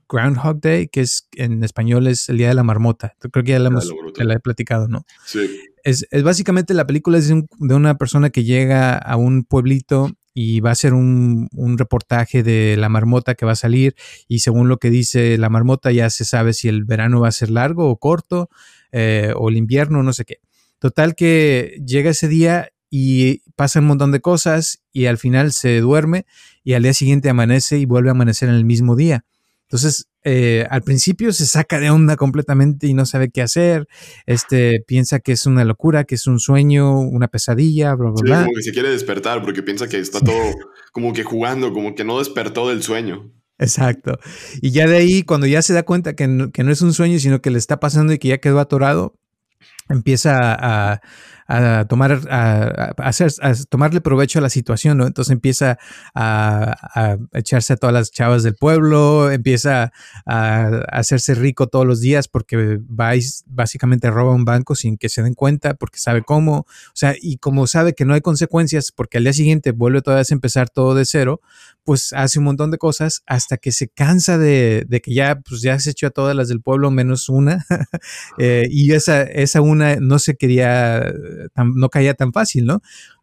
Groundhog 0.08 0.60
Day, 0.60 0.88
que 0.88 1.00
es 1.00 1.28
en 1.32 1.64
español 1.64 2.06
es 2.06 2.28
el 2.28 2.38
Día 2.38 2.48
de 2.48 2.54
la 2.54 2.62
Marmota. 2.62 3.14
Creo 3.18 3.44
que 3.44 3.52
ya 3.52 3.58
la, 3.58 3.68
hemos, 3.68 3.92
la 4.16 4.34
he 4.34 4.40
platicado, 4.40 4.88
¿no? 4.88 5.04
Sí. 5.24 5.48
Es, 5.84 6.06
básicamente 6.22 6.74
la 6.74 6.86
película 6.86 7.18
es 7.18 7.28
de, 7.28 7.74
una 7.74 7.98
persona 7.98 8.30
que 8.30 8.44
llega 8.44 8.96
a 8.96 9.16
un 9.16 9.44
pueblito 9.44 10.10
y 10.34 10.60
va 10.60 10.70
a 10.70 10.72
hacer 10.72 10.94
un, 10.94 11.48
un, 11.52 11.76
reportaje 11.76 12.42
de 12.42 12.76
la 12.78 12.88
marmota 12.88 13.34
que 13.34 13.44
va 13.44 13.52
a 13.52 13.56
salir 13.56 13.94
y 14.28 14.38
según 14.38 14.68
lo 14.68 14.78
que 14.78 14.88
dice 14.88 15.36
la 15.36 15.50
marmota 15.50 15.92
ya 15.92 16.08
se 16.08 16.24
sabe 16.24 16.54
si 16.54 16.68
el 16.68 16.84
verano 16.84 17.20
va 17.20 17.28
a 17.28 17.32
ser 17.32 17.50
largo 17.50 17.90
o 17.90 17.98
corto, 17.98 18.48
eh, 18.92 19.32
o 19.36 19.48
el 19.48 19.56
invierno, 19.56 20.02
no 20.02 20.12
sé 20.12 20.24
qué. 20.24 20.38
Total 20.78 21.14
que 21.14 21.80
llega 21.84 22.10
ese 22.10 22.28
día 22.28 22.70
y 22.90 23.40
pasa 23.56 23.80
un 23.80 23.86
montón 23.86 24.12
de 24.12 24.20
cosas 24.20 24.82
y 24.92 25.06
al 25.06 25.18
final 25.18 25.52
se 25.52 25.80
duerme 25.80 26.26
y 26.62 26.74
al 26.74 26.82
día 26.82 26.92
siguiente 26.92 27.30
amanece 27.30 27.78
y 27.78 27.86
vuelve 27.86 28.10
a 28.10 28.12
amanecer 28.12 28.48
en 28.48 28.54
el 28.54 28.64
mismo 28.64 28.96
día. 28.96 29.24
Entonces, 29.62 30.06
eh, 30.24 30.66
al 30.68 30.82
principio 30.82 31.32
se 31.32 31.46
saca 31.46 31.80
de 31.80 31.88
onda 31.88 32.16
completamente 32.16 32.86
y 32.86 32.92
no 32.92 33.06
sabe 33.06 33.30
qué 33.30 33.40
hacer. 33.40 33.88
Este 34.26 34.84
piensa 34.86 35.20
que 35.20 35.32
es 35.32 35.46
una 35.46 35.64
locura, 35.64 36.04
que 36.04 36.16
es 36.16 36.26
un 36.26 36.38
sueño, 36.38 37.00
una 37.00 37.28
pesadilla, 37.28 37.94
bla, 37.94 38.10
bla, 38.10 38.40
sí, 38.40 38.44
Como 38.44 38.56
que 38.56 38.62
se 38.62 38.72
quiere 38.72 38.90
despertar 38.90 39.42
porque 39.42 39.62
piensa 39.62 39.88
que 39.88 39.98
está 39.98 40.20
todo 40.20 40.52
como 40.92 41.14
que 41.14 41.24
jugando, 41.24 41.72
como 41.72 41.94
que 41.94 42.04
no 42.04 42.18
despertó 42.18 42.68
del 42.68 42.82
sueño. 42.82 43.32
Exacto. 43.62 44.18
Y 44.60 44.72
ya 44.72 44.88
de 44.88 44.96
ahí, 44.96 45.22
cuando 45.22 45.46
ya 45.46 45.62
se 45.62 45.72
da 45.72 45.84
cuenta 45.84 46.14
que 46.14 46.26
no, 46.26 46.50
es 46.52 46.82
un 46.82 46.92
sueño, 46.92 47.18
sino 47.20 47.40
que 47.40 47.50
le 47.50 47.58
está 47.58 47.78
pasando 47.78 48.12
y 48.12 48.18
que 48.18 48.28
ya 48.28 48.38
quedó 48.38 48.58
atorado, 48.58 49.14
empieza 49.88 50.54
a, 50.54 51.00
a 51.52 51.84
tomar, 51.86 52.20
a, 52.30 52.94
hacer, 52.98 53.30
a 53.42 53.54
tomarle 53.68 54.00
provecho 54.00 54.38
a 54.38 54.42
la 54.42 54.48
situación, 54.48 54.98
¿no? 54.98 55.06
Entonces 55.06 55.32
empieza 55.32 55.78
a, 56.14 57.18
echarse 57.32 57.74
a 57.74 57.76
todas 57.76 57.92
las 57.92 58.10
chavas 58.10 58.42
del 58.42 58.54
pueblo, 58.54 59.30
empieza 59.30 59.92
a, 60.24 60.66
hacerse 60.90 61.34
rico 61.34 61.66
todos 61.66 61.86
los 61.86 62.00
días 62.00 62.28
porque 62.28 62.78
va 62.78 63.12
básicamente 63.46 64.10
roba 64.10 64.32
un 64.32 64.44
banco 64.44 64.74
sin 64.74 64.96
que 64.96 65.08
se 65.08 65.22
den 65.22 65.34
cuenta, 65.34 65.74
porque 65.74 65.98
sabe 65.98 66.22
cómo, 66.22 66.60
o 66.60 66.66
sea, 66.94 67.14
y 67.20 67.36
como 67.36 67.66
sabe 67.66 67.94
que 67.94 68.04
no 68.04 68.14
hay 68.14 68.20
consecuencias, 68.20 68.92
porque 68.92 69.18
al 69.18 69.24
día 69.24 69.32
siguiente 69.32 69.72
vuelve 69.72 70.00
vez 70.06 70.30
a 70.30 70.34
empezar 70.34 70.70
todo 70.70 70.94
de 70.94 71.04
cero, 71.04 71.40
pues 71.84 72.12
hace 72.12 72.38
un 72.38 72.44
montón 72.44 72.70
de 72.70 72.78
cosas 72.78 73.22
hasta 73.26 73.56
que 73.56 73.72
se 73.72 73.88
cansa 73.88 74.38
de, 74.38 74.86
que 75.02 75.14
ya, 75.14 75.40
pues 75.40 75.62
ya 75.62 75.78
se 75.78 75.90
echó 75.90 76.06
a 76.06 76.10
todas 76.10 76.36
las 76.36 76.48
del 76.48 76.60
pueblo 76.60 76.90
menos 76.90 77.28
una, 77.28 77.66
eh, 78.38 78.66
y 78.70 78.92
esa, 78.92 79.22
esa 79.22 79.60
una 79.60 79.71
no 79.74 80.18
se 80.18 80.36
quería 80.36 81.12
no 81.56 81.88
caía 81.88 82.14
tan 82.14 82.32
fácil, 82.32 82.66
¿no? 82.66 82.82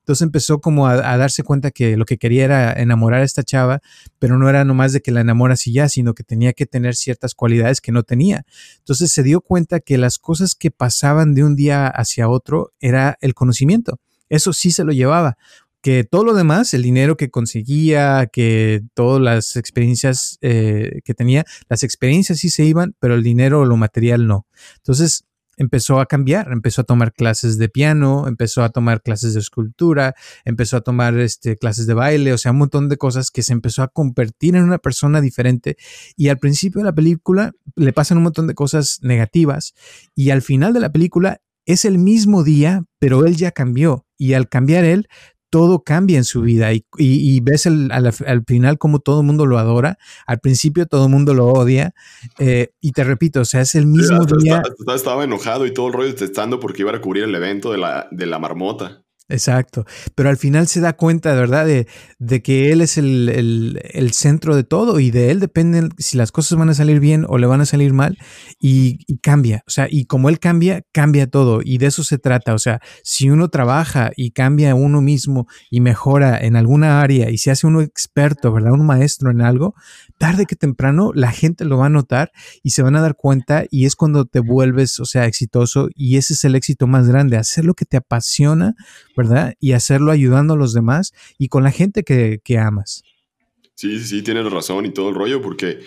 Entonces 0.10 0.24
empezó 0.24 0.60
como 0.60 0.88
a, 0.88 1.18
darse 1.18 1.44
cuenta 1.44 1.70
que 1.70 1.96
lo 1.96 2.04
que 2.06 2.18
quería 2.18 2.44
era 2.44 2.74
enamorar 2.74 3.22
a 3.22 3.24
esta 3.24 3.44
chava, 3.44 3.80
pero 4.18 4.40
no 4.40 4.50
era 4.50 4.66
nomás 4.66 4.92
de 4.92 5.02
que 5.02 5.12
la 5.12 5.22
enamoras 5.22 5.68
y 5.68 5.74
ya, 5.74 5.88
sino 5.88 6.16
que 6.16 6.24
tenía 6.24 6.54
que 6.54 6.66
tener 6.66 6.96
ciertas 6.96 7.36
cualidades 7.36 7.80
que 7.80 7.92
no 7.92 8.02
tenía. 8.02 8.44
Entonces 8.80 9.12
se 9.12 9.22
dio 9.22 9.40
cuenta 9.40 9.80
que 9.80 10.00
las 10.00 10.18
cosas 10.18 10.56
que 10.56 10.72
pasaban 10.72 11.36
de 11.36 11.44
un 11.44 11.56
día 11.56 11.88
hacia 11.88 12.28
otro 12.28 12.72
era 12.80 13.20
el 13.22 13.36
conocimiento. 13.36 14.00
Eso 14.30 14.52
sí 14.52 14.72
se 14.72 14.84
lo 14.84 14.94
llevaba 14.94 15.38
que 15.82 16.04
todo 16.04 16.24
lo 16.24 16.34
demás, 16.34 16.74
el 16.74 16.84
dinero 16.84 17.16
que 17.16 17.30
conseguía, 17.30 18.28
que 18.32 18.82
todas 18.94 19.22
las 19.22 19.56
experiencias 19.56 20.38
eh, 20.42 21.02
que 21.06 21.14
tenía, 21.14 21.46
las 21.70 21.84
experiencias 21.84 22.40
sí 22.40 22.50
se 22.50 22.66
iban, 22.66 22.96
pero 23.00 23.16
el 23.16 23.24
dinero 23.24 23.62
o 23.62 23.66
lo 23.66 23.78
material 23.78 24.28
no. 24.28 24.46
Entonces, 24.78 25.26
empezó 25.60 26.00
a 26.00 26.08
cambiar, 26.08 26.52
empezó 26.52 26.82
a 26.82 26.84
tomar 26.86 27.14
clases 27.14 27.60
de 27.60 27.70
piano, 27.70 28.28
empezó 28.28 28.64
a 28.64 28.70
tomar 28.70 29.04
clases 29.04 29.36
de 29.36 29.42
escultura, 29.42 30.16
empezó 30.46 30.78
a 30.78 30.82
tomar 30.82 31.20
este, 31.20 31.58
clases 31.58 31.86
de 31.86 31.94
baile, 31.94 32.34
o 32.34 32.38
sea, 32.38 32.52
un 32.52 32.58
montón 32.58 32.90
de 32.90 32.98
cosas 32.98 33.30
que 33.30 33.44
se 33.44 33.54
empezó 33.54 33.84
a 33.84 33.90
convertir 33.90 34.56
en 34.56 34.64
una 34.64 34.80
persona 34.80 35.22
diferente. 35.22 35.78
Y 36.16 36.30
al 36.30 36.40
principio 36.40 36.80
de 36.80 36.86
la 36.86 36.96
película 36.96 37.52
le 37.76 37.94
pasan 37.94 38.18
un 38.18 38.24
montón 38.24 38.48
de 38.48 38.56
cosas 38.56 39.00
negativas 39.04 39.74
y 40.16 40.32
al 40.32 40.42
final 40.42 40.74
de 40.74 40.80
la 40.80 40.92
película 40.92 41.42
es 41.66 41.86
el 41.86 42.00
mismo 42.00 42.44
día, 42.44 42.86
pero 42.98 43.26
él 43.26 43.36
ya 43.36 43.52
cambió. 43.52 44.08
Y 44.18 44.34
al 44.34 44.50
cambiar 44.50 44.86
él, 44.86 45.08
todo 45.50 45.84
cambia 45.84 46.18
en 46.18 46.24
su 46.24 46.42
vida 46.42 46.72
y, 46.74 47.40
ves 47.42 47.66
al, 47.66 48.44
final 48.46 48.78
como 48.78 49.00
todo 49.00 49.22
el 49.22 49.26
mundo 49.26 49.46
lo 49.46 49.58
adora, 49.58 49.98
al 50.28 50.40
principio 50.40 50.86
todo 50.86 51.06
el 51.06 51.12
mundo 51.12 51.34
lo 51.34 51.48
odia 51.48 51.94
eh, 52.38 52.70
y 52.80 52.92
te 52.92 53.04
repito, 53.04 53.42
o 53.42 53.46
sea, 53.46 53.62
es 53.62 53.76
el 53.76 53.86
mismo 53.86 54.26
día. 54.26 54.62
Estaba, 54.94 55.24
enojado 55.24 55.66
y 55.66 55.74
todo 55.74 55.88
el 55.88 55.94
rollo 55.94 56.16
testando 56.16 56.60
porque 56.60 56.84
iba 56.84 56.96
a 56.96 57.02
cubrir 57.02 57.24
el 57.24 57.36
evento 57.36 57.72
de 57.72 57.78
la, 57.78 58.08
de 58.12 58.26
la 58.26 58.40
marmota. 58.40 59.04
Exacto, 59.32 59.86
pero 60.16 60.30
al 60.30 60.38
final 60.38 60.68
se 60.68 60.82
da 60.82 60.94
cuenta, 60.94 61.36
verdad, 61.36 61.68
de, 61.68 62.42
que 62.42 62.72
él 62.72 62.82
es 62.82 62.98
el, 62.98 64.10
centro 64.12 64.56
de 64.56 64.64
todo 64.64 65.00
y 65.00 65.12
de 65.12 65.30
él 65.30 65.40
depende 65.40 65.88
si 66.00 66.18
las 66.18 66.32
cosas 66.32 66.58
van 66.58 66.70
a 66.70 66.74
salir 66.74 67.00
bien 67.00 67.26
o 67.30 67.38
le 67.38 67.46
van 67.46 67.62
a 67.62 67.68
salir 67.68 67.94
mal 67.94 68.18
y, 68.60 68.98
y, 69.06 69.20
cambia, 69.20 69.64
o 69.68 69.70
sea, 69.70 69.88
y 69.88 70.06
como 70.06 70.30
él 70.30 70.40
cambia, 70.40 70.82
cambia 70.92 71.28
todo 71.28 71.62
y 71.64 71.78
de 71.78 71.86
eso 71.86 72.04
se 72.04 72.18
trata, 72.18 72.56
o 72.56 72.58
sea, 72.58 72.82
si 73.04 73.30
uno 73.30 73.50
trabaja 73.50 74.10
y 74.16 74.32
cambia 74.32 74.74
uno 74.74 75.00
mismo 75.00 75.46
y 75.70 75.80
mejora 75.80 76.40
en 76.40 76.56
alguna 76.56 77.02
área 77.02 77.30
y 77.30 77.38
se 77.38 77.52
hace 77.52 77.68
uno 77.68 77.82
experto, 77.82 78.52
¿verdad? 78.52 78.72
Un 78.72 78.88
maestro 78.88 79.30
en 79.30 79.42
algo, 79.42 79.76
tarde 80.20 80.46
que 80.46 80.56
temprano 80.56 81.12
la 81.16 81.32
gente 81.32 81.66
lo 81.66 81.80
va 81.80 81.88
a 81.88 81.90
notar 81.90 82.32
y 82.62 82.72
se 82.72 82.84
van 82.84 82.96
a 82.96 83.02
dar 83.02 83.16
cuenta 83.16 83.66
y 83.72 83.86
es 83.86 83.96
cuando 83.96 84.26
te 84.26 84.40
vuelves, 84.40 85.00
o 85.00 85.06
sea, 85.06 85.26
exitoso 85.26 85.90
y 85.96 86.18
ese 86.18 86.34
es 86.34 86.44
el 86.44 86.56
éxito 86.56 86.86
más 86.86 87.08
grande, 87.08 87.38
hacer 87.38 87.66
lo 87.66 87.74
que 87.74 87.86
te 87.86 87.98
apasiona 87.98 88.76
¿verdad? 89.16 89.56
Y 89.60 89.74
hacerlo 89.74 90.12
ayudando 90.12 90.54
a 90.54 90.58
los 90.58 90.74
demás 90.74 91.14
y 91.38 91.48
con 91.48 91.64
la 91.64 91.72
gente 91.72 92.04
que, 92.04 92.58
amas. 92.58 93.04
Sí, 93.76 94.00
sí, 94.00 94.22
tienes 94.22 94.52
razón 94.52 94.86
y 94.86 94.92
todo 94.92 95.10
el 95.10 95.16
rollo, 95.16 95.42
porque 95.42 95.80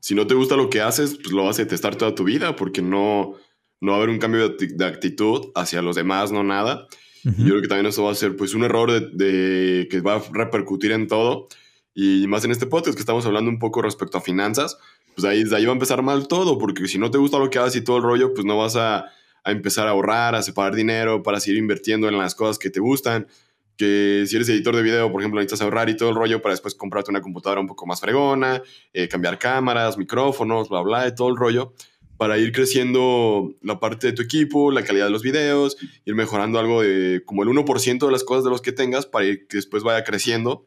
si 0.00 0.14
no 0.14 0.26
te 0.26 0.34
gusta 0.34 0.56
lo 0.56 0.70
que 0.70 0.80
haces, 0.80 1.16
pues 1.16 1.32
lo 1.32 1.44
vas 1.44 1.58
a 1.58 1.62
detestar 1.62 1.96
toda 1.96 2.14
tu 2.14 2.24
vida, 2.24 2.56
porque 2.56 2.82
no, 2.82 3.34
no 3.80 3.92
va 3.92 3.98
a 3.98 3.98
haber 3.98 4.10
un 4.10 4.18
cambio 4.18 4.48
de, 4.48 4.84
actitud 4.84 5.48
hacia 5.54 5.82
los 5.82 5.96
demás, 5.96 6.32
no 6.32 6.42
nada. 6.42 6.86
Y 7.24 7.42
yo 7.42 7.48
creo 7.48 7.62
que 7.62 7.68
también 7.68 7.86
eso 7.86 8.04
va 8.04 8.12
a 8.12 8.14
ser 8.14 8.36
pues 8.36 8.54
un 8.54 8.62
error 8.62 9.12
de, 9.12 9.88
que 9.90 10.00
va 10.00 10.16
a 10.16 10.22
repercutir 10.32 10.92
en 10.92 11.08
todo. 11.08 11.48
Y 11.96 12.28
más 12.28 12.44
en 12.44 12.52
este 12.52 12.66
podcast 12.66 12.94
que 12.94 13.00
estamos 13.00 13.26
hablando 13.26 13.50
un 13.50 13.58
poco 13.58 13.82
respecto 13.82 14.18
a 14.18 14.20
finanzas, 14.20 14.78
pues 15.16 15.24
ahí, 15.24 15.42
ahí 15.52 15.64
va 15.64 15.72
a 15.72 15.74
empezar 15.74 16.02
mal 16.02 16.28
todo, 16.28 16.58
porque 16.58 16.86
si 16.86 16.98
no 16.98 17.10
te 17.10 17.18
gusta 17.18 17.38
lo 17.38 17.50
que 17.50 17.58
haces 17.58 17.76
y 17.76 17.84
todo 17.84 17.96
el 17.96 18.04
rollo, 18.04 18.32
pues 18.34 18.44
no 18.44 18.56
vas 18.56 18.76
a 18.76 19.06
a 19.46 19.52
empezar 19.52 19.86
a 19.86 19.90
ahorrar, 19.90 20.34
a 20.34 20.42
separar 20.42 20.74
dinero 20.74 21.22
para 21.22 21.38
seguir 21.38 21.60
invirtiendo 21.60 22.08
en 22.08 22.18
las 22.18 22.34
cosas 22.34 22.58
que 22.58 22.68
te 22.68 22.80
gustan. 22.80 23.28
Que 23.76 24.24
si 24.26 24.34
eres 24.34 24.48
editor 24.48 24.74
de 24.74 24.82
video, 24.82 25.12
por 25.12 25.20
ejemplo, 25.20 25.38
necesitas 25.38 25.62
ahorrar 25.62 25.88
y 25.88 25.96
todo 25.96 26.08
el 26.08 26.16
rollo 26.16 26.42
para 26.42 26.52
después 26.52 26.74
comprarte 26.74 27.12
una 27.12 27.20
computadora 27.20 27.60
un 27.60 27.68
poco 27.68 27.86
más 27.86 28.00
fregona, 28.00 28.60
eh, 28.92 29.06
cambiar 29.06 29.38
cámaras, 29.38 29.98
micrófonos, 29.98 30.68
bla, 30.68 30.80
bla, 30.80 31.04
de 31.04 31.12
todo 31.12 31.28
el 31.28 31.36
rollo 31.36 31.74
para 32.16 32.38
ir 32.38 32.50
creciendo 32.50 33.54
la 33.62 33.78
parte 33.78 34.08
de 34.08 34.14
tu 34.14 34.22
equipo, 34.22 34.72
la 34.72 34.82
calidad 34.82 35.04
de 35.04 35.10
los 35.12 35.22
videos, 35.22 35.76
ir 36.06 36.14
mejorando 36.14 36.58
algo 36.58 36.82
de 36.82 37.22
como 37.24 37.42
el 37.42 37.48
1% 37.50 38.06
de 38.06 38.10
las 38.10 38.24
cosas 38.24 38.42
de 38.42 38.50
los 38.50 38.62
que 38.62 38.72
tengas 38.72 39.06
para 39.06 39.26
ir 39.26 39.46
que 39.46 39.58
después 39.58 39.84
vaya 39.84 40.02
creciendo 40.02 40.66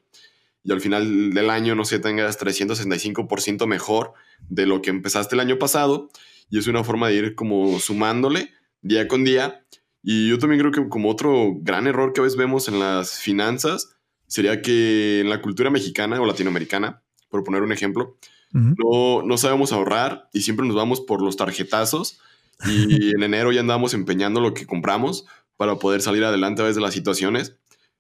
y 0.63 0.71
al 0.71 0.81
final 0.81 1.33
del 1.33 1.49
año, 1.49 1.75
no 1.75 1.85
sé, 1.85 1.99
tengas 1.99 2.39
365% 2.39 3.65
mejor 3.65 4.13
de 4.49 4.65
lo 4.65 4.81
que 4.81 4.89
empezaste 4.89 5.35
el 5.35 5.39
año 5.39 5.57
pasado. 5.57 6.09
Y 6.49 6.57
es 6.59 6.67
una 6.67 6.83
forma 6.83 7.07
de 7.07 7.15
ir 7.15 7.35
como 7.35 7.79
sumándole 7.79 8.51
día 8.81 9.07
con 9.07 9.23
día. 9.23 9.65
Y 10.01 10.29
yo 10.29 10.37
también 10.37 10.59
creo 10.59 10.71
que 10.71 10.89
como 10.89 11.09
otro 11.09 11.53
gran 11.61 11.87
error 11.87 12.13
que 12.13 12.21
a 12.21 12.23
veces 12.23 12.37
vemos 12.37 12.67
en 12.67 12.79
las 12.79 13.19
finanzas 13.19 13.95
sería 14.27 14.61
que 14.61 15.21
en 15.21 15.29
la 15.29 15.41
cultura 15.41 15.69
mexicana 15.69 16.21
o 16.21 16.25
latinoamericana, 16.25 17.01
por 17.29 17.43
poner 17.43 17.63
un 17.63 17.71
ejemplo, 17.71 18.17
no, 18.51 19.21
no 19.23 19.37
sabemos 19.37 19.71
ahorrar 19.71 20.27
y 20.33 20.41
siempre 20.41 20.65
nos 20.65 20.75
vamos 20.75 21.01
por 21.01 21.21
los 21.21 21.37
tarjetazos 21.37 22.19
y 22.65 23.11
en 23.15 23.23
enero 23.23 23.51
ya 23.51 23.59
andamos 23.59 23.93
empeñando 23.93 24.41
lo 24.41 24.53
que 24.53 24.65
compramos 24.65 25.25
para 25.55 25.75
poder 25.75 26.01
salir 26.01 26.23
adelante 26.23 26.61
a 26.61 26.65
veces 26.65 26.77
de 26.77 26.81
las 26.81 26.93
situaciones. 26.93 27.57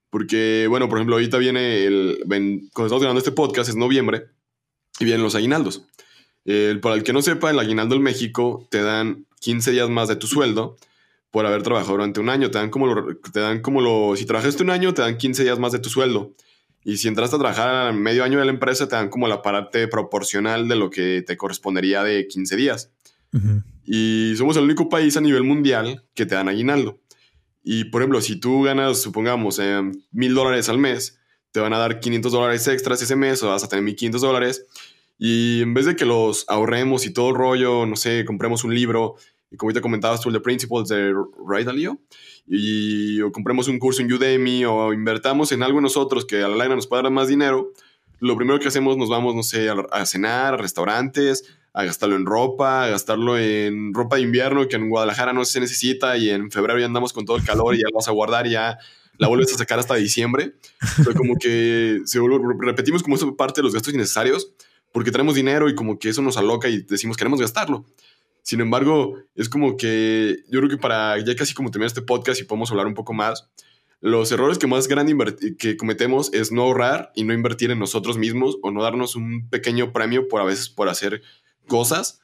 Porque, 0.09 0.65
bueno, 0.67 0.89
por 0.89 0.97
ejemplo, 0.97 1.15
ahorita 1.15 1.37
viene 1.37 1.85
el. 1.85 2.19
cuando 2.25 2.85
estamos 2.85 3.01
grabando 3.01 3.19
este 3.19 3.31
podcast 3.31 3.69
es 3.69 3.75
noviembre 3.75 4.25
y 4.99 5.05
vienen 5.05 5.23
los 5.23 5.35
aguinaldos. 5.35 5.85
para 6.81 6.95
el 6.95 7.03
que 7.03 7.13
no 7.13 7.21
sepa, 7.21 7.51
el 7.51 7.59
aguinaldo 7.59 7.95
en 7.95 8.01
México 8.01 8.67
te 8.71 8.81
dan 8.81 9.25
15 9.41 9.71
días 9.71 9.89
más 9.89 10.07
de 10.07 10.15
tu 10.15 10.27
sueldo 10.27 10.77
por 11.31 11.45
haber 11.45 11.63
trabajado 11.63 11.93
durante 11.93 12.19
un 12.19 12.29
año. 12.29 12.49
Te 12.51 12.57
dan 12.57 12.69
como 12.69 12.87
lo, 12.87 13.15
te 13.17 13.39
dan 13.39 13.61
como 13.61 13.81
lo, 13.81 14.15
si 14.15 14.25
trabajaste 14.25 14.63
un 14.63 14.71
año, 14.71 14.93
te 14.93 15.01
dan 15.01 15.17
15 15.17 15.43
días 15.43 15.59
más 15.59 15.71
de 15.71 15.79
tu 15.79 15.89
sueldo. 15.89 16.33
Y 16.83 16.97
si 16.97 17.07
entraste 17.07 17.35
a 17.35 17.39
trabajar 17.39 17.93
medio 17.93 18.23
año 18.23 18.39
de 18.39 18.45
la 18.45 18.51
empresa, 18.51 18.87
te 18.87 18.95
dan 18.95 19.09
como 19.09 19.27
la 19.27 19.41
parte 19.41 19.87
proporcional 19.87 20.67
de 20.67 20.75
lo 20.75 20.89
que 20.89 21.23
te 21.25 21.37
correspondería 21.37 22.03
de 22.03 22.27
15 22.27 22.55
días. 22.55 22.91
Y 23.85 24.33
somos 24.37 24.57
el 24.57 24.63
único 24.63 24.89
país 24.89 25.15
a 25.17 25.21
nivel 25.21 25.43
mundial 25.43 26.03
que 26.15 26.25
te 26.25 26.35
dan 26.35 26.47
aguinaldo. 26.47 26.99
Y 27.63 27.85
por 27.85 28.01
ejemplo, 28.01 28.21
si 28.21 28.37
tú 28.39 28.63
ganas, 28.63 29.01
supongamos, 29.01 29.59
eh, 29.59 29.81
mil 30.11 30.33
dólares 30.33 30.69
al 30.69 30.77
mes, 30.77 31.19
te 31.51 31.59
van 31.59 31.73
a 31.73 31.77
dar 31.77 31.99
500 31.99 32.31
dólares 32.31 32.67
extras 32.67 33.01
ese 33.01 33.15
mes 33.15 33.41
o 33.43 33.49
vas 33.49 33.63
a 33.63 33.69
tener 33.69 33.83
1500 33.83 34.21
dólares. 34.21 34.65
Y 35.17 35.61
en 35.61 35.73
vez 35.73 35.85
de 35.85 35.95
que 35.95 36.05
los 36.05 36.45
ahorremos 36.47 37.05
y 37.05 37.13
todo 37.13 37.29
el 37.29 37.35
rollo, 37.35 37.85
no 37.85 37.95
sé, 37.95 38.23
compremos 38.25 38.63
un 38.63 38.73
libro, 38.73 39.15
y 39.51 39.57
como 39.57 39.73
te 39.73 39.81
comentabas 39.81 40.21
tú, 40.21 40.29
el 40.29 40.35
The 40.35 40.41
Principles 40.41 40.87
de 40.87 41.13
Ray 41.45 41.65
Dalio, 41.65 41.99
y 42.47 43.19
o 43.21 43.31
compremos 43.31 43.67
un 43.67 43.79
curso 43.79 44.01
en 44.01 44.11
Udemy 44.11 44.65
o 44.65 44.93
invertamos 44.93 45.51
en 45.51 45.61
algo 45.61 45.81
nosotros 45.81 46.25
que 46.25 46.37
a 46.37 46.47
la 46.47 46.55
larga 46.55 46.75
nos 46.75 46.87
pueda 46.87 47.03
dar 47.03 47.11
más 47.11 47.27
dinero, 47.27 47.73
lo 48.19 48.35
primero 48.35 48.59
que 48.59 48.67
hacemos 48.67 48.97
nos 48.97 49.09
vamos, 49.09 49.35
no 49.35 49.43
sé, 49.43 49.69
a, 49.69 50.05
cenar, 50.05 50.53
a 50.53 50.57
restaurantes, 50.57 51.45
a 51.73 51.83
gastarlo 51.83 52.15
en 52.15 52.25
ropa, 52.25 52.85
a 52.85 52.89
gastarlo 52.89 53.37
en 53.37 53.93
ropa 53.93 54.17
de 54.17 54.23
invierno 54.23 54.67
que 54.67 54.75
en 54.75 54.89
Guadalajara 54.89 55.33
no 55.33 55.45
se 55.45 55.59
necesita 55.59 56.17
y 56.17 56.29
en 56.29 56.51
febrero 56.51 56.79
ya 56.79 56.85
andamos 56.85 57.13
con 57.13 57.25
todo 57.25 57.37
el 57.37 57.43
calor 57.43 57.75
y 57.75 57.79
ya 57.79 57.89
lo 57.89 57.97
vas 57.97 58.07
a 58.07 58.11
guardar 58.11 58.47
y 58.47 58.51
ya 58.51 58.77
la 59.17 59.27
vuelves 59.27 59.53
a 59.53 59.57
sacar 59.57 59.79
hasta 59.79 59.95
diciembre. 59.95 60.53
Pero 60.97 61.13
como 61.13 61.35
que 61.35 61.99
se 62.05 62.19
repetimos 62.59 63.03
como 63.03 63.15
esa 63.15 63.31
parte 63.33 63.61
de 63.61 63.63
los 63.63 63.73
gastos 63.73 63.93
innecesarios 63.93 64.51
porque 64.91 65.11
tenemos 65.11 65.35
dinero 65.35 65.69
y 65.69 65.75
como 65.75 65.99
que 65.99 66.09
eso 66.09 66.21
nos 66.21 66.37
aloca 66.37 66.67
y 66.69 66.81
decimos 66.81 67.17
queremos 67.17 67.39
gastarlo. 67.39 67.85
Sin 68.41 68.61
embargo, 68.61 69.15
es 69.35 69.49
como 69.49 69.77
que 69.77 70.37
yo 70.49 70.59
creo 70.59 70.69
que 70.69 70.77
para 70.77 71.19
ya 71.23 71.35
casi 71.35 71.53
como 71.53 71.69
terminar 71.69 71.87
este 71.87 72.01
podcast 72.01 72.41
y 72.41 72.45
podemos 72.45 72.71
hablar 72.71 72.87
un 72.87 72.95
poco 72.95 73.13
más, 73.13 73.47
los 74.01 74.31
errores 74.31 74.57
que 74.57 74.67
más 74.67 74.87
grande 74.87 75.15
que 75.57 75.77
cometemos 75.77 76.33
es 76.33 76.51
no 76.51 76.63
ahorrar 76.63 77.11
y 77.15 77.23
no 77.23 77.33
invertir 77.33 77.71
en 77.71 77.79
nosotros 77.79 78.17
mismos 78.17 78.57
o 78.61 78.71
no 78.71 78.81
darnos 78.81 79.15
un 79.15 79.49
pequeño 79.49 79.91
premio 79.91 80.27
por 80.27 80.41
a 80.41 80.45
veces 80.45 80.69
por 80.69 80.89
hacer 80.89 81.21
cosas 81.67 82.21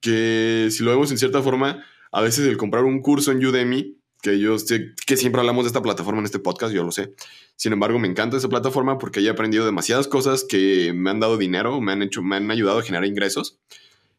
que 0.00 0.68
si 0.70 0.82
lo 0.82 0.90
vemos 0.90 1.10
en 1.10 1.18
cierta 1.18 1.42
forma, 1.42 1.84
a 2.12 2.20
veces 2.20 2.46
el 2.46 2.56
comprar 2.56 2.84
un 2.84 3.00
curso 3.00 3.32
en 3.32 3.44
Udemy, 3.44 3.96
que 4.22 4.38
yo 4.38 4.58
sé 4.58 4.94
que 5.06 5.16
siempre 5.16 5.40
hablamos 5.40 5.64
de 5.64 5.68
esta 5.68 5.82
plataforma 5.82 6.20
en 6.20 6.26
este 6.26 6.38
podcast, 6.38 6.74
yo 6.74 6.84
lo 6.84 6.92
sé, 6.92 7.14
sin 7.56 7.72
embargo, 7.72 7.98
me 7.98 8.06
encanta 8.06 8.36
esa 8.36 8.50
plataforma 8.50 8.98
porque 8.98 9.20
he 9.20 9.30
aprendido 9.30 9.64
demasiadas 9.64 10.08
cosas 10.08 10.44
que 10.44 10.92
me 10.94 11.10
han 11.10 11.20
dado 11.20 11.38
dinero, 11.38 11.80
me 11.80 11.92
han 11.92 12.02
hecho, 12.02 12.22
me 12.22 12.36
han 12.36 12.50
ayudado 12.50 12.78
a 12.78 12.82
generar 12.82 13.06
ingresos. 13.06 13.58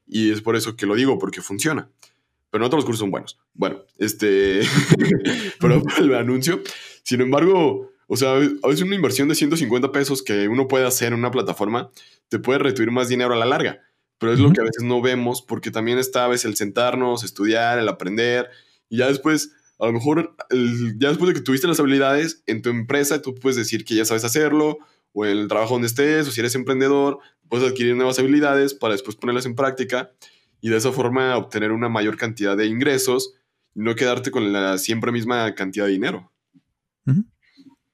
Y 0.08 0.32
es 0.32 0.42
por 0.42 0.56
eso 0.56 0.76
que 0.76 0.88
lo 0.88 0.96
digo, 0.96 1.20
porque 1.20 1.42
funciona. 1.42 1.90
Pero 2.50 2.64
no 2.64 2.70
todos 2.70 2.80
los 2.80 2.86
cursos 2.86 3.00
son 3.00 3.12
buenos. 3.12 3.40
Bueno, 3.54 3.84
este, 3.98 4.62
pero 5.60 5.82
el 6.00 6.16
anuncio. 6.16 6.62
Sin 7.04 7.22
embargo, 7.22 7.92
o 8.08 8.18
sea, 8.18 8.36
a 8.36 8.68
veces 8.68 8.82
una 8.82 8.96
inversión 8.96 9.28
de 9.28 9.36
150 9.36 9.92
pesos 9.92 10.24
que 10.24 10.48
uno 10.48 10.68
puede 10.68 10.86
hacer 10.86 11.10
en 11.10 11.20
una 11.20 11.32
plataforma 11.32 11.90
te 12.30 12.40
puede 12.40 12.60
retuir 12.60 12.92
más 12.92 13.10
dinero 13.10 13.34
a 13.34 13.38
la 13.38 13.46
larga. 13.46 13.82
Pero 14.18 14.34
es 14.34 14.40
lo 14.40 14.52
que 14.52 14.62
a 14.62 14.64
veces 14.64 14.84
no 14.84 15.00
vemos 15.00 15.44
porque 15.44 15.70
también 15.70 16.00
está 16.00 16.26
a 16.26 16.28
veces 16.28 16.46
el 16.46 16.56
sentarnos, 16.56 17.24
estudiar, 17.24 17.78
el 17.78 17.88
aprender. 17.88 18.50
Y 18.90 18.98
ya 18.98 19.08
después 19.08 19.52
a 19.80 19.86
lo 19.86 19.94
mejor 19.94 20.36
ya 20.98 21.10
después 21.10 21.28
de 21.30 21.34
que 21.36 21.42
tuviste 21.42 21.68
las 21.68 21.80
habilidades 21.80 22.42
en 22.48 22.62
tu 22.62 22.70
empresa, 22.70 23.22
tú 23.22 23.36
puedes 23.36 23.58
decir 23.58 23.86
que 23.86 23.96
ya 23.96 24.06
sabes 24.06 24.24
hacerlo, 24.24 24.80
o 25.14 25.26
en 25.26 25.38
el 25.38 25.48
trabajo 25.48 25.74
donde 25.74 25.88
estés, 25.88 26.28
o 26.28 26.32
si 26.32 26.40
eres 26.40 26.56
emprendedor, 26.56 27.20
puedes 27.48 27.70
adquirir 27.70 27.96
nuevas 27.96 28.20
habilidades 28.20 28.74
para 28.74 28.94
después 28.94 29.16
ponerlas 29.16 29.46
en 29.46 29.56
práctica 29.56 30.12
y 30.62 30.70
de 30.70 30.78
esa 30.78 30.92
forma 30.92 31.38
obtener 31.38 31.72
una 31.72 31.90
mayor 31.90 32.18
cantidad 32.18 32.58
de 32.58 32.68
ingresos 32.68 33.36
y 33.76 33.82
no 33.82 33.96
quedarte 33.96 34.32
con 34.32 34.52
la 34.52 34.78
siempre 34.78 35.12
misma 35.12 35.54
cantidad 35.56 35.86
de 35.86 35.92
dinero. 35.92 36.32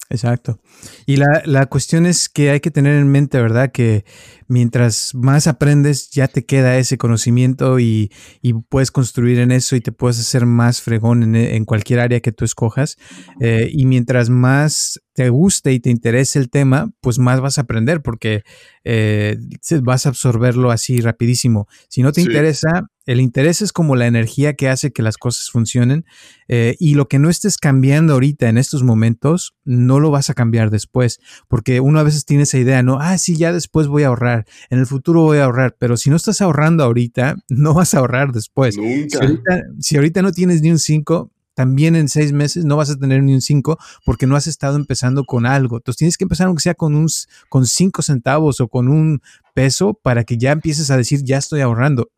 Exacto. 0.10 0.60
Y 1.08 1.16
la, 1.16 1.42
la, 1.46 1.66
cuestión 1.66 2.06
es 2.06 2.30
que 2.30 2.52
hay 2.52 2.60
que 2.60 2.70
tener 2.70 2.98
en 2.98 3.10
mente, 3.10 3.42
¿verdad? 3.42 3.72
Que 3.72 4.06
mientras 4.54 5.14
más 5.16 5.48
aprendes, 5.48 6.10
ya 6.12 6.28
te 6.28 6.46
queda 6.46 6.78
ese 6.78 6.98
conocimiento 6.98 7.80
y, 7.80 8.12
y 8.42 8.54
puedes 8.54 8.92
construir 8.92 9.40
en 9.40 9.52
eso 9.52 9.76
y 9.76 9.82
te 9.82 9.92
puedes 9.92 10.20
hacer 10.20 10.46
más 10.46 10.82
fregón 10.82 11.24
en, 11.24 11.36
en 11.36 11.66
cualquier 11.66 12.00
área 12.00 12.22
que 12.22 12.32
tú 12.32 12.46
escojas. 12.46 12.98
Eh, 13.42 13.70
y 13.74 13.86
mientras 13.86 14.30
más 14.30 15.02
te 15.14 15.30
guste 15.30 15.74
y 15.74 15.80
te 15.80 15.90
interese 15.90 16.40
el 16.40 16.50
tema, 16.50 16.92
pues 17.02 17.20
más 17.20 17.42
vas 17.42 17.58
a 17.58 17.62
aprender 17.62 18.02
porque 18.02 18.44
eh, 18.84 19.38
vas 19.82 20.06
a 20.06 20.10
absorberlo 20.10 20.72
así 20.72 21.02
rapidísimo. 21.02 21.68
Si 21.90 22.02
no 22.02 22.12
te 22.12 22.22
interesa, 22.22 22.88
El 23.06 23.20
interés 23.20 23.62
es 23.62 23.74
como 23.74 23.98
la 23.98 24.08
energía 24.08 24.54
que 24.54 24.70
hace 24.70 24.92
que 24.92 25.02
las 25.02 25.18
cosas 25.18 25.50
funcionen 25.50 26.06
eh, 26.48 26.76
y 26.80 26.96
lo 26.96 27.08
que 27.08 27.20
no 27.20 27.30
estés 27.30 27.58
cambiando 27.58 28.14
ahorita 28.14 28.48
en 28.48 28.58
estos 28.58 28.84
momentos, 28.84 29.56
no 29.66 30.00
lo 30.00 30.10
vas 30.10 30.30
a 30.30 30.34
cambiar 30.34 30.70
después, 30.70 31.20
porque 31.50 31.82
uno 31.82 32.00
a 32.00 32.04
veces 32.04 32.24
tiene 32.24 32.44
esa 32.44 32.58
idea, 32.58 32.82
no, 32.82 33.00
ah, 33.02 33.18
sí, 33.18 33.36
ya 33.36 33.52
después 33.52 33.88
voy 33.88 34.04
a 34.04 34.08
ahorrar, 34.08 34.43
en 34.70 34.80
el 34.80 34.86
futuro 34.86 35.22
voy 35.22 35.38
a 35.40 35.46
ahorrar, 35.46 35.76
pero 35.78 35.98
si 35.98 36.10
no 36.10 36.16
estás 36.16 36.42
ahorrando 36.42 36.84
ahorita, 36.84 37.36
no 37.50 37.74
vas 37.74 37.94
a 37.94 38.00
ahorrar 38.00 38.32
después. 38.32 38.76
Si 38.76 39.18
ahorita, 39.18 39.64
si 39.80 39.96
ahorita 39.96 40.22
no 40.22 40.32
tienes 40.32 40.62
ni 40.62 40.72
un 40.72 40.80
5, 40.80 41.32
también 41.54 41.96
en 41.96 42.10
seis 42.10 42.34
meses 42.34 42.66
no 42.66 42.78
vas 42.78 42.90
a 42.90 42.98
tener 42.98 43.22
ni 43.24 43.34
un 43.34 43.42
5 43.42 43.78
porque 44.06 44.26
no 44.26 44.36
has 44.36 44.48
estado 44.48 44.76
empezando 44.76 45.24
con 45.24 45.46
algo. 45.46 45.78
Entonces 45.78 45.98
tienes 45.98 46.18
que 46.18 46.26
empezar 46.26 46.48
aunque 46.48 46.64
sea 46.64 46.74
con 46.74 46.96
un 46.96 47.08
con 47.50 47.66
5 47.66 48.02
centavos 48.02 48.60
o 48.60 48.68
con 48.68 48.88
un 48.88 49.22
peso 49.54 49.94
para 49.94 50.24
que 50.24 50.38
ya 50.38 50.52
empieces 50.52 50.90
a 50.90 50.98
decir 50.98 51.24
ya 51.24 51.38
estoy 51.38 51.62
ahorrando. 51.62 52.10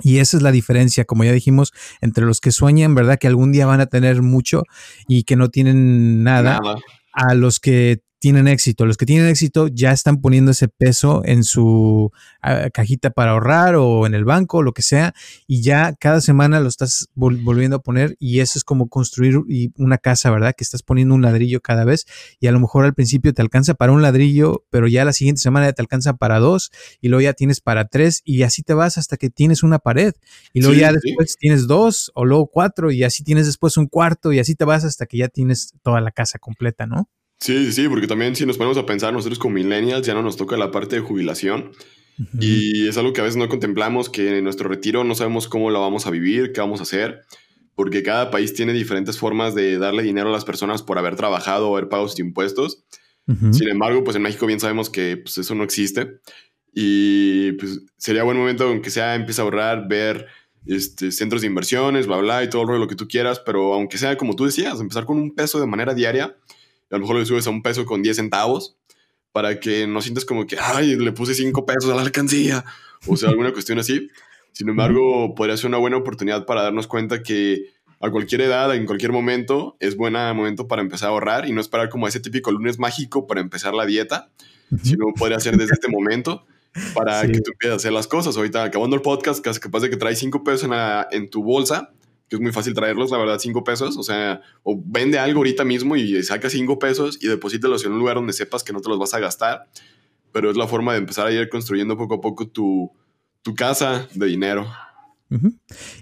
Y 0.00 0.18
esa 0.18 0.36
es 0.36 0.42
la 0.42 0.50
diferencia, 0.50 1.04
como 1.04 1.22
ya 1.22 1.32
dijimos, 1.32 1.72
entre 2.00 2.24
los 2.24 2.40
que 2.40 2.50
sueñan, 2.50 2.94
¿verdad? 2.94 3.18
Que 3.18 3.28
algún 3.28 3.52
día 3.52 3.66
van 3.66 3.80
a 3.80 3.86
tener 3.86 4.20
mucho 4.20 4.64
y 5.06 5.24
que 5.24 5.36
no 5.36 5.48
tienen 5.48 6.24
nada. 6.24 6.58
nada. 6.60 6.78
a 7.12 7.34
los 7.34 7.60
que 7.60 8.00
tienen 8.22 8.46
éxito. 8.46 8.86
Los 8.86 8.96
que 8.96 9.04
tienen 9.04 9.26
éxito 9.26 9.66
ya 9.66 9.90
están 9.90 10.20
poniendo 10.20 10.52
ese 10.52 10.68
peso 10.68 11.22
en 11.24 11.42
su 11.42 12.12
ah, 12.40 12.70
cajita 12.72 13.10
para 13.10 13.32
ahorrar 13.32 13.74
o 13.74 14.06
en 14.06 14.14
el 14.14 14.24
banco, 14.24 14.58
o 14.58 14.62
lo 14.62 14.72
que 14.72 14.82
sea, 14.82 15.12
y 15.48 15.62
ya 15.62 15.96
cada 15.98 16.20
semana 16.20 16.60
lo 16.60 16.68
estás 16.68 17.08
volviendo 17.16 17.76
a 17.76 17.82
poner 17.82 18.14
y 18.20 18.38
eso 18.38 18.60
es 18.60 18.64
como 18.64 18.88
construir 18.88 19.40
una 19.76 19.98
casa, 19.98 20.30
¿verdad? 20.30 20.54
Que 20.56 20.62
estás 20.62 20.84
poniendo 20.84 21.16
un 21.16 21.22
ladrillo 21.22 21.60
cada 21.60 21.84
vez 21.84 22.06
y 22.38 22.46
a 22.46 22.52
lo 22.52 22.60
mejor 22.60 22.84
al 22.84 22.94
principio 22.94 23.34
te 23.34 23.42
alcanza 23.42 23.74
para 23.74 23.90
un 23.90 24.02
ladrillo, 24.02 24.64
pero 24.70 24.86
ya 24.86 25.04
la 25.04 25.12
siguiente 25.12 25.42
semana 25.42 25.66
ya 25.66 25.72
te 25.72 25.82
alcanza 25.82 26.14
para 26.14 26.38
dos 26.38 26.70
y 27.00 27.08
luego 27.08 27.22
ya 27.22 27.32
tienes 27.32 27.60
para 27.60 27.88
tres 27.88 28.22
y 28.24 28.44
así 28.44 28.62
te 28.62 28.72
vas 28.72 28.98
hasta 28.98 29.16
que 29.16 29.30
tienes 29.30 29.64
una 29.64 29.80
pared 29.80 30.14
y 30.52 30.60
luego 30.60 30.76
ya 30.76 30.92
después 30.92 31.36
tienes 31.40 31.66
dos 31.66 32.12
o 32.14 32.24
luego 32.24 32.46
cuatro 32.46 32.92
y 32.92 33.02
así 33.02 33.24
tienes 33.24 33.46
después 33.46 33.76
un 33.76 33.88
cuarto 33.88 34.32
y 34.32 34.38
así 34.38 34.54
te 34.54 34.64
vas 34.64 34.84
hasta 34.84 35.06
que 35.06 35.16
ya 35.16 35.26
tienes 35.26 35.74
toda 35.82 36.00
la 36.00 36.12
casa 36.12 36.38
completa, 36.38 36.86
¿no? 36.86 37.08
Sí, 37.42 37.72
sí, 37.72 37.88
porque 37.88 38.06
también 38.06 38.36
si 38.36 38.46
nos 38.46 38.56
ponemos 38.56 38.78
a 38.78 38.86
pensar 38.86 39.12
nosotros 39.12 39.40
como 39.40 39.54
millennials 39.54 40.06
ya 40.06 40.14
no 40.14 40.22
nos 40.22 40.36
toca 40.36 40.56
la 40.56 40.70
parte 40.70 40.94
de 40.94 41.02
jubilación. 41.02 41.72
Y 42.38 42.86
es 42.86 42.96
algo 42.98 43.12
que 43.12 43.20
a 43.20 43.24
veces 43.24 43.36
no 43.36 43.48
contemplamos, 43.48 44.08
que 44.08 44.38
en 44.38 44.44
nuestro 44.44 44.68
retiro 44.68 45.02
no 45.02 45.16
sabemos 45.16 45.48
cómo 45.48 45.70
lo 45.70 45.80
vamos 45.80 46.06
a 46.06 46.10
vivir, 46.10 46.52
qué 46.52 46.60
vamos 46.60 46.78
a 46.78 46.84
hacer, 46.84 47.22
porque 47.74 48.04
cada 48.04 48.30
país 48.30 48.54
tiene 48.54 48.72
diferentes 48.72 49.18
formas 49.18 49.56
de 49.56 49.76
darle 49.78 50.04
dinero 50.04 50.28
a 50.28 50.32
las 50.32 50.44
personas 50.44 50.82
por 50.82 50.98
haber 50.98 51.16
trabajado 51.16 51.68
o 51.68 51.76
haber 51.76 51.88
pagado 51.88 52.06
sus 52.08 52.20
impuestos. 52.20 52.84
Sin 53.50 53.68
embargo, 53.68 54.04
pues 54.04 54.16
en 54.16 54.22
México 54.22 54.46
bien 54.46 54.60
sabemos 54.60 54.88
que 54.88 55.16
pues, 55.16 55.36
eso 55.38 55.56
no 55.56 55.64
existe. 55.64 56.20
Y 56.72 57.52
pues 57.52 57.80
sería 57.96 58.22
buen 58.22 58.36
momento 58.36 58.68
aunque 58.68 58.90
sea 58.90 59.16
empieza 59.16 59.42
a 59.42 59.46
ahorrar, 59.46 59.88
ver 59.88 60.26
este, 60.64 61.10
centros 61.10 61.40
de 61.40 61.48
inversiones, 61.48 62.06
bla, 62.06 62.18
bla, 62.18 62.44
y 62.44 62.50
todo 62.50 62.78
lo 62.78 62.86
que 62.86 62.94
tú 62.94 63.08
quieras, 63.08 63.40
pero 63.44 63.74
aunque 63.74 63.98
sea 63.98 64.16
como 64.16 64.36
tú 64.36 64.44
decías, 64.44 64.78
empezar 64.78 65.06
con 65.06 65.16
un 65.18 65.34
peso 65.34 65.58
de 65.58 65.66
manera 65.66 65.92
diaria 65.92 66.36
a 66.92 66.96
lo 66.96 67.00
mejor 67.00 67.16
le 67.16 67.26
subes 67.26 67.46
a 67.46 67.50
un 67.50 67.62
peso 67.62 67.84
con 67.84 68.02
10 68.02 68.16
centavos 68.16 68.76
para 69.32 69.58
que 69.60 69.86
no 69.86 70.02
sientas 70.02 70.24
como 70.24 70.46
que, 70.46 70.56
ay, 70.60 70.96
le 70.96 71.12
puse 71.12 71.34
5 71.34 71.64
pesos 71.64 71.90
a 71.90 71.94
la 71.94 72.02
alcancía 72.02 72.64
o 73.06 73.16
sea, 73.16 73.30
alguna 73.30 73.52
cuestión 73.52 73.78
así. 73.78 74.10
Sin 74.52 74.68
embargo, 74.68 75.34
podría 75.34 75.56
ser 75.56 75.68
una 75.68 75.78
buena 75.78 75.96
oportunidad 75.96 76.44
para 76.44 76.62
darnos 76.62 76.86
cuenta 76.86 77.22
que 77.22 77.66
a 78.00 78.10
cualquier 78.10 78.42
edad, 78.42 78.74
en 78.74 78.84
cualquier 78.84 79.12
momento, 79.12 79.76
es 79.80 79.96
buen 79.96 80.12
momento 80.12 80.68
para 80.68 80.82
empezar 80.82 81.08
a 81.08 81.12
ahorrar 81.12 81.48
y 81.48 81.52
no 81.52 81.60
esperar 81.60 81.88
como 81.88 82.06
ese 82.08 82.20
típico 82.20 82.50
lunes 82.50 82.78
mágico 82.78 83.26
para 83.26 83.40
empezar 83.40 83.74
la 83.74 83.86
dieta, 83.86 84.30
sino 84.82 85.06
podría 85.16 85.40
ser 85.40 85.56
desde 85.56 85.74
este 85.74 85.88
momento 85.88 86.44
para 86.94 87.22
que 87.22 87.40
tú 87.40 87.52
empieces 87.52 87.72
a 87.72 87.76
hacer 87.76 87.92
las 87.92 88.06
cosas. 88.06 88.36
Ahorita 88.36 88.64
acabando 88.64 88.96
el 88.96 89.02
podcast, 89.02 89.44
capaz 89.44 89.80
de 89.80 89.90
que 89.90 89.96
traes 89.96 90.18
5 90.18 90.44
pesos 90.44 90.64
en, 90.64 90.72
en 91.12 91.30
tu 91.30 91.42
bolsa 91.42 91.92
que 92.32 92.36
es 92.36 92.40
muy 92.40 92.50
fácil 92.50 92.72
traerlos, 92.72 93.10
la 93.10 93.18
verdad, 93.18 93.38
cinco 93.38 93.62
pesos. 93.62 93.98
O 93.98 94.02
sea, 94.02 94.40
o 94.62 94.82
vende 94.82 95.18
algo 95.18 95.40
ahorita 95.40 95.66
mismo 95.66 95.96
y 95.96 96.22
saca 96.22 96.48
cinco 96.48 96.78
pesos 96.78 97.18
y 97.20 97.28
deposítalos 97.28 97.84
en 97.84 97.92
un 97.92 97.98
lugar 97.98 98.16
donde 98.16 98.32
sepas 98.32 98.64
que 98.64 98.72
no 98.72 98.80
te 98.80 98.88
los 98.88 98.98
vas 98.98 99.12
a 99.12 99.20
gastar. 99.20 99.68
Pero 100.32 100.50
es 100.50 100.56
la 100.56 100.66
forma 100.66 100.92
de 100.94 101.00
empezar 101.00 101.26
a 101.26 101.30
ir 101.30 101.50
construyendo 101.50 101.98
poco 101.98 102.14
a 102.14 102.20
poco 102.22 102.48
tu, 102.48 102.90
tu 103.42 103.54
casa 103.54 104.08
de 104.14 104.26
dinero. 104.28 104.66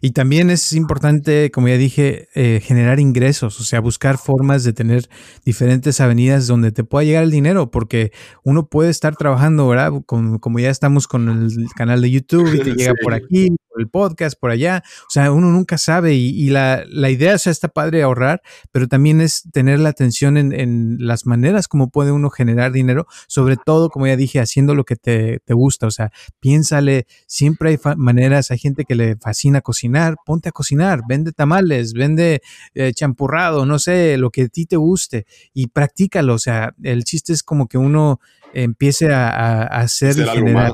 Y 0.01 0.11
también 0.11 0.51
es 0.51 0.72
importante, 0.72 1.51
como 1.51 1.68
ya 1.68 1.76
dije, 1.76 2.28
eh, 2.35 2.61
generar 2.61 2.99
ingresos, 2.99 3.61
o 3.61 3.64
sea, 3.64 3.81
buscar 3.81 4.18
formas 4.18 4.64
de 4.64 4.72
tener 4.72 5.09
diferentes 5.45 6.01
avenidas 6.01 6.47
donde 6.47 6.72
te 6.72 6.83
pueda 6.83 7.05
llegar 7.05 7.22
el 7.22 7.31
dinero, 7.31 7.70
porque 7.70 8.11
uno 8.45 8.68
puede 8.68 8.91
estar 8.91 9.14
trabajando, 9.14 9.68
¿verdad? 9.68 9.93
como 10.05 10.59
ya 10.59 10.70
estamos 10.70 11.07
con 11.07 11.28
el 11.28 11.68
canal 11.76 12.01
de 12.03 12.11
YouTube 12.11 12.55
y 12.55 12.59
te 12.59 12.74
llega 12.74 12.95
por 13.01 13.14
aquí, 13.14 13.55
el 13.81 13.89
podcast, 13.89 14.39
por 14.39 14.51
allá, 14.51 14.83
o 15.03 15.11
sea, 15.11 15.33
uno 15.33 15.49
nunca 15.49 15.78
sabe 15.78 16.14
y, 16.14 16.51
la, 16.51 16.85
idea, 17.11 17.35
o 17.35 17.39
sea, 17.39 17.51
está 17.51 17.68
padre 17.68 18.03
ahorrar, 18.03 18.43
pero 18.72 18.89
también 18.89 19.20
es 19.20 19.45
tener 19.53 19.78
la 19.78 19.89
atención 19.89 20.37
en, 20.37 20.97
las 21.01 21.26
maneras 21.26 21.68
como 21.68 21.91
puede 21.91 22.12
uno 22.12 22.31
generar 22.31 22.72
dinero, 22.72 23.07
sobre 23.26 23.57
todo, 23.57 23.91
como 23.91 24.07
ya 24.07 24.16
dije, 24.16 24.41
haciendo 24.41 24.74
lo 24.74 24.85
que 24.85 24.97
te, 24.97 25.41
te 25.45 25.55
gusta, 25.55 25.87
o 25.87 25.91
sea, 25.91 26.12
piénsale, 26.41 27.07
siempre 27.26 27.70
hay 27.70 27.78
maneras, 27.97 28.51
hay 28.51 28.59
gente 28.59 28.85
que 28.85 28.95
le 28.95 29.16
fascina 29.16 29.61
cocinar, 29.61 30.16
ponte 30.24 30.49
a 30.49 30.53
cocinar, 30.53 31.01
vende 31.09 31.33
tamales, 31.33 31.93
vende 31.93 32.43
eh, 32.74 32.93
champurrado, 32.93 33.66
no 33.66 33.78
sé, 33.78 34.16
lo 34.16 34.31
que 34.31 34.43
a 34.43 34.49
ti 34.49 34.66
te 34.66 34.76
guste 34.76 35.26
y 35.53 35.68
practícalo. 35.68 36.35
O 36.35 36.39
sea, 36.39 36.74
el 36.83 37.05
chiste 37.05 37.33
es 37.33 37.43
como 37.43 37.66
que 37.66 37.78
uno 37.78 38.20
empiece 38.53 39.12
a, 39.12 39.62
hacer, 39.64 40.18
y 40.18 40.24
generar. 40.24 40.72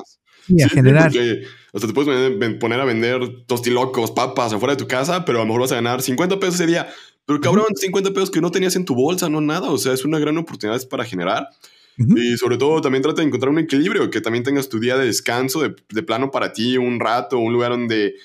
Y 0.48 0.62
a 0.62 0.68
generar. 0.68 1.10
o 1.10 1.78
sea, 1.78 1.88
te 1.88 1.94
puedes 1.94 2.54
poner 2.58 2.80
a 2.80 2.84
vender 2.84 3.44
tostilocos, 3.46 4.10
papas 4.12 4.52
afuera 4.52 4.74
de 4.74 4.82
tu 4.82 4.88
casa, 4.88 5.24
pero 5.24 5.38
a 5.38 5.42
lo 5.42 5.46
mejor 5.46 5.62
vas 5.62 5.72
a 5.72 5.76
ganar 5.76 6.02
50 6.02 6.38
pesos 6.38 6.56
ese 6.56 6.66
día. 6.66 6.88
Pero 7.24 7.40
cabrón, 7.40 7.66
50 7.74 8.12
pesos 8.12 8.30
que 8.30 8.40
no 8.40 8.50
tenías 8.50 8.76
en 8.76 8.84
tu 8.84 8.94
bolsa, 8.94 9.28
no 9.28 9.40
nada. 9.40 9.70
O 9.70 9.78
sea, 9.78 9.92
es 9.92 10.04
una 10.04 10.18
gran 10.18 10.38
oportunidad 10.38 10.80
para 10.88 11.04
generar. 11.04 11.48
Y 11.98 12.36
sobre 12.36 12.58
todo 12.58 12.80
también 12.82 13.02
trata 13.02 13.22
de 13.22 13.26
encontrar 13.26 13.50
un 13.50 13.58
equilibrio, 13.58 14.10
que 14.10 14.20
también 14.20 14.44
tengas 14.44 14.68
tu 14.68 14.78
día 14.78 14.98
de 14.98 15.06
descanso, 15.06 15.62
de, 15.62 15.74
de 15.88 16.02
plano 16.02 16.30
para 16.30 16.52
ti, 16.52 16.76
un 16.76 17.00
rato, 17.00 17.38
un 17.38 17.54
lugar 17.54 17.70
donde 17.70 18.16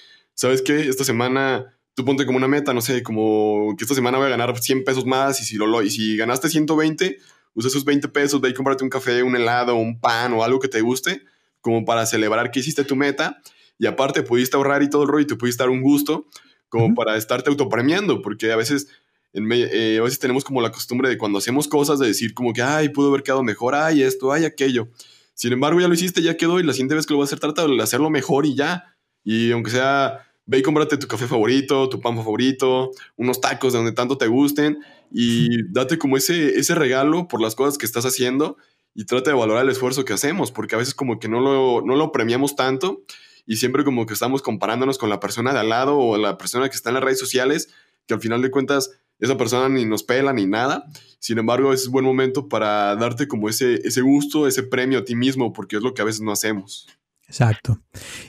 ¿sabes 0.42 0.64
qué? 0.64 0.90
Esta 0.90 1.04
semana 1.04 1.78
tú 1.94 2.04
ponte 2.04 2.26
como 2.26 2.38
una 2.38 2.48
meta, 2.48 2.74
no 2.74 2.82
sé, 2.82 3.04
como 3.04 3.76
que 3.78 3.84
esta 3.84 3.94
semana 3.94 4.18
voy 4.18 4.28
a 4.28 4.32
ganar 4.32 4.58
100 4.58 4.84
pesos 4.84 5.06
más 5.06 5.40
y 5.40 5.46
si, 5.46 5.58
lo, 5.58 5.82
y 5.84 5.90
si 5.92 6.18
ganaste 6.18 6.50
120, 6.50 7.18
usa 7.54 7.68
esos 7.68 7.86
20 7.86 8.08
pesos, 8.08 8.42
ve 8.42 8.50
y 8.50 8.54
cómprate 8.54 8.84
un 8.84 8.90
café, 8.90 9.22
un 9.22 9.36
helado, 9.36 9.76
un 9.76 10.00
pan 10.00 10.34
o 10.34 10.44
algo 10.44 10.60
que 10.60 10.68
te 10.68 10.82
guste, 10.82 11.22
como 11.62 11.86
para 11.86 12.06
celebrar 12.06 12.52
que 12.52 12.60
hiciste 12.60 12.84
tu 12.84 12.96
meta. 12.96 13.42
Y 13.80 13.88
aparte 13.88 14.24
pudiste 14.24 14.58
ahorrar 14.58 14.84
y 14.84 14.90
todo 14.90 15.04
el 15.04 15.08
rollo 15.08 15.24
y 15.24 15.28
te 15.28 15.36
pudiste 15.36 15.64
dar 15.64 15.70
un 15.70 15.82
gusto 15.82 16.28
como 16.70 16.96
para 16.96 17.18
estarte 17.18 17.50
autopremiando, 17.50 18.22
porque 18.22 18.52
a 18.52 18.56
veces, 18.56 18.88
eh, 19.34 19.98
a 20.00 20.04
veces 20.04 20.20
tenemos 20.20 20.46
como 20.46 20.62
la 20.62 20.72
costumbre 20.72 21.10
de 21.10 21.18
cuando 21.18 21.40
hacemos 21.40 21.68
cosas 21.68 22.00
de 22.00 22.08
decir 22.08 22.34
como 22.34 22.54
que, 22.54 22.62
ay, 22.62 22.90
pudo 22.90 23.10
haber 23.10 23.24
quedado 23.24 23.44
mejor, 23.44 23.76
ay, 23.76 24.04
esto, 24.04 24.32
ay, 24.32 24.46
aquello. 24.46 24.88
Sin 25.34 25.52
embargo, 25.52 25.82
ya 25.82 25.90
lo 25.90 25.94
hiciste, 25.94 26.22
ya 26.22 26.38
quedó 26.38 26.60
y 26.60 26.64
la 26.64 26.72
siguiente 26.72 26.96
vez 26.96 27.06
que 27.06 27.14
lo 27.14 27.20
vas 27.20 27.28
a 27.28 27.36
hacer, 27.36 27.40
trata 27.40 27.68
de 27.68 27.84
hacerlo 27.84 28.10
mejor 28.10 28.46
y 28.46 28.56
ya. 28.56 28.96
Y 29.24 29.52
aunque 29.52 29.72
sea 29.72 30.32
ve 30.46 30.60
y 30.60 30.62
cómprate 30.64 30.98
tu 30.98 31.08
café 31.08 31.28
favorito, 31.28 31.88
tu 31.90 32.00
pan 32.00 32.16
favorito, 32.16 32.92
unos 33.16 33.42
tacos 33.42 33.74
de 33.74 33.80
donde 33.80 33.94
tanto 33.94 34.18
te 34.18 34.28
gusten 34.28 34.80
y 35.12 35.64
date 35.72 35.98
como 35.98 36.18
ese, 36.18 36.60
ese 36.60 36.76
regalo 36.76 37.28
por 37.28 37.42
las 37.42 37.56
cosas 37.56 37.78
que 37.78 37.86
estás 37.86 38.06
haciendo 38.06 38.58
y 38.94 39.06
trata 39.06 39.32
de 39.32 39.38
valorar 39.38 39.64
el 39.64 39.72
esfuerzo 39.72 40.06
que 40.06 40.14
hacemos, 40.14 40.52
porque 40.52 40.76
a 40.76 40.78
veces 40.78 40.94
como 40.94 41.20
que 41.20 41.28
no 41.28 41.40
lo, 41.40 41.82
no 41.86 41.96
lo 41.96 42.12
premiamos 42.12 42.56
tanto 42.56 43.04
y 43.46 43.58
siempre 43.58 43.84
como 43.84 44.06
que 44.06 44.14
estamos 44.14 44.42
comparándonos 44.42 44.98
con 44.98 45.10
la 45.10 45.20
persona 45.20 45.54
de 45.54 45.60
al 45.60 45.70
lado 45.70 45.98
o 45.98 46.18
la 46.18 46.38
persona 46.38 46.70
que 46.70 46.76
está 46.76 46.90
en 46.90 46.96
las 46.96 47.04
redes 47.04 47.20
sociales, 47.20 47.70
que 48.06 48.14
al 48.14 48.20
final 48.20 48.42
de 48.42 48.52
cuentas 48.52 48.92
esa 49.20 49.38
persona 49.38 49.70
ni 49.70 49.86
nos 49.86 50.04
pela 50.04 50.34
ni 50.34 50.48
nada. 50.48 50.84
Sin 51.20 51.38
embargo, 51.38 51.74
es 51.74 51.88
buen 51.88 52.04
momento 52.04 52.50
para 52.50 52.96
darte 52.96 53.28
como 53.28 53.48
ese, 53.48 53.76
ese 53.88 54.02
gusto, 54.02 54.48
ese 54.48 54.64
premio 54.64 55.00
a 55.00 55.06
ti 55.06 55.16
mismo, 55.16 55.54
porque 55.54 55.78
es 55.78 55.84
lo 55.84 55.94
que 55.94 56.02
a 56.02 56.06
veces 56.06 56.22
no 56.22 56.32
hacemos. 56.32 56.88
Exacto. 57.28 57.80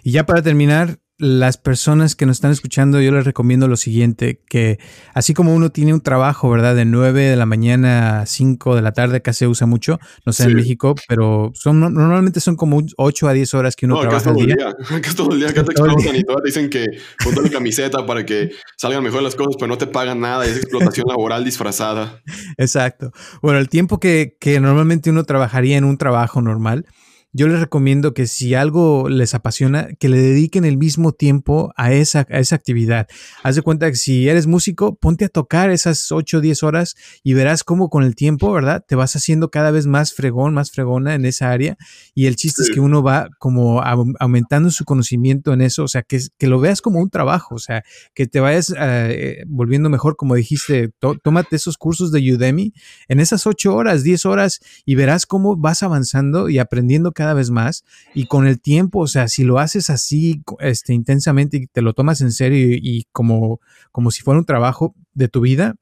Y 0.02 0.12
ya 0.12 0.26
para 0.26 0.42
terminar, 0.42 1.00
las 1.22 1.56
personas 1.56 2.16
que 2.16 2.26
nos 2.26 2.38
están 2.38 2.50
escuchando, 2.50 3.00
yo 3.00 3.12
les 3.12 3.24
recomiendo 3.24 3.68
lo 3.68 3.76
siguiente, 3.76 4.40
que 4.48 4.80
así 5.14 5.34
como 5.34 5.54
uno 5.54 5.70
tiene 5.70 5.94
un 5.94 6.00
trabajo, 6.00 6.50
¿verdad? 6.50 6.74
De 6.74 6.84
9 6.84 7.22
de 7.22 7.36
la 7.36 7.46
mañana 7.46 8.22
a 8.22 8.26
5 8.26 8.74
de 8.74 8.82
la 8.82 8.90
tarde, 8.90 9.22
casi 9.22 9.38
se 9.38 9.46
usa 9.46 9.68
mucho, 9.68 10.00
no 10.26 10.32
sé 10.32 10.44
en 10.44 10.54
México, 10.54 10.96
pero 11.06 11.52
son 11.54 11.78
normalmente 11.78 12.40
son 12.40 12.56
como 12.56 12.82
8 12.96 13.28
a 13.28 13.32
10 13.34 13.54
horas 13.54 13.76
que 13.76 13.86
uno 13.86 14.00
trabaja 14.00 14.30
al 14.30 14.36
día. 14.36 14.56
Acá 14.90 15.08
es 15.08 15.14
todo 15.14 15.32
el 15.32 15.38
día, 15.38 15.50
acá 15.50 15.62
te 15.62 15.70
explotan 15.70 16.16
y 16.16 16.24
todas 16.24 16.42
dicen 16.42 16.68
que 16.68 16.86
ponte 17.22 17.40
la 17.40 17.50
camiseta 17.50 18.04
para 18.04 18.26
que 18.26 18.50
salgan 18.76 19.04
mejor 19.04 19.22
las 19.22 19.36
cosas, 19.36 19.54
pero 19.56 19.68
no 19.68 19.78
te 19.78 19.86
pagan 19.86 20.18
nada, 20.18 20.44
es 20.44 20.56
explotación 20.56 21.06
laboral 21.08 21.44
disfrazada. 21.44 22.20
Exacto. 22.58 23.12
Bueno, 23.40 23.60
el 23.60 23.68
tiempo 23.68 24.00
que, 24.00 24.36
que 24.40 24.58
normalmente 24.58 25.10
uno 25.10 25.22
trabajaría 25.22 25.76
en 25.76 25.84
un 25.84 25.98
trabajo 25.98 26.42
normal, 26.42 26.84
yo 27.32 27.48
les 27.48 27.60
recomiendo 27.60 28.12
que 28.12 28.26
si 28.26 28.54
algo 28.54 29.08
les 29.08 29.34
apasiona, 29.34 29.88
que 29.98 30.10
le 30.10 30.20
dediquen 30.20 30.66
el 30.66 30.76
mismo 30.76 31.12
tiempo 31.12 31.72
a 31.76 31.92
esa, 31.92 32.26
a 32.30 32.38
esa 32.38 32.56
actividad. 32.56 33.06
Haz 33.42 33.56
de 33.56 33.62
cuenta 33.62 33.88
que 33.90 33.96
si 33.96 34.28
eres 34.28 34.46
músico, 34.46 34.96
ponte 34.96 35.24
a 35.24 35.28
tocar 35.30 35.70
esas 35.70 36.12
8 36.12 36.38
o 36.38 36.40
10 36.40 36.62
horas 36.62 36.94
y 37.22 37.32
verás 37.32 37.64
cómo 37.64 37.88
con 37.88 38.04
el 38.04 38.14
tiempo, 38.14 38.52
¿verdad? 38.52 38.84
Te 38.86 38.96
vas 38.96 39.16
haciendo 39.16 39.50
cada 39.50 39.70
vez 39.70 39.86
más 39.86 40.12
fregón, 40.12 40.52
más 40.52 40.70
fregona 40.72 41.14
en 41.14 41.24
esa 41.24 41.50
área. 41.50 41.76
Y 42.14 42.26
el 42.26 42.36
chiste 42.36 42.62
es 42.62 42.70
que 42.70 42.80
uno 42.80 43.02
va 43.02 43.28
como 43.38 43.82
aumentando 43.82 44.70
su 44.70 44.84
conocimiento 44.84 45.54
en 45.54 45.62
eso, 45.62 45.84
o 45.84 45.88
sea, 45.88 46.02
que, 46.02 46.20
que 46.38 46.46
lo 46.48 46.60
veas 46.60 46.82
como 46.82 47.00
un 47.00 47.08
trabajo, 47.08 47.54
o 47.54 47.58
sea, 47.58 47.82
que 48.14 48.26
te 48.26 48.40
vayas 48.40 48.74
eh, 48.78 49.42
volviendo 49.46 49.88
mejor, 49.88 50.16
como 50.16 50.34
dijiste, 50.34 50.90
tómate 51.22 51.56
esos 51.56 51.78
cursos 51.78 52.12
de 52.12 52.20
Udemy 52.34 52.74
en 53.08 53.20
esas 53.20 53.46
8 53.46 53.74
horas, 53.74 54.02
10 54.02 54.26
horas 54.26 54.60
y 54.84 54.96
verás 54.96 55.24
cómo 55.24 55.56
vas 55.56 55.82
avanzando 55.82 56.50
y 56.50 56.58
aprendiendo 56.58 57.12
cada 57.12 57.21
vez 57.34 57.50
más. 57.50 57.84
Y 58.14 58.26
con 58.26 58.46
el 58.46 58.60
tiempo, 58.60 59.00
o 59.00 59.06
sea, 59.06 59.28
si 59.28 59.44
lo 59.44 59.58
haces 59.58 59.90
así 59.90 60.42
este, 60.58 60.94
intensamente 60.94 61.56
y 61.56 61.66
te 61.66 61.82
lo 61.82 61.92
tomas 61.92 62.20
en 62.20 62.32
serio 62.32 62.76
y, 62.80 63.06
como, 63.12 63.60
como 63.90 64.10
si 64.10 64.22
fuera 64.22 64.40
un 64.40 64.46
trabajo 64.46 64.94
de 65.14 65.28
tu 65.28 65.40
vida, 65.40 65.76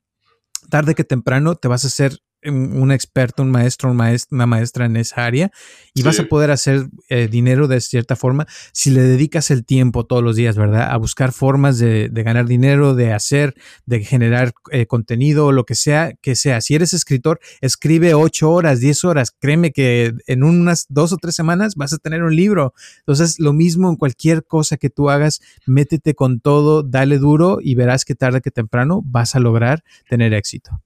tarde 0.68 0.95
que 0.95 1.05
temprano 1.05 1.55
te 1.55 1.68
vas 1.68 1.84
a 1.84 1.88
hacer 1.88 2.18
un 2.45 2.91
experto, 2.91 3.43
un 3.43 3.51
maestro, 3.51 3.91
una 3.91 4.47
maestra 4.47 4.86
en 4.86 4.97
esa 4.97 5.24
área 5.24 5.51
y 5.95 6.03
vas 6.03 6.18
a 6.20 6.24
poder 6.24 6.51
hacer 6.51 6.88
eh, 7.09 7.28
dinero 7.28 7.68
de 7.68 7.80
cierta 7.80 8.16
forma 8.16 8.47
si 8.72 8.91
le 8.91 9.03
dedicas 9.03 9.51
el 9.51 9.64
tiempo 9.64 10.07
todos 10.07 10.22
los 10.22 10.36
días, 10.36 10.57
¿verdad? 10.57 10.91
A 10.91 10.97
buscar 10.97 11.32
formas 11.32 11.78
de, 11.78 12.11
ganar 12.12 12.47
dinero, 12.47 12.95
de 12.95 13.12
hacer, 13.12 13.55
de 13.86 14.03
generar 14.05 14.53
eh, 14.70 14.86
contenido, 14.86 15.53
lo 15.53 15.64
que 15.64 15.74
sea, 15.74 16.12
que 16.20 16.36
sea. 16.36 16.61
Si 16.61 16.74
eres 16.74 16.93
escritor, 16.93 17.41
escribe 17.61 18.14
ocho 18.14 18.51
horas, 18.51 18.80
diez 18.80 19.05
horas. 19.05 19.32
Créeme 19.38 19.72
que 19.72 20.14
en 20.26 20.43
unas 20.43 20.86
dos 20.88 21.12
o 21.12 21.16
tres 21.16 21.34
semanas 21.34 21.74
vas 21.74 21.93
a 21.93 21.99
tener 21.99 22.22
un 22.22 22.34
libro. 22.34 22.74
Entonces, 23.01 23.38
lo 23.38 23.53
mismo 23.53 23.91
en 23.91 23.97
cualquier 23.97 24.45
cosa 24.45 24.76
que 24.76 24.91
tú 24.91 25.11
hagas, 25.11 25.41
métete 25.66 26.14
con 26.14 26.41
todo, 26.41 26.82
dale 26.82 27.18
duro 27.18 27.59
y 27.61 27.74
verás 27.74 28.05
que 28.05 28.14
tarde 28.14 28.41
que 28.41 28.51
temprano 28.51 29.03
vas 29.05 29.34
a 29.34 29.41
lograr 29.41 29.84
tener 30.09 30.34
éxito. 30.34 30.80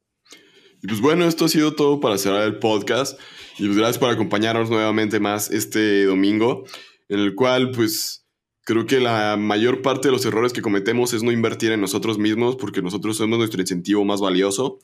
Y 0.84 0.86
pues 0.86 1.00
bueno, 1.00 1.24
esto 1.24 1.46
ha 1.46 1.48
sido 1.48 1.74
todo 1.74 1.98
para 1.98 2.18
cerrar 2.18 2.42
el 2.42 2.58
podcast. 2.58 3.18
Y 3.58 3.64
pues 3.64 3.78
gracias 3.78 3.96
por 3.96 4.10
acompañarnos 4.10 4.68
nuevamente 4.68 5.18
más 5.18 5.50
este 5.50 6.04
domingo, 6.04 6.64
en 7.08 7.20
el 7.20 7.34
cual 7.34 7.70
pues 7.70 8.26
creo 8.64 8.84
que 8.84 9.00
la 9.00 9.38
mayor 9.38 9.80
parte 9.80 10.08
de 10.08 10.12
los 10.12 10.26
errores 10.26 10.52
que 10.52 10.60
cometemos 10.60 11.14
es 11.14 11.22
no 11.22 11.32
invertir 11.32 11.72
en 11.72 11.80
nosotros 11.80 12.18
mismos 12.18 12.56
porque 12.56 12.82
nosotros 12.82 13.16
somos 13.16 13.38
nuestro 13.38 13.62
incentivo 13.62 14.04
más 14.04 14.20
valioso. 14.20 14.78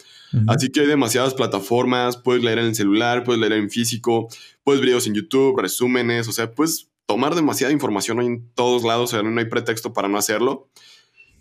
Así 0.46 0.72
que 0.72 0.80
hay 0.80 0.86
demasiadas 0.86 1.34
plataformas, 1.34 2.16
puedes 2.16 2.42
leer 2.42 2.60
en 2.60 2.66
el 2.66 2.74
celular, 2.74 3.22
puedes 3.22 3.38
leer 3.38 3.52
en 3.52 3.68
físico, 3.68 4.28
puedes 4.64 4.80
videos 4.80 5.06
en 5.06 5.12
YouTube, 5.12 5.60
resúmenes, 5.60 6.28
o 6.28 6.32
sea, 6.32 6.50
puedes 6.50 6.88
tomar 7.04 7.34
demasiada 7.34 7.74
información 7.74 8.22
en 8.22 8.48
todos 8.54 8.84
lados, 8.84 9.12
o 9.12 9.16
sea, 9.18 9.22
no 9.22 9.38
hay 9.38 9.50
pretexto 9.50 9.92
para 9.92 10.08
no 10.08 10.16
hacerlo. 10.16 10.70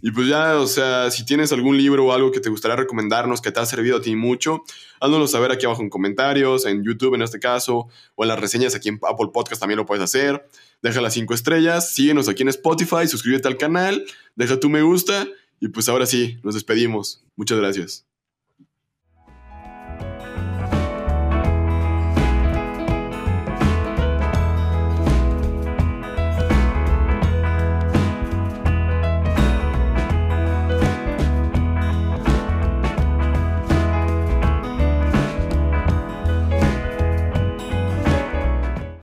Y 0.01 0.11
pues 0.11 0.27
ya, 0.27 0.57
o 0.57 0.67
sea, 0.67 1.11
si 1.11 1.25
tienes 1.25 1.51
algún 1.51 1.77
libro 1.77 2.05
o 2.05 2.13
algo 2.13 2.31
que 2.31 2.39
te 2.39 2.49
gustaría 2.49 2.77
recomendarnos 2.77 3.41
que 3.41 3.51
te 3.51 3.59
ha 3.59 3.65
servido 3.65 3.97
a 3.97 4.01
ti 4.01 4.15
mucho, 4.15 4.63
háznoslo 5.01 5.27
saber 5.27 5.51
aquí 5.51 5.65
abajo 5.65 5.81
en 5.81 5.89
comentarios, 5.89 6.65
en 6.65 6.83
YouTube 6.83 7.15
en 7.15 7.21
este 7.21 7.39
caso, 7.39 7.87
o 8.15 8.23
en 8.23 8.29
las 8.29 8.39
reseñas 8.39 8.75
aquí 8.75 8.89
en 8.89 8.99
Apple 9.07 9.29
Podcast 9.33 9.59
también 9.59 9.77
lo 9.77 9.85
puedes 9.85 10.03
hacer. 10.03 10.47
Deja 10.81 11.01
las 11.01 11.13
cinco 11.13 11.33
estrellas, 11.33 11.93
síguenos 11.93 12.29
aquí 12.29 12.43
en 12.43 12.49
Spotify, 12.49 13.07
suscríbete 13.07 13.47
al 13.47 13.57
canal, 13.57 14.05
deja 14.35 14.59
tu 14.59 14.69
me 14.69 14.81
gusta 14.81 15.27
y 15.59 15.67
pues 15.67 15.89
ahora 15.89 16.05
sí, 16.05 16.39
nos 16.43 16.53
despedimos. 16.53 17.23
Muchas 17.35 17.57
gracias. 17.57 18.08